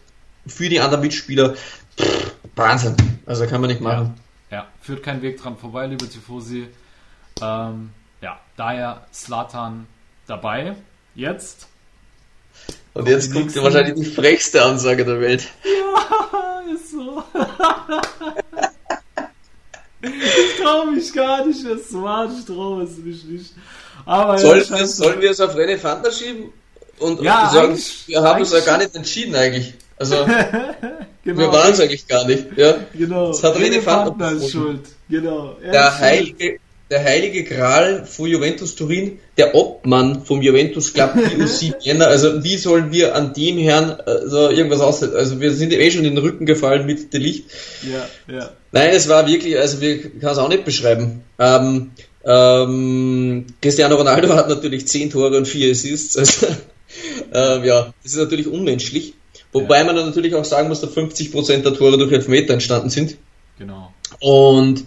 für 0.46 0.70
die 0.70 0.80
anderen 0.80 1.02
Mitspieler. 1.02 1.56
Pff, 1.98 2.36
Wahnsinn. 2.56 2.96
Also 3.26 3.48
kann 3.48 3.62
man 3.62 3.70
nicht 3.70 3.82
machen. 3.82 4.16
Ja, 4.52 4.58
ja, 4.58 4.68
führt 4.82 5.04
kein 5.04 5.22
Weg 5.22 5.42
dran 5.42 5.58
vorbei, 5.58 5.88
liebe 5.88 6.08
Tifosi. 6.08 6.68
Ähm, 7.42 7.90
ja, 8.22 8.40
daher 8.58 9.08
Slatan 9.14 9.88
dabei. 10.28 10.76
Jetzt. 11.16 11.68
Und 12.94 13.08
jetzt 13.08 13.34
kommt 13.34 13.56
ja 13.56 13.64
wahrscheinlich 13.64 13.96
die 13.96 14.06
frechste 14.06 14.64
Ansage 14.64 15.06
der 15.06 15.20
Welt. 15.20 15.48
Ja, 15.64 16.62
ist 16.74 16.92
so. 16.92 17.24
Ich 20.04 20.62
traue 20.62 20.92
mich 20.92 21.14
gar 21.14 21.46
nicht, 21.46 21.66
das 21.66 21.94
war 21.94 22.30
ich 22.32 22.46
traue 22.46 22.84
es 22.84 22.98
mich 22.98 23.24
nicht. 23.24 23.54
Aber 24.06 24.38
sollen, 24.38 24.66
wir, 24.70 24.88
sollen 24.88 25.22
wir 25.22 25.32
es 25.32 25.40
auf 25.40 25.56
René 25.56 25.78
Fanta 25.78 26.12
schieben? 26.12 26.52
Und 27.00 27.22
ja, 27.22 27.50
sagen, 27.50 27.78
wir 28.08 28.22
haben 28.22 28.42
uns 28.42 28.52
ja 28.52 28.60
gar 28.60 28.78
nicht 28.78 28.96
entschieden 28.96 29.36
eigentlich. 29.36 29.74
Also, 29.98 30.26
genau. 31.24 31.40
wir 31.40 31.52
waren 31.52 31.72
es 31.72 31.80
eigentlich 31.80 32.08
gar 32.08 32.26
nicht. 32.26 32.46
Ja? 32.58 32.76
Genau. 32.94 33.28
Das 33.28 33.44
hat 33.44 33.56
René, 33.56 33.78
René 33.78 33.82
Fanta 33.82 34.40
schuld. 34.48 34.82
Genau. 35.10 35.58
Er 35.62 35.72
der 35.72 36.00
heilige, 36.00 36.60
der 36.90 37.04
heilige 37.04 37.44
Gral 37.44 38.06
von 38.06 38.28
Juventus 38.28 38.76
Turin, 38.76 39.20
der 39.38 39.56
Obmann 39.56 40.26
vom 40.26 40.42
Juventus 40.42 40.94
Club 40.94 41.14
PUC 41.16 41.76
Vienna. 41.84 42.06
Also 42.06 42.44
wie 42.44 42.58
sollen 42.58 42.92
wir 42.92 43.16
an 43.16 43.34
dem 43.34 43.58
Herrn 43.58 43.92
also, 44.06 44.50
irgendwas 44.50 44.82
aussetzen? 44.82 45.16
Also 45.16 45.40
wir 45.40 45.54
sind 45.54 45.74
eh 45.74 45.92
schon 45.92 46.06
in 46.06 46.16
den 46.16 46.24
Rücken 46.24 46.46
gefallen 46.46 46.86
mit 46.86 47.14
der 47.14 47.20
Licht. 47.20 47.46
Ja, 47.82 48.34
ja. 48.34 48.52
Nein, 48.72 48.90
es 48.92 49.08
war 49.10 49.28
wirklich, 49.28 49.58
also 49.58 49.82
wir 49.82 50.02
kann 50.20 50.32
es 50.32 50.38
auch 50.38 50.50
nicht 50.50 50.66
beschreiben. 50.66 51.24
Ähm, 51.40 51.92
ähm, 52.26 53.46
Cristiano 53.62 53.96
Ronaldo 53.96 54.34
hat 54.34 54.50
natürlich 54.50 54.88
10 54.88 55.12
Tore 55.12 55.38
und 55.38 55.48
4 55.48 55.72
Assists. 55.72 56.18
Also, 56.18 56.48
ähm, 57.34 57.64
ja, 57.64 57.94
das 58.04 58.14
ist 58.14 58.18
natürlich 58.18 58.48
unmenschlich. 58.48 59.14
Wobei 59.52 59.80
ja. 59.80 59.84
man 59.84 59.96
dann 59.96 60.08
natürlich 60.08 60.34
auch 60.36 60.46
sagen 60.46 60.68
muss, 60.68 60.82
dass 60.82 60.92
50% 60.92 61.62
der 61.62 61.74
Tore 61.76 61.98
durch 61.98 62.12
Elfmeter 62.12 62.54
entstanden 62.54 62.90
sind. 62.90 63.18
Genau. 63.60 63.94
Und 64.20 64.84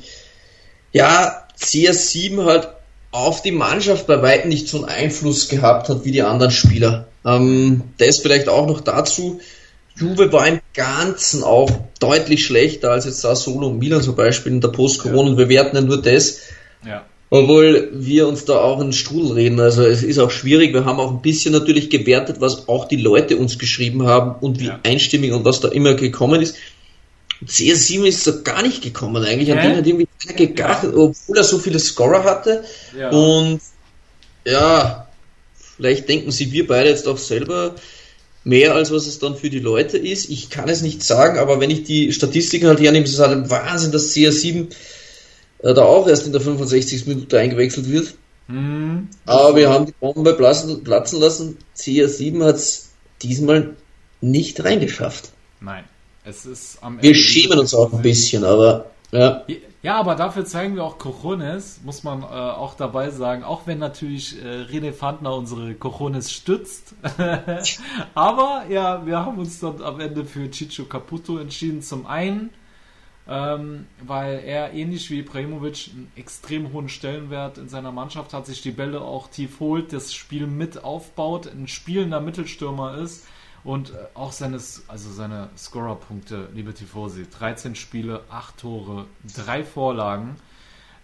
ja, 0.93 1.46
CS7 1.61 2.45
halt 2.45 2.69
auf 3.13 3.43
die 3.43 3.53
Mannschaft 3.53 4.07
bei 4.07 4.21
weitem 4.23 4.51
nicht 4.51 4.69
so 4.69 4.79
einen 4.79 4.87
Einfluss 4.87 5.49
gehabt 5.49 5.89
hat 5.89 6.05
wie 6.05 6.13
die 6.13 6.23
anderen 6.23 6.53
Spieler. 6.53 7.07
Ähm, 7.25 7.83
das 7.99 8.19
vielleicht 8.19 8.49
auch 8.49 8.67
noch 8.67 8.81
dazu. 8.81 9.41
Juve 9.99 10.33
war 10.33 10.47
im 10.47 10.61
Ganzen 10.75 11.43
auch 11.43 11.71
deutlich 11.99 12.45
schlechter 12.45 12.91
als 12.91 13.07
jetzt 13.07 13.25
da 13.25 13.35
Solo 13.35 13.69
und 13.69 13.79
Milan 13.79 14.03
zum 14.03 14.15
Beispiel 14.15 14.53
in 14.53 14.61
der 14.61 14.69
Post-Corona. 14.69 15.31
Ja. 15.31 15.39
Wir 15.39 15.49
werten 15.49 15.77
ja 15.77 15.83
nur 15.83 16.03
das. 16.03 16.41
Ja. 16.87 17.05
Obwohl 17.29 17.91
wir 17.93 18.29
uns 18.29 18.45
da 18.45 18.59
auch 18.59 18.79
in 18.81 18.89
den 18.89 18.93
Strudel 18.93 19.33
reden. 19.33 19.59
Also 19.59 19.85
es 19.85 20.03
ist 20.03 20.19
auch 20.19 20.31
schwierig. 20.31 20.75
Wir 20.75 20.85
haben 20.85 21.01
auch 21.01 21.11
ein 21.11 21.23
bisschen 21.23 21.53
natürlich 21.53 21.91
gewertet, 21.91 22.37
was 22.41 22.69
auch 22.69 22.87
die 22.87 22.97
Leute 22.97 23.37
uns 23.37 23.59
geschrieben 23.59 24.07
haben 24.07 24.37
und 24.41 24.61
wie 24.61 24.67
ja. 24.67 24.79
einstimmig 24.85 25.33
und 25.33 25.45
was 25.45 25.61
da 25.61 25.69
immer 25.69 25.95
gekommen 25.95 26.43
ist. 26.43 26.57
CS7 27.45 28.07
ist 28.07 28.24
so 28.24 28.43
gar 28.43 28.62
nicht 28.62 28.82
gekommen 28.82 29.22
eigentlich. 29.22 29.53
An 29.53 29.59
den 29.59 29.76
hat 29.76 29.87
irgendwie 29.87 30.09
keiner 30.24 30.39
gedacht, 30.39 30.84
ja. 30.84 30.89
obwohl 30.91 31.37
er 31.37 31.45
so 31.45 31.59
viele 31.59 31.78
Scorer 31.78 32.24
hatte. 32.24 32.64
Ja. 32.99 33.11
Und 33.11 33.61
ja, 34.45 35.09
vielleicht 35.76 36.09
denken 36.09 36.30
sie 36.30 36.53
wir 36.53 36.66
beide 36.66 36.89
jetzt 36.89 37.07
auch 37.07 37.18
selber 37.18 37.74
mehr, 38.45 38.74
als 38.74 38.93
was 38.93 39.07
es 39.07 39.18
dann 39.18 39.37
für 39.37 39.51
die 39.51 39.59
Leute 39.59 39.99
ist. 39.99 40.30
Ich 40.30 40.51
kann 40.51 40.68
es 40.68 40.80
nicht 40.80 41.03
sagen, 41.03 41.39
aber 41.39 41.61
wenn 41.61 41.70
ich 41.70 41.82
die 41.82 42.12
Statistiken 42.12 42.68
halt 42.68 42.80
hernehme, 42.80 43.05
ist 43.05 43.14
es 43.14 43.18
halt 43.18 43.32
ein 43.32 43.51
Wahnsinn, 43.51 43.93
dass 43.93 44.14
CS7 44.14 44.68
äh, 45.59 45.74
da 45.74 45.82
auch 45.82 46.09
erst 46.09 46.26
in 46.26 46.32
der 46.32 46.41
65. 46.41 47.07
Minute 47.07 47.39
eingewechselt 47.39 47.91
wird. 47.91 48.14
Mhm. 48.49 49.09
Aber 49.26 49.57
wir 49.57 49.68
haben 49.68 49.87
die 49.87 49.95
Bombe 49.99 50.34
platzen, 50.34 50.84
platzen 50.84 51.20
lassen. 51.20 51.59
CR7 51.76 52.45
hat 52.45 52.57
es 52.57 52.91
diesmal 53.22 53.74
nicht 54.20 54.62
reingeschafft. 54.64 55.30
Nein. 55.61 55.84
Es 56.29 56.45
ist 56.45 56.83
am 56.83 57.01
Wir 57.01 57.14
schämen 57.14 57.61
uns 57.61 57.72
auch 57.72 57.93
ein 57.93 58.03
bisschen, 58.03 58.45
aber 58.45 58.87
ja. 59.12 59.45
Ja, 59.81 59.99
aber 59.99 60.16
dafür 60.16 60.45
zeigen 60.45 60.74
wir 60.74 60.83
auch 60.83 60.99
Cojones, 60.99 61.81
muss 61.85 62.03
man 62.03 62.22
äh, 62.22 62.24
auch 62.24 62.74
dabei 62.74 63.11
sagen, 63.11 63.45
auch 63.45 63.68
wenn 63.68 63.79
natürlich 63.79 64.43
äh, 64.43 64.64
René 64.64 64.93
Fandner 64.93 65.37
unsere 65.37 65.74
Cojones 65.74 66.33
stützt. 66.33 66.97
aber 68.14 68.64
ja, 68.68 69.07
wir 69.07 69.24
haben 69.24 69.39
uns 69.39 69.61
dann 69.61 69.81
am 69.81 70.01
Ende 70.01 70.24
für 70.24 70.51
Chicho 70.51 70.87
Caputo 70.87 71.39
entschieden. 71.39 71.83
Zum 71.83 72.07
einen, 72.07 72.51
ähm, 73.29 73.87
weil 74.05 74.43
er 74.45 74.72
ähnlich 74.72 75.09
wie 75.12 75.20
Ibrahimovic 75.20 75.91
einen 75.93 76.11
extrem 76.16 76.72
hohen 76.72 76.89
Stellenwert 76.89 77.59
in 77.59 77.68
seiner 77.68 77.93
Mannschaft 77.93 78.33
hat, 78.33 78.47
sich 78.47 78.62
die 78.62 78.72
Bälle 78.72 79.03
auch 79.03 79.29
tief 79.29 79.61
holt, 79.61 79.93
das 79.93 80.12
Spiel 80.12 80.49
mit 80.49 80.83
aufbaut, 80.83 81.47
ein 81.47 81.68
spielender 81.68 82.20
Mittelstürmer 82.20 82.99
ist 82.99 83.24
und 83.67 83.91
äh, 83.91 83.95
auch 84.14 84.31
seine, 84.31 84.59
also 84.87 85.11
seine 85.11 85.51
Scorerpunkte, 85.59 86.49
liebe 86.55 86.73
Tifosi, 86.73 87.27
13 87.29 87.75
Spiele, 87.75 88.23
8 88.31 88.57
Tore, 88.59 89.07
3 89.35 89.64
Vorlagen. 89.64 90.37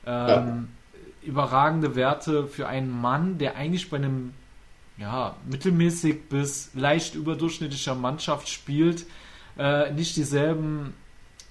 Ähm, 0.06 0.08
ja. 0.28 0.64
Überragende 1.22 1.96
Werte 1.96 2.46
für 2.46 2.68
einen 2.68 2.88
Mann, 2.88 3.38
der 3.38 3.56
eigentlich 3.56 3.90
bei 3.90 3.96
einem 3.96 4.32
ja, 4.96 5.34
mittelmäßig 5.50 6.28
bis 6.28 6.70
leicht 6.74 7.16
überdurchschnittlicher 7.16 7.96
Mannschaft 7.96 8.48
spielt, 8.48 9.06
äh, 9.58 9.92
nicht 9.92 10.16
dieselben 10.16 10.94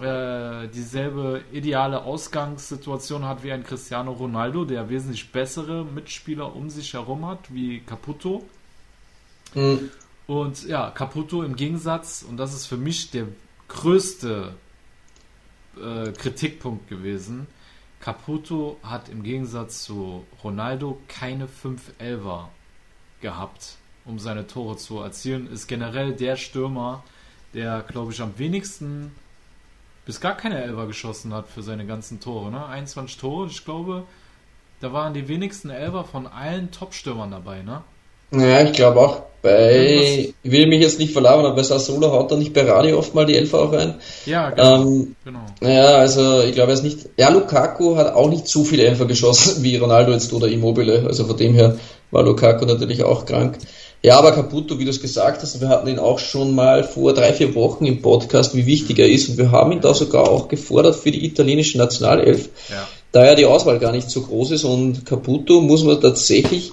äh, 0.00 0.68
dieselbe 0.68 1.42
ideale 1.52 2.02
Ausgangssituation 2.04 3.26
hat 3.26 3.44
wie 3.44 3.52
ein 3.52 3.64
Cristiano 3.64 4.12
Ronaldo, 4.12 4.64
der 4.64 4.88
wesentlich 4.88 5.30
bessere 5.30 5.84
Mitspieler 5.84 6.56
um 6.56 6.70
sich 6.70 6.94
herum 6.94 7.26
hat, 7.26 7.52
wie 7.52 7.80
Caputo. 7.80 8.42
Mhm. 9.54 9.90
Und 10.32 10.66
ja, 10.66 10.90
Caputo 10.90 11.42
im 11.42 11.56
Gegensatz, 11.56 12.24
und 12.26 12.38
das 12.38 12.54
ist 12.54 12.64
für 12.64 12.78
mich 12.78 13.10
der 13.10 13.26
größte 13.68 14.54
äh, 15.76 16.10
Kritikpunkt 16.12 16.88
gewesen, 16.88 17.46
Caputo 18.00 18.78
hat 18.82 19.10
im 19.10 19.24
Gegensatz 19.24 19.84
zu 19.84 20.24
Ronaldo 20.42 20.98
keine 21.06 21.48
5 21.48 21.92
Elver 21.98 22.48
gehabt, 23.20 23.76
um 24.06 24.18
seine 24.18 24.46
Tore 24.46 24.78
zu 24.78 25.00
erzielen. 25.00 25.52
Ist 25.52 25.66
generell 25.66 26.14
der 26.14 26.36
Stürmer, 26.36 27.04
der, 27.52 27.82
glaube 27.82 28.12
ich, 28.12 28.22
am 28.22 28.38
wenigsten 28.38 29.14
bis 30.06 30.18
gar 30.18 30.34
keine 30.34 30.62
Elver 30.62 30.86
geschossen 30.86 31.34
hat 31.34 31.46
für 31.46 31.62
seine 31.62 31.84
ganzen 31.84 32.20
Tore. 32.20 32.50
Ne? 32.50 32.64
21 32.64 33.18
Tore, 33.18 33.48
ich 33.48 33.66
glaube, 33.66 34.04
da 34.80 34.94
waren 34.94 35.12
die 35.12 35.28
wenigsten 35.28 35.68
Elver 35.68 36.04
von 36.04 36.26
allen 36.26 36.70
Top-Stürmern 36.70 37.30
dabei. 37.30 37.60
Ne? 37.60 37.82
Ja, 38.32 38.62
ich 38.62 38.72
glaube 38.72 39.00
auch. 39.00 39.22
Bei, 39.42 40.32
ich 40.44 40.52
will 40.52 40.68
mich 40.68 40.80
jetzt 40.80 41.00
nicht 41.00 41.12
verlabern, 41.12 41.46
aber 41.46 41.56
bei 41.56 41.64
Sassuolo 41.64 42.12
haut 42.12 42.30
er 42.30 42.36
nicht 42.36 42.52
bei 42.52 42.62
Radio 42.62 42.96
oft 42.96 43.12
mal 43.12 43.26
die 43.26 43.36
Elfer 43.36 43.58
auch 43.58 43.72
rein. 43.72 43.96
Ja, 44.24 44.50
genau. 44.50 44.82
Ähm, 44.82 45.16
genau. 45.24 45.40
Ja, 45.60 45.96
also 45.96 46.42
ich 46.42 46.54
glaube, 46.54 46.70
er 46.70 46.74
ist 46.74 46.84
nicht. 46.84 46.98
Ja, 47.16 47.28
Lukaku 47.28 47.96
hat 47.96 48.14
auch 48.14 48.30
nicht 48.30 48.46
so 48.46 48.62
viele 48.62 48.84
Elfer 48.84 49.06
geschossen 49.06 49.56
wie 49.64 49.76
Ronaldo 49.76 50.12
jetzt 50.12 50.32
oder 50.32 50.46
Immobile. 50.46 51.06
Also 51.08 51.24
von 51.24 51.36
dem 51.36 51.54
her 51.54 51.76
war 52.12 52.22
Lukaku 52.22 52.66
natürlich 52.66 53.02
auch 53.02 53.26
krank. 53.26 53.58
Ja, 54.04 54.18
aber 54.18 54.32
Caputo, 54.32 54.78
wie 54.78 54.84
du 54.84 54.90
es 54.90 55.00
gesagt 55.00 55.42
hast, 55.42 55.60
wir 55.60 55.68
hatten 55.68 55.88
ihn 55.88 55.98
auch 55.98 56.20
schon 56.20 56.54
mal 56.54 56.84
vor 56.84 57.12
drei, 57.12 57.32
vier 57.32 57.52
Wochen 57.56 57.84
im 57.84 58.00
Podcast, 58.00 58.54
wie 58.54 58.66
wichtig 58.66 59.00
er 59.00 59.08
ist. 59.08 59.28
Und 59.28 59.38
wir 59.38 59.50
haben 59.50 59.72
ihn 59.72 59.80
da 59.80 59.92
sogar 59.92 60.28
auch 60.28 60.46
gefordert 60.46 60.94
für 60.94 61.10
die 61.10 61.24
italienische 61.24 61.78
Nationalelf. 61.78 62.48
Ja. 62.68 62.88
Da 63.10 63.26
ja 63.26 63.34
die 63.34 63.46
Auswahl 63.46 63.78
gar 63.80 63.92
nicht 63.92 64.08
so 64.08 64.22
groß 64.22 64.52
ist 64.52 64.64
und 64.64 65.04
Caputo 65.04 65.60
muss 65.60 65.84
man 65.84 66.00
tatsächlich 66.00 66.72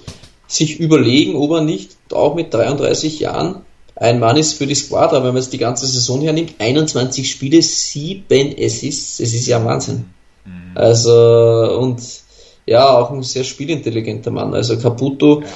sich 0.52 0.80
überlegen, 0.80 1.36
ob 1.36 1.52
er 1.52 1.60
nicht 1.62 1.96
auch 2.12 2.34
mit 2.34 2.52
33 2.52 3.20
Jahren 3.20 3.62
ein 3.96 4.18
Mann 4.18 4.36
ist 4.36 4.54
für 4.54 4.66
die 4.66 4.74
Squadra, 4.74 5.16
wenn 5.16 5.34
man 5.34 5.36
jetzt 5.36 5.52
die 5.52 5.58
ganze 5.58 5.86
Saison 5.86 6.22
hernimmt, 6.22 6.54
21 6.58 7.30
Spiele, 7.30 7.60
7 7.60 8.54
Assists, 8.58 9.20
es 9.20 9.34
ist 9.34 9.46
ja 9.46 9.62
Wahnsinn. 9.64 10.06
Mhm. 10.44 10.72
Also, 10.74 11.78
und 11.78 12.00
ja, 12.66 12.88
auch 12.88 13.10
ein 13.10 13.22
sehr 13.22 13.44
spielintelligenter 13.44 14.30
Mann. 14.30 14.54
Also 14.54 14.78
Caputo 14.78 15.42
ja. 15.42 15.48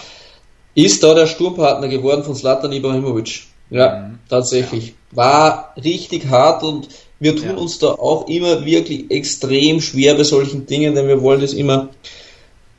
ist 0.74 1.02
da 1.02 1.14
der 1.14 1.26
Sturmpartner 1.26 1.88
geworden 1.88 2.22
von 2.22 2.34
Zlatan 2.34 2.72
Ibrahimovic. 2.72 3.44
Ja, 3.70 4.08
mhm. 4.08 4.18
tatsächlich. 4.28 4.88
Ja. 4.88 4.94
War 5.12 5.74
richtig 5.82 6.26
hart 6.26 6.62
und 6.64 6.88
wir 7.20 7.36
tun 7.36 7.50
ja. 7.50 7.56
uns 7.56 7.78
da 7.78 7.88
auch 7.92 8.28
immer 8.28 8.66
wirklich 8.66 9.10
extrem 9.10 9.80
schwer 9.80 10.14
bei 10.14 10.24
solchen 10.24 10.66
Dingen, 10.66 10.94
denn 10.94 11.08
wir 11.08 11.22
wollen 11.22 11.40
das 11.40 11.54
immer 11.54 11.88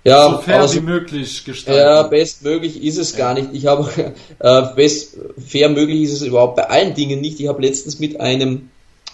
ja, 0.06 0.30
so 0.30 0.38
fair 0.38 0.72
wie 0.74 0.80
möglich 0.82 1.43
gestalten. 1.43 1.82
Ja, 1.82 2.03
bestmöglich 2.03 2.84
ist 2.84 2.97
es 2.97 3.16
gar 3.16 3.34
nicht. 3.34 3.49
Ich 3.53 3.66
habe 3.66 3.89
äh, 4.39 4.62
best 4.76 5.18
fair 5.45 5.70
möglich 5.70 6.03
ist 6.03 6.14
es 6.14 6.22
überhaupt 6.22 6.56
bei 6.56 6.70
allen 6.70 6.93
Dingen 6.93 7.22
nicht. 7.22 7.39
Ich 7.39 7.47
habe 7.47 7.62
letztens 7.62 7.99
mit 7.99 8.20
einem 8.20 8.70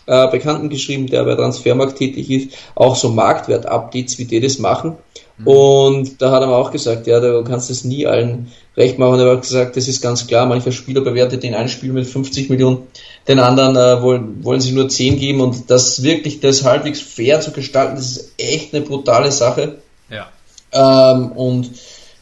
äh, 0.06 0.28
Bekannten 0.30 0.70
geschrieben, 0.70 1.08
der 1.08 1.24
bei 1.24 1.36
Transfermarkt 1.36 1.98
tätig 1.98 2.30
ist, 2.30 2.58
auch 2.76 2.96
so 2.96 3.10
Marktwert-Updates, 3.10 4.18
wie 4.18 4.26
die 4.26 4.42
das 4.42 4.60
machen. 4.60 4.98
Mhm. 5.38 5.48
Und 5.48 6.22
da 6.22 6.32
hat 6.32 6.42
er 6.42 6.48
mir 6.48 6.56
auch 6.56 6.72
gesagt, 6.72 7.08
ja, 7.08 7.20
du 7.20 7.44
kannst 7.44 7.70
es 7.70 7.86
nie 7.86 8.06
allen 8.06 8.52
recht 8.76 9.00
machen. 9.00 9.20
Er 9.20 9.32
hat 9.32 9.44
gesagt, 9.44 9.78
das 9.78 9.88
ist 9.88 10.02
ganz 10.02 10.28
klar, 10.28 10.46
mancher 10.46 10.74
Spieler 10.74 11.02
bewertet 11.02 11.44
den 11.44 11.56
einen 11.56 11.70
Spiel 11.70 11.94
mit 11.94 12.06
50 12.06 12.50
Millionen, 12.50 12.88
den 13.28 13.40
anderen 13.40 13.76
äh, 13.76 14.02
wollen, 14.02 14.44
wollen 14.44 14.60
sie 14.60 14.74
nur 14.74 14.90
10 14.90 15.20
geben 15.20 15.40
und 15.40 15.70
das 15.70 16.04
wirklich 16.04 16.42
das 16.42 16.66
halbwegs 16.66 17.00
fair 17.00 17.40
zu 17.40 17.52
gestalten, 17.52 17.96
das 17.96 18.12
ist 18.12 18.34
echt 18.38 18.74
eine 18.74 18.84
brutale 18.84 19.32
Sache. 19.32 19.78
Ja. 20.10 20.28
Ähm, 20.74 21.32
und 21.34 21.72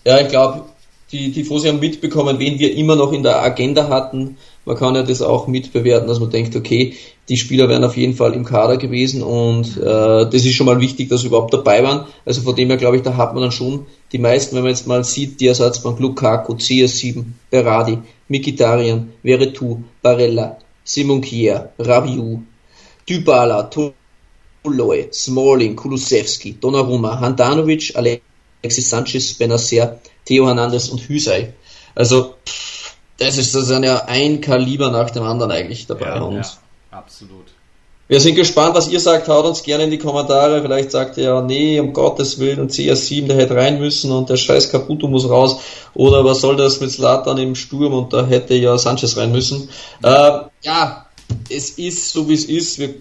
ja, 0.05 0.19
ich 0.19 0.29
glaube, 0.29 0.65
die, 1.11 1.31
die 1.31 1.43
Fosi 1.43 1.67
haben 1.67 1.79
mitbekommen, 1.79 2.39
wen 2.39 2.59
wir 2.59 2.75
immer 2.75 2.95
noch 2.95 3.11
in 3.13 3.23
der 3.23 3.41
Agenda 3.41 3.89
hatten. 3.89 4.37
Man 4.65 4.77
kann 4.77 4.95
ja 4.95 5.03
das 5.03 5.21
auch 5.21 5.47
mitbewerten, 5.47 6.07
dass 6.07 6.19
man 6.19 6.29
denkt, 6.29 6.55
okay, 6.55 6.93
die 7.29 7.37
Spieler 7.37 7.69
wären 7.69 7.83
auf 7.83 7.97
jeden 7.97 8.15
Fall 8.15 8.33
im 8.33 8.45
Kader 8.45 8.77
gewesen 8.77 9.23
und 9.23 9.77
äh, 9.77 9.81
das 10.29 10.45
ist 10.45 10.53
schon 10.53 10.65
mal 10.65 10.79
wichtig, 10.79 11.09
dass 11.09 11.21
sie 11.21 11.27
überhaupt 11.27 11.53
dabei 11.53 11.83
waren. 11.83 12.05
Also 12.25 12.41
von 12.41 12.55
dem 12.55 12.69
her 12.69 12.77
glaube 12.77 12.97
ich, 12.97 13.03
da 13.03 13.17
hat 13.17 13.33
man 13.33 13.43
dann 13.43 13.51
schon 13.51 13.87
die 14.11 14.17
meisten, 14.17 14.55
wenn 14.55 14.63
man 14.63 14.71
jetzt 14.71 14.87
mal 14.87 15.03
sieht, 15.03 15.39
die 15.39 15.47
Ersatzbank 15.47 15.99
Lukaku, 15.99 16.53
CS7, 16.53 17.23
Berardi, 17.49 17.99
Mikitarian, 18.27 19.13
Veretu, 19.23 19.77
Barella, 20.01 20.57
Simon 20.83 21.21
Kier, 21.21 21.71
Rabiu, 21.79 22.41
Dybala, 23.07 23.69
Toloi, 24.63 25.09
Smalling, 25.11 25.75
Kulusevski, 25.75 26.57
Donnarumma, 26.59 27.19
Handanovic, 27.19 27.95
Alex 27.95 28.28
Alexis 28.63 28.89
Sanchez, 28.89 29.33
Benacer, 29.35 29.99
Theo 30.25 30.47
Hernandez 30.47 30.89
und 30.89 30.99
Hüsei. 31.01 31.53
Also, 31.95 32.35
das 33.17 33.37
ist 33.37 33.55
das 33.55 33.67
dann 33.67 33.83
ja 33.83 34.05
ein 34.05 34.41
Kaliber 34.41 34.91
nach 34.91 35.09
dem 35.09 35.23
anderen 35.23 35.51
eigentlich 35.51 35.87
dabei. 35.87 36.07
Ja, 36.07 36.21
und 36.21 36.35
ja, 36.35 36.45
absolut. 36.91 37.45
Wir 38.09 38.19
sind 38.19 38.33
gespannt, 38.33 38.73
was 38.73 38.87
ihr 38.87 38.99
sagt. 38.99 39.27
Haut 39.27 39.45
uns 39.45 39.61
gerne 39.61 39.83
in 39.83 39.91
die 39.91 39.99
Kommentare. 39.99 40.63
Vielleicht 40.63 40.89
sagt 40.89 41.17
ihr 41.17 41.25
ja, 41.25 41.41
nee, 41.41 41.79
um 41.79 41.93
Gottes 41.93 42.39
Willen, 42.39 42.59
und 42.59 42.71
CR7, 42.71 43.27
der 43.27 43.37
hätte 43.37 43.55
rein 43.55 43.79
müssen 43.79 44.11
und 44.11 44.29
der 44.29 44.35
scheiß 44.35 44.71
Caputo 44.71 45.07
muss 45.07 45.29
raus. 45.29 45.61
Oder 45.93 46.25
was 46.25 46.41
soll 46.41 46.57
das 46.57 46.79
mit 46.81 46.89
Slatan 46.89 47.37
im 47.37 47.53
Sturm 47.53 47.93
und 47.93 48.11
da 48.11 48.25
hätte 48.25 48.55
ja 48.55 48.79
Sanchez 48.79 49.15
rein 49.15 49.31
müssen. 49.31 49.69
Äh, 50.01 50.39
ja, 50.63 51.05
es 51.51 51.69
ist 51.71 52.11
so 52.11 52.27
wie 52.27 52.33
es 52.33 52.45
ist. 52.45 52.79
Wir 52.79 52.95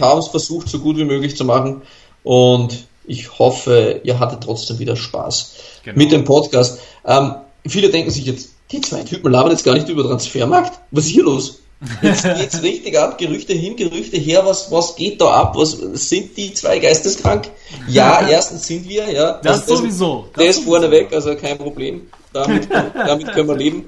haben 0.00 0.20
es 0.20 0.28
versucht, 0.28 0.68
so 0.68 0.78
gut 0.78 0.98
wie 0.98 1.04
möglich 1.04 1.36
zu 1.36 1.44
machen. 1.44 1.82
Und 2.22 2.86
ich 3.06 3.38
hoffe, 3.38 4.00
ihr 4.04 4.18
hattet 4.18 4.42
trotzdem 4.42 4.78
wieder 4.78 4.96
Spaß 4.96 5.54
genau. 5.84 5.98
mit 5.98 6.12
dem 6.12 6.24
Podcast. 6.24 6.80
Ähm, 7.04 7.34
viele 7.66 7.90
denken 7.90 8.10
sich 8.10 8.26
jetzt, 8.26 8.50
die 8.70 8.80
zwei 8.80 9.02
Typen 9.02 9.30
labern 9.30 9.52
jetzt 9.52 9.64
gar 9.64 9.74
nicht 9.74 9.88
über 9.88 10.02
Transfermarkt. 10.02 10.78
Was 10.90 11.06
ist 11.06 11.10
hier 11.10 11.24
los? 11.24 11.60
Jetzt 12.02 12.24
geht's 12.38 12.62
richtig 12.62 12.98
ab, 12.98 13.18
Gerüchte 13.18 13.52
hin, 13.52 13.76
Gerüchte 13.76 14.16
her, 14.16 14.44
was, 14.46 14.70
was 14.70 14.96
geht 14.96 15.20
da 15.20 15.30
ab? 15.30 15.54
Was 15.56 15.72
sind 15.72 16.36
die 16.36 16.54
zwei 16.54 16.78
geisteskrank? 16.78 17.50
Ja, 17.88 18.26
erstens 18.28 18.66
sind 18.66 18.88
wir, 18.88 19.10
ja. 19.10 19.40
Das, 19.42 19.66
das 19.66 19.78
sowieso. 19.78 20.26
Das 20.32 20.42
der 20.42 20.50
ist 20.50 20.64
vorneweg, 20.64 21.12
also 21.12 21.34
kein 21.36 21.58
Problem. 21.58 22.08
Damit, 22.32 22.68
damit 22.70 23.32
können 23.32 23.48
wir 23.48 23.56
leben. 23.56 23.84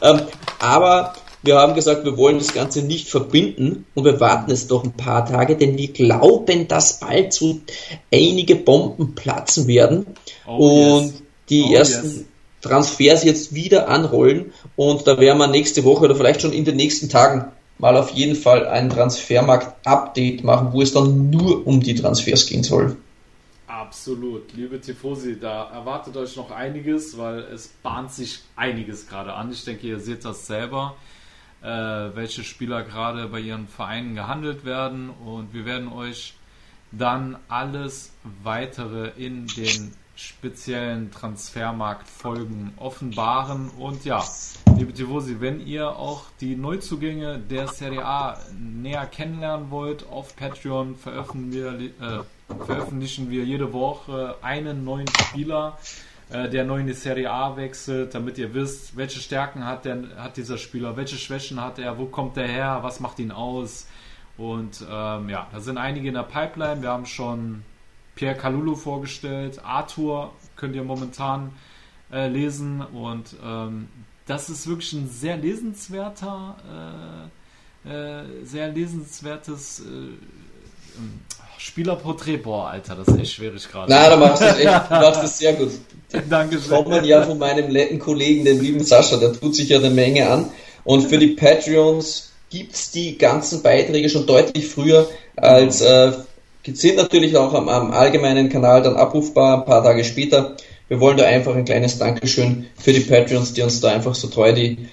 Ähm, 0.00 0.22
aber 0.58 1.12
wir 1.42 1.56
haben 1.56 1.74
gesagt, 1.74 2.04
wir 2.04 2.16
wollen 2.16 2.38
das 2.38 2.52
Ganze 2.52 2.82
nicht 2.82 3.08
verbinden 3.08 3.86
und 3.94 4.04
wir 4.04 4.20
warten 4.20 4.50
es 4.50 4.66
doch 4.66 4.84
ein 4.84 4.92
paar 4.92 5.24
Tage, 5.24 5.56
denn 5.56 5.78
wir 5.78 5.88
glauben, 5.88 6.68
dass 6.68 7.00
bald 7.00 7.32
so 7.32 7.60
einige 8.12 8.56
Bomben 8.56 9.14
platzen 9.14 9.66
werden 9.66 10.06
oh, 10.46 10.96
und 10.96 11.04
yes. 11.04 11.22
die 11.48 11.62
oh, 11.62 11.72
ersten 11.72 12.06
yes. 12.06 12.24
Transfers 12.60 13.24
jetzt 13.24 13.54
wieder 13.54 13.88
anrollen 13.88 14.52
und 14.76 15.06
da 15.06 15.18
werden 15.18 15.38
wir 15.38 15.46
nächste 15.46 15.84
Woche 15.84 16.04
oder 16.04 16.14
vielleicht 16.14 16.42
schon 16.42 16.52
in 16.52 16.66
den 16.66 16.76
nächsten 16.76 17.08
Tagen 17.08 17.50
mal 17.78 17.96
auf 17.96 18.10
jeden 18.10 18.36
Fall 18.36 18.66
ein 18.66 18.90
Transfermarkt-Update 18.90 20.44
machen, 20.44 20.72
wo 20.72 20.82
es 20.82 20.92
dann 20.92 21.30
nur 21.30 21.66
um 21.66 21.80
die 21.80 21.94
Transfers 21.94 22.46
gehen 22.46 22.62
soll. 22.62 22.98
Absolut. 23.66 24.52
Liebe 24.52 24.78
Tifosi, 24.78 25.40
da 25.40 25.70
erwartet 25.70 26.14
euch 26.18 26.36
noch 26.36 26.50
einiges, 26.50 27.16
weil 27.16 27.38
es 27.38 27.68
bahnt 27.82 28.12
sich 28.12 28.40
einiges 28.54 29.08
gerade 29.08 29.32
an. 29.32 29.50
Ich 29.50 29.64
denke, 29.64 29.86
ihr 29.86 29.98
seht 29.98 30.24
das 30.24 30.46
selber 30.46 30.96
äh, 31.62 31.66
welche 31.66 32.44
Spieler 32.44 32.82
gerade 32.82 33.28
bei 33.28 33.40
ihren 33.40 33.68
Vereinen 33.68 34.14
gehandelt 34.14 34.64
werden 34.64 35.10
und 35.10 35.52
wir 35.52 35.64
werden 35.64 35.88
euch 35.88 36.34
dann 36.92 37.36
alles 37.48 38.12
weitere 38.42 39.10
in 39.16 39.46
den 39.46 39.92
speziellen 40.20 41.10
Transfermarktfolgen 41.10 42.72
offenbaren. 42.76 43.70
Und 43.78 44.04
ja, 44.04 44.22
liebe 44.76 44.92
Tivosi, 44.92 45.40
wenn 45.40 45.66
ihr 45.66 45.88
auch 45.88 46.24
die 46.40 46.56
Neuzugänge 46.56 47.38
der 47.38 47.68
Serie 47.68 48.04
A 48.04 48.38
näher 48.58 49.06
kennenlernen 49.06 49.70
wollt, 49.70 50.06
auf 50.08 50.36
Patreon 50.36 50.96
veröffentlichen 50.96 51.52
wir, 51.52 52.18
äh, 52.20 52.64
veröffentlichen 52.66 53.30
wir 53.30 53.44
jede 53.44 53.72
Woche 53.72 54.36
einen 54.42 54.84
neuen 54.84 55.08
Spieler, 55.08 55.78
äh, 56.30 56.48
der 56.48 56.64
neu 56.64 56.80
in 56.80 56.86
die 56.86 56.92
Serie 56.92 57.30
A 57.30 57.56
wechselt, 57.56 58.14
damit 58.14 58.38
ihr 58.38 58.54
wisst, 58.54 58.96
welche 58.96 59.20
Stärken 59.20 59.64
hat, 59.64 59.84
der, 59.84 60.02
hat 60.16 60.36
dieser 60.36 60.58
Spieler, 60.58 60.96
welche 60.96 61.16
Schwächen 61.16 61.60
hat 61.60 61.78
er, 61.78 61.98
wo 61.98 62.06
kommt 62.06 62.36
er 62.36 62.46
her, 62.46 62.78
was 62.82 63.00
macht 63.00 63.18
ihn 63.18 63.32
aus. 63.32 63.86
Und 64.38 64.84
ähm, 64.90 65.28
ja, 65.28 65.48
da 65.52 65.60
sind 65.60 65.76
einige 65.76 66.08
in 66.08 66.14
der 66.14 66.22
Pipeline. 66.22 66.82
Wir 66.82 66.90
haben 66.90 67.06
schon 67.06 67.62
Pierre 68.14 68.36
Kalulu 68.36 68.74
vorgestellt. 68.74 69.60
Arthur 69.64 70.32
könnt 70.56 70.74
ihr 70.76 70.84
momentan 70.84 71.52
äh, 72.12 72.28
lesen. 72.28 72.80
Und 72.80 73.34
ähm, 73.44 73.88
das 74.26 74.48
ist 74.48 74.66
wirklich 74.68 74.92
ein 74.92 75.08
sehr 75.08 75.36
lesenswerter, 75.36 76.56
äh, 77.84 77.90
äh, 77.90 78.44
sehr 78.44 78.68
lesenswertes 78.68 79.80
äh, 79.80 79.84
Spielerporträt. 81.58 82.38
Boah, 82.38 82.70
Alter, 82.70 82.94
das 82.94 83.08
ist 83.08 83.18
echt 83.18 83.32
schwierig 83.34 83.68
gerade. 83.68 83.90
Na, 83.90 84.08
du 84.08 84.16
machst 84.16 84.42
das 84.42 84.58
echt, 84.58 84.90
du 84.90 84.94
machst 84.94 85.22
das 85.22 85.38
sehr 85.38 85.54
gut. 85.54 85.72
Dankeschön. 86.30 86.70
Kommen 86.70 87.04
ja 87.04 87.22
von 87.22 87.38
meinem 87.38 87.72
netten 87.72 87.98
Kollegen, 87.98 88.44
dem 88.44 88.60
lieben 88.60 88.82
Sascha, 88.82 89.16
der 89.16 89.32
tut 89.32 89.54
sich 89.54 89.68
ja 89.68 89.78
eine 89.78 89.90
Menge 89.90 90.28
an. 90.28 90.46
Und 90.84 91.02
für 91.02 91.18
die 91.18 91.28
Patreons 91.28 92.32
gibt's 92.50 92.90
die 92.90 93.16
ganzen 93.16 93.62
Beiträge 93.62 94.08
schon 94.08 94.26
deutlich 94.26 94.66
früher 94.66 95.08
als 95.36 95.80
äh, 95.80 96.12
sind 96.66 96.96
natürlich 96.96 97.36
auch 97.36 97.54
am, 97.54 97.68
am 97.68 97.90
allgemeinen 97.90 98.48
Kanal 98.48 98.82
dann 98.82 98.96
abrufbar 98.96 99.58
ein 99.58 99.64
paar 99.64 99.82
Tage 99.82 100.04
später. 100.04 100.56
Wir 100.88 101.00
wollen 101.00 101.16
da 101.16 101.24
einfach 101.24 101.54
ein 101.54 101.64
kleines 101.64 101.98
Dankeschön 101.98 102.66
für 102.76 102.92
die 102.92 103.00
Patreons, 103.00 103.52
die 103.52 103.62
uns 103.62 103.80
da 103.80 103.90
einfach 103.92 104.14
so 104.14 104.28
treu 104.28 104.52
die 104.52 104.88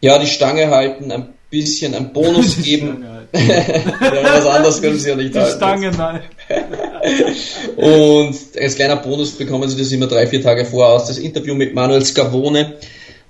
ja 0.00 0.18
die 0.18 0.26
Stange 0.26 0.68
halten, 0.68 1.12
ein 1.12 1.28
bisschen 1.48 1.94
einen 1.94 2.12
Bonus 2.12 2.56
geben. 2.62 3.04
ja, 3.32 3.40
was 4.00 4.46
anderes 4.46 4.82
können 4.82 4.98
sie 4.98 5.10
ja 5.10 5.16
nicht 5.16 5.34
die 5.34 5.38
halten. 5.38 5.56
Stange, 5.56 5.90
nein. 5.92 6.20
Und 7.76 8.36
als 8.60 8.74
kleiner 8.76 8.96
Bonus 8.96 9.32
bekommen 9.32 9.68
sie 9.68 9.76
das 9.76 9.92
immer 9.92 10.06
drei, 10.06 10.26
vier 10.26 10.42
Tage 10.42 10.64
vorher 10.64 10.94
aus. 10.94 11.06
Das 11.08 11.18
Interview 11.18 11.54
mit 11.54 11.74
Manuel 11.74 12.04
Scavone, 12.04 12.74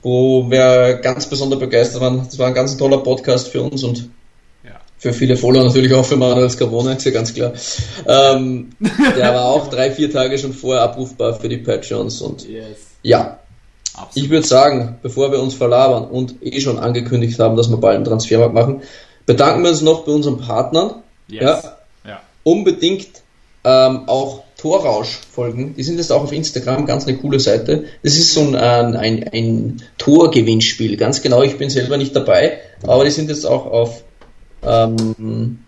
wo 0.03 0.51
wir 0.51 0.95
ganz 1.03 1.27
besonders 1.27 1.59
begeistert 1.59 2.01
waren. 2.01 2.18
Das 2.25 2.39
war 2.39 2.49
ein 2.49 2.55
ganz 2.55 2.77
toller 2.77 2.99
Podcast 2.99 3.49
für 3.49 3.62
uns 3.62 3.83
und 3.83 4.11
für 5.03 5.12
viele 5.12 5.37
Follower 5.37 5.64
natürlich 5.64 5.93
auch 5.95 6.05
für 6.05 6.14
Manuel 6.16 6.49
Scavone, 6.49 6.95
ist 6.95 7.05
ja 7.05 7.11
ganz 7.11 7.35
klar. 7.35 7.53
Ähm, 8.07 8.70
der 9.16 9.35
war 9.35 9.47
auch 9.47 9.66
drei, 9.68 9.91
vier 9.91 10.12
Tage 10.12 10.39
schon 10.39 10.53
vorher 10.53 10.85
abrufbar 10.85 11.35
für 11.35 11.49
die 11.49 11.57
Patreons 11.57 12.20
und 12.23 12.49
Yes. 12.49 12.77
ja, 13.03 13.41
Absolut. 13.95 14.25
ich 14.25 14.31
würde 14.31 14.47
sagen, 14.47 14.99
bevor 15.03 15.33
wir 15.33 15.43
uns 15.43 15.55
verlabern 15.55 16.05
und 16.05 16.37
eh 16.41 16.61
schon 16.61 16.79
angekündigt 16.79 17.41
haben, 17.41 17.57
dass 17.57 17.68
wir 17.68 17.79
bald 17.79 17.97
einen 17.97 18.05
Transfermarkt 18.05 18.55
machen, 18.55 18.83
bedanken 19.27 19.64
wir 19.64 19.70
uns 19.70 19.81
noch 19.81 20.05
bei 20.05 20.12
unseren 20.12 20.39
Partnern. 20.39 21.03
yes. 21.27 21.43
Ja, 21.43 21.79
ja. 22.07 22.20
unbedingt 22.45 23.22
ähm, 23.65 24.09
auch 24.09 24.43
Torrausch 24.57 25.19
folgen. 25.31 25.75
Die 25.75 25.83
sind 25.83 25.99
jetzt 25.99 26.13
auch 26.13 26.23
auf 26.23 26.33
Instagram, 26.33 26.87
ganz 26.87 27.07
eine 27.07 27.17
coole 27.19 27.41
Seite. 27.41 27.85
Das 28.03 28.17
ist 28.17 28.33
so 28.33 28.41
ein, 28.43 28.55
ein, 28.55 28.97
ein, 28.97 29.29
ein 29.33 29.83
Torgewinnspiel, 29.99 30.97
ganz 30.97 31.21
genau. 31.23 31.43
Ich 31.43 31.59
bin 31.59 31.69
selber 31.71 31.97
nicht 31.97 32.15
dabei, 32.15 32.61
aber 32.87 33.05
die 33.05 33.11
sind 33.11 33.29
jetzt 33.29 33.45
auch 33.45 33.67
auf 33.67 34.03
ähm, 34.65 35.59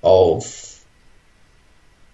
auf 0.00 0.76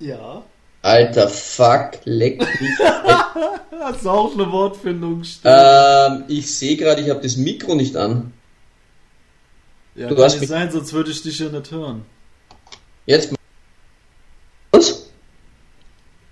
Ja. 0.01 0.43
Alter 0.83 1.29
Fuck, 1.29 1.91
leck 2.05 2.39
mich. 2.41 2.71
Hast 3.81 4.05
du 4.05 4.11
auch 4.11 4.33
eine 4.35 4.51
Wortfindung 4.51 5.23
ähm, 5.45 6.25
ich 6.29 6.55
sehe 6.57 6.77
gerade, 6.77 7.01
ich 7.03 7.11
habe 7.11 7.21
das 7.21 7.37
Mikro 7.37 7.75
nicht 7.75 7.97
an. 7.97 8.33
ja, 9.95 10.09
du 10.09 10.15
kann 10.15 10.25
hast 10.25 10.33
nicht 10.35 10.41
mich- 10.43 10.49
sein, 10.51 10.71
sonst 10.71 10.93
würde 10.93 11.11
ich 11.11 11.23
dich 11.23 11.39
ja 11.39 11.49
nicht 11.49 11.71
hören. 11.71 12.05
Jetzt 13.07 13.33
was? 14.71 15.07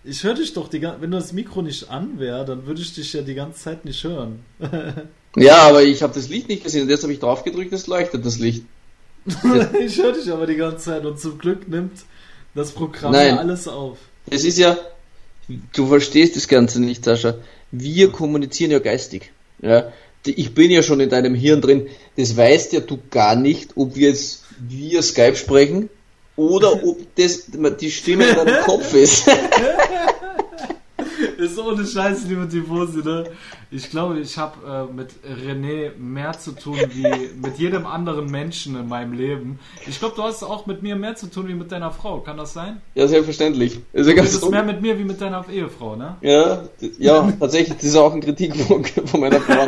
Ich 0.04 0.22
höre 0.22 0.34
dich 0.34 0.52
doch 0.52 0.68
die 0.68 0.80
ganze 0.80 1.02
Wenn 1.02 1.10
das 1.10 1.32
Mikro 1.32 1.62
nicht 1.62 1.90
an 1.90 2.18
wäre, 2.18 2.44
dann 2.44 2.66
würde 2.66 2.80
ich 2.80 2.94
dich 2.94 3.12
ja 3.12 3.22
die 3.22 3.34
ganze 3.34 3.60
Zeit 3.60 3.84
nicht 3.84 4.02
hören. 4.04 4.40
Ja, 5.38 5.58
aber 5.68 5.82
ich 5.82 6.02
habe 6.02 6.14
das 6.14 6.30
Licht 6.30 6.48
nicht 6.48 6.64
gesehen 6.64 6.84
und 6.84 6.88
jetzt 6.88 7.02
habe 7.02 7.12
ich 7.12 7.18
drauf 7.18 7.44
gedrückt, 7.44 7.70
es 7.74 7.86
leuchtet 7.86 8.24
das 8.24 8.38
Licht. 8.38 8.64
ich 9.26 9.98
höre 9.98 10.12
dich 10.12 10.30
aber 10.32 10.46
die 10.46 10.56
ganze 10.56 10.86
Zeit 10.86 11.04
und 11.04 11.20
zum 11.20 11.36
Glück 11.36 11.68
nimmt 11.68 11.92
das 12.54 12.72
Programm 12.72 13.12
Nein. 13.12 13.34
ja 13.34 13.36
alles 13.36 13.68
auf. 13.68 13.98
Es 14.30 14.44
ist 14.44 14.56
ja, 14.56 14.78
du 15.74 15.86
verstehst 15.88 16.36
das 16.36 16.48
Ganze 16.48 16.80
nicht, 16.80 17.04
Sascha. 17.04 17.34
Wir 17.70 18.10
kommunizieren 18.10 18.70
ja 18.70 18.78
geistig. 18.78 19.30
Ja, 19.60 19.92
ich 20.24 20.54
bin 20.54 20.70
ja 20.70 20.82
schon 20.82 21.00
in 21.00 21.10
deinem 21.10 21.34
Hirn 21.34 21.60
drin. 21.60 21.86
Das 22.16 22.34
weißt 22.34 22.72
ja 22.72 22.80
du 22.80 22.98
gar 23.10 23.36
nicht, 23.36 23.76
ob 23.76 23.94
wir 23.94 24.08
jetzt 24.08 24.44
via 24.58 25.02
Skype 25.02 25.36
sprechen 25.36 25.90
oder 26.36 26.84
ob 26.84 26.98
das 27.16 27.46
die 27.80 27.90
Stimme 27.90 28.28
in 28.28 28.36
deinem 28.36 28.64
Kopf 28.64 28.94
ist. 28.94 29.28
Ist 31.38 31.58
ohne 31.58 31.86
Scheiß, 31.86 32.24
liebe 32.28 32.48
Tifosi, 32.48 32.98
ne? 33.02 33.24
Ich 33.70 33.90
glaube, 33.90 34.20
ich 34.20 34.38
habe 34.38 34.88
äh, 34.90 34.92
mit 34.92 35.10
René 35.24 35.96
mehr 35.98 36.38
zu 36.38 36.52
tun 36.52 36.78
wie 36.90 37.30
mit 37.42 37.58
jedem 37.58 37.86
anderen 37.86 38.30
Menschen 38.30 38.76
in 38.76 38.88
meinem 38.88 39.12
Leben. 39.12 39.58
Ich 39.86 39.98
glaube, 39.98 40.14
du 40.16 40.22
hast 40.22 40.42
auch 40.42 40.66
mit 40.66 40.82
mir 40.82 40.96
mehr 40.96 41.16
zu 41.16 41.28
tun 41.28 41.48
wie 41.48 41.54
mit 41.54 41.72
deiner 41.72 41.90
Frau. 41.90 42.20
Kann 42.20 42.36
das 42.36 42.52
sein? 42.52 42.80
Ja, 42.94 43.06
selbstverständlich. 43.06 43.80
Ist 43.92 44.06
ja 44.06 44.14
Du 44.14 44.22
bist 44.22 44.50
mehr 44.50 44.62
mit 44.62 44.80
mir 44.80 44.98
wie 44.98 45.04
mit 45.04 45.20
deiner 45.20 45.44
Ehefrau, 45.48 45.96
ne? 45.96 46.16
ja, 46.20 46.64
ja, 46.98 47.32
tatsächlich, 47.38 47.76
das 47.76 47.84
ist 47.84 47.96
auch 47.96 48.14
ein 48.14 48.20
Kritikpunkt 48.20 48.92
von 49.06 49.20
meiner 49.20 49.40
Frau. 49.40 49.66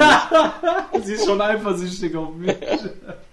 Sie 1.05 1.15
ist 1.15 1.27
schon 1.27 1.41
eifersüchtig 1.41 2.15
auf 2.17 2.35
mich. 2.35 2.55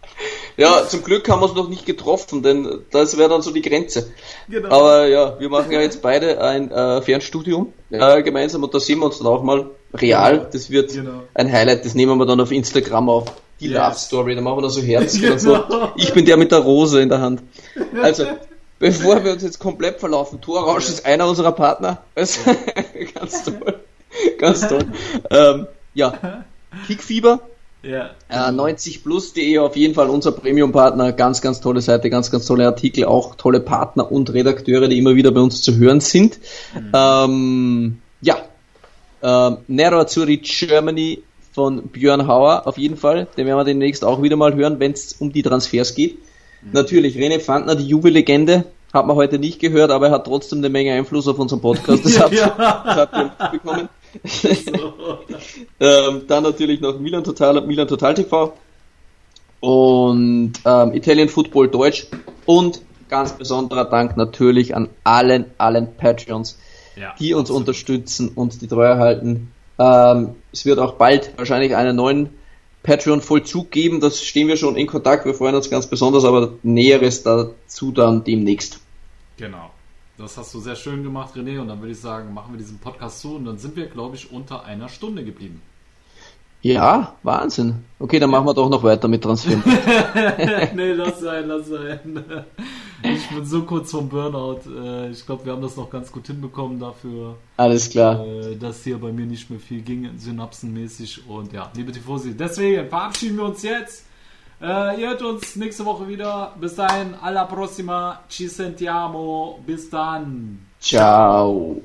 Ja, 0.58 0.88
zum 0.88 1.04
Glück 1.04 1.28
haben 1.30 1.42
wir 1.42 1.46
uns 1.48 1.56
noch 1.56 1.68
nicht 1.70 1.86
getroffen, 1.86 2.42
denn 2.42 2.80
das 2.92 3.18
wäre 3.18 3.30
dann 3.30 3.42
so 3.42 3.52
die 3.52 3.62
Grenze. 3.62 4.12
Genau. 4.48 4.70
Aber 4.70 5.08
ja, 5.08 5.38
wir 5.40 5.50
machen 5.50 5.72
ja 5.72 5.82
jetzt 5.82 6.02
beide 6.02 6.42
ein 6.42 6.72
äh, 6.72 7.02
Fernstudium 7.02 7.74
äh, 7.90 8.24
gemeinsam 8.24 8.64
und 8.64 8.74
da 8.74 8.80
sehen 8.80 9.00
wir 9.00 9.06
uns 9.08 9.18
dann 9.18 9.28
auch 9.28 9.44
mal 9.44 9.66
real. 9.94 10.48
Das 10.52 10.70
wird 10.70 10.94
Genau. 10.94 11.24
ein 11.34 11.52
Highlight, 11.52 11.84
das 11.86 11.94
nehmen 11.96 12.18
wir 12.18 12.26
dann 12.26 12.40
auf 12.40 12.52
Instagram 12.52 13.10
auf. 13.10 13.26
Die 13.60 13.68
Yes. 13.70 13.78
Love 13.78 13.96
Story, 13.96 14.36
da 14.36 14.42
machen 14.42 14.58
wir 14.58 14.62
da 14.64 14.70
so 14.70 14.82
Herzen 14.82 15.24
und 15.32 15.38
Genau. 15.44 15.64
so. 15.70 15.90
Ich 15.98 16.14
bin 16.14 16.26
der 16.26 16.38
mit 16.38 16.52
der 16.52 16.60
Rose 16.60 17.02
in 17.02 17.10
der 17.10 17.20
Hand. 17.22 17.42
Also, 18.02 18.26
bevor 18.80 19.24
wir 19.24 19.34
uns 19.34 19.44
jetzt 19.44 19.60
komplett 19.60 20.00
verlaufen, 20.00 20.40
Torrausch 20.42 20.88
ist 20.90 21.06
einer 21.06 21.28
unserer 21.28 21.52
Partner. 21.54 22.04
Also, 22.16 22.40
ganz 23.14 23.44
toll. 23.44 23.80
Ganz 24.38 24.68
toll. 24.68 24.86
Ähm, 25.30 25.68
ja, 25.94 26.44
Kickfieber, 26.88 27.40
Ja. 27.88 28.10
äh, 28.30 28.52
90plus.de 28.52 29.60
auf 29.60 29.76
jeden 29.76 29.94
Fall 29.94 30.10
unser 30.10 30.32
Premium-Partner. 30.32 31.12
Ganz, 31.12 31.42
ganz 31.42 31.62
tolle 31.62 31.82
Seite, 31.82 32.10
ganz, 32.10 32.32
ganz 32.32 32.46
tolle 32.46 32.66
Artikel, 32.66 33.06
auch 33.06 33.36
tolle 33.36 33.60
Partner 33.60 34.12
und 34.12 34.34
Redakteure, 34.34 34.88
die 34.88 34.98
immer 34.98 35.16
wieder 35.16 35.32
bei 35.32 35.42
uns 35.42 35.62
zu 35.62 35.76
hören 35.78 36.00
sind. 36.00 36.40
Ähm, 36.94 38.00
ja, 38.22 38.38
ähm, 39.22 39.58
Nero 39.68 40.00
Azzurri 40.00 40.38
Germany 40.38 41.22
von 41.54 41.88
Björn 41.88 42.28
Hauer 42.28 42.64
auf 42.68 42.78
jeden 42.78 42.98
Fall. 42.98 43.28
Den 43.38 43.46
werden 43.48 43.58
wir 43.58 43.64
demnächst 43.64 44.04
auch 44.04 44.22
wieder 44.22 44.36
mal 44.36 44.56
hören, 44.56 44.80
wenn 44.80 44.92
es 44.94 45.14
um 45.14 45.32
die 45.32 45.44
Transfers 45.44 45.96
geht. 45.96 46.18
Natürlich, 46.72 47.16
René 47.18 47.40
Pfandner, 47.40 47.76
die 47.76 47.86
Juve-Legende, 47.88 48.66
hat 48.92 49.06
man 49.06 49.16
heute 49.16 49.38
nicht 49.40 49.60
gehört, 49.60 49.92
aber 49.92 50.08
er 50.08 50.14
hat 50.14 50.26
trotzdem 50.26 50.60
eine 50.60 50.70
Menge 50.70 50.94
Einfluss 50.94 51.28
auf 51.28 51.38
unseren 51.38 51.62
Podcast. 51.62 52.04
Das 52.06 52.20
habt, 52.20 52.34
Ja. 52.34 52.48
das 52.86 52.96
habt 52.98 53.16
ihr 53.18 53.32
mitbekommen. 53.52 53.90
Ähm, 55.80 56.24
dann 56.28 56.44
natürlich 56.44 56.80
noch 56.82 57.00
Milan 57.00 57.24
Total, 57.24 57.62
Milan 57.62 57.88
Total 57.88 58.14
TV 58.14 58.54
und 59.60 60.54
ähm, 60.66 60.94
Italian 60.94 61.30
Football 61.30 61.70
Deutsch 61.70 62.08
und 62.46 62.82
ganz 63.10 63.34
besonderer 63.34 63.86
Dank 63.86 64.18
natürlich 64.18 64.76
an 64.76 64.90
allen, 65.04 65.46
allen 65.58 65.96
Patreons, 65.96 66.58
Ja. 66.96 67.14
die 67.20 67.34
uns 67.34 67.50
unterstützen 67.50 68.30
und 68.30 68.62
die 68.62 68.68
Treue 68.68 68.98
halten. 68.98 69.52
Ähm, 69.78 70.36
es 70.52 70.66
wird 70.66 70.80
auch 70.80 70.94
bald 70.94 71.32
wahrscheinlich 71.38 71.76
einen 71.76 71.96
neuen 71.96 72.30
Patreon-Vollzug 72.84 73.72
geben, 73.72 74.00
das 74.00 74.22
stehen 74.22 74.48
wir 74.48 74.58
schon 74.58 74.76
in 74.76 74.88
Kontakt, 74.88 75.26
wir 75.26 75.34
freuen 75.34 75.56
uns 75.56 75.70
ganz 75.70 75.88
besonders, 75.88 76.24
aber 76.24 76.54
Näheres 76.64 77.24
dazu 77.24 77.92
dann 77.92 78.24
demnächst. 78.24 78.80
Genau. 79.38 79.72
Das 80.18 80.38
hast 80.38 80.54
du 80.54 80.60
sehr 80.60 80.76
schön 80.76 81.04
gemacht, 81.04 81.36
René. 81.36 81.60
Und 81.60 81.68
dann 81.68 81.80
würde 81.82 81.92
ich 81.92 82.00
sagen, 82.00 82.34
machen 82.34 82.54
wir 82.54 82.58
diesen 82.58 82.80
Podcast 82.80 83.20
zu. 83.22 83.36
Und 83.36 83.46
dann 83.46 83.58
sind 83.58 83.76
wir, 83.76 83.88
glaube 83.88 84.16
ich, 84.16 84.32
unter 84.32 84.64
einer 84.64 84.88
Stunde 84.90 85.24
geblieben. 85.26 85.62
Ja, 86.62 87.14
Wahnsinn. 87.22 87.84
Okay, 88.00 88.18
dann 88.18 88.30
machen 88.32 88.48
wir 88.48 88.54
doch 88.54 88.70
noch 88.70 88.82
weiter 88.82 89.08
mit 89.08 89.22
Transfer. 89.24 89.52
nee, 90.76 90.94
lass 90.94 91.20
sein, 91.20 91.48
lass 91.48 91.68
sein. 91.68 92.00
Ich 93.04 93.28
bin 93.30 93.46
so 93.46 93.62
kurz 93.64 93.92
vom 93.92 94.10
Burnout. 94.10 94.62
Äh, 94.68 95.12
Ich 95.12 95.24
glaube, 95.28 95.46
wir 95.46 95.52
haben 95.54 95.62
das 95.62 95.76
noch 95.78 95.90
ganz 95.92 96.12
gut 96.12 96.26
hinbekommen 96.26 96.80
dafür, 96.80 97.36
Alles 97.58 97.90
klar. 97.92 98.26
äh, 98.26 98.56
dass 98.56 98.84
hier 98.84 98.98
bei 98.98 99.12
mir 99.12 99.28
nicht 99.28 99.48
mehr 99.52 99.60
viel 99.60 99.82
ging, 99.82 100.10
synapsenmäßig. 100.18 101.28
Und 101.28 101.54
ja, 101.54 101.72
liebe 101.76 101.92
Tifosi, 101.92 102.36
deswegen 102.36 102.90
verabschieden 102.90 103.38
wir 103.38 103.44
uns 103.46 103.62
jetzt. 103.62 104.06
Äh, 104.62 105.02
ihr 105.02 105.10
hört 105.10 105.22
uns 105.22 105.56
nächste 105.56 105.86
Woche 105.86 106.08
wieder. 106.08 106.54
Bis 106.60 106.76
dahin, 106.76 107.14
alla 107.22 107.46
prossima, 107.46 108.22
ci 108.30 108.48
sentiamo. 108.48 109.60
Bis 109.66 109.90
dann. 109.90 110.60
Ciao. 110.80 111.82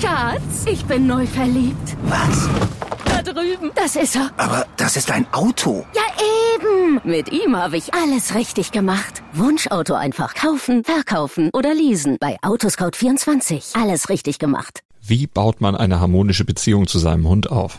Schatz, 0.00 0.64
ich 0.66 0.84
bin 0.86 1.06
neu 1.06 1.26
verliebt. 1.26 1.96
Was? 2.04 2.48
Da 3.04 3.22
drüben. 3.22 3.70
Das 3.74 3.96
ist 3.96 4.16
er. 4.16 4.30
Aber 4.38 4.66
das 4.76 4.96
ist 4.96 5.10
ein 5.10 5.26
Auto. 5.32 5.84
Ja, 5.94 6.02
eben. 6.56 7.00
Mit 7.04 7.30
ihm 7.30 7.56
habe 7.56 7.76
ich 7.76 7.92
alles 7.92 8.34
richtig 8.34 8.72
gemacht. 8.72 9.22
Wunschauto 9.34 9.94
einfach 9.94 10.34
kaufen, 10.34 10.82
verkaufen 10.84 11.50
oder 11.52 11.74
leasen. 11.74 12.16
Bei 12.18 12.38
Autoscout24. 12.42 13.80
Alles 13.80 14.08
richtig 14.08 14.38
gemacht. 14.38 14.80
Wie 15.02 15.26
baut 15.26 15.60
man 15.60 15.76
eine 15.76 16.00
harmonische 16.00 16.46
Beziehung 16.46 16.86
zu 16.86 16.98
seinem 16.98 17.28
Hund 17.28 17.50
auf? 17.50 17.78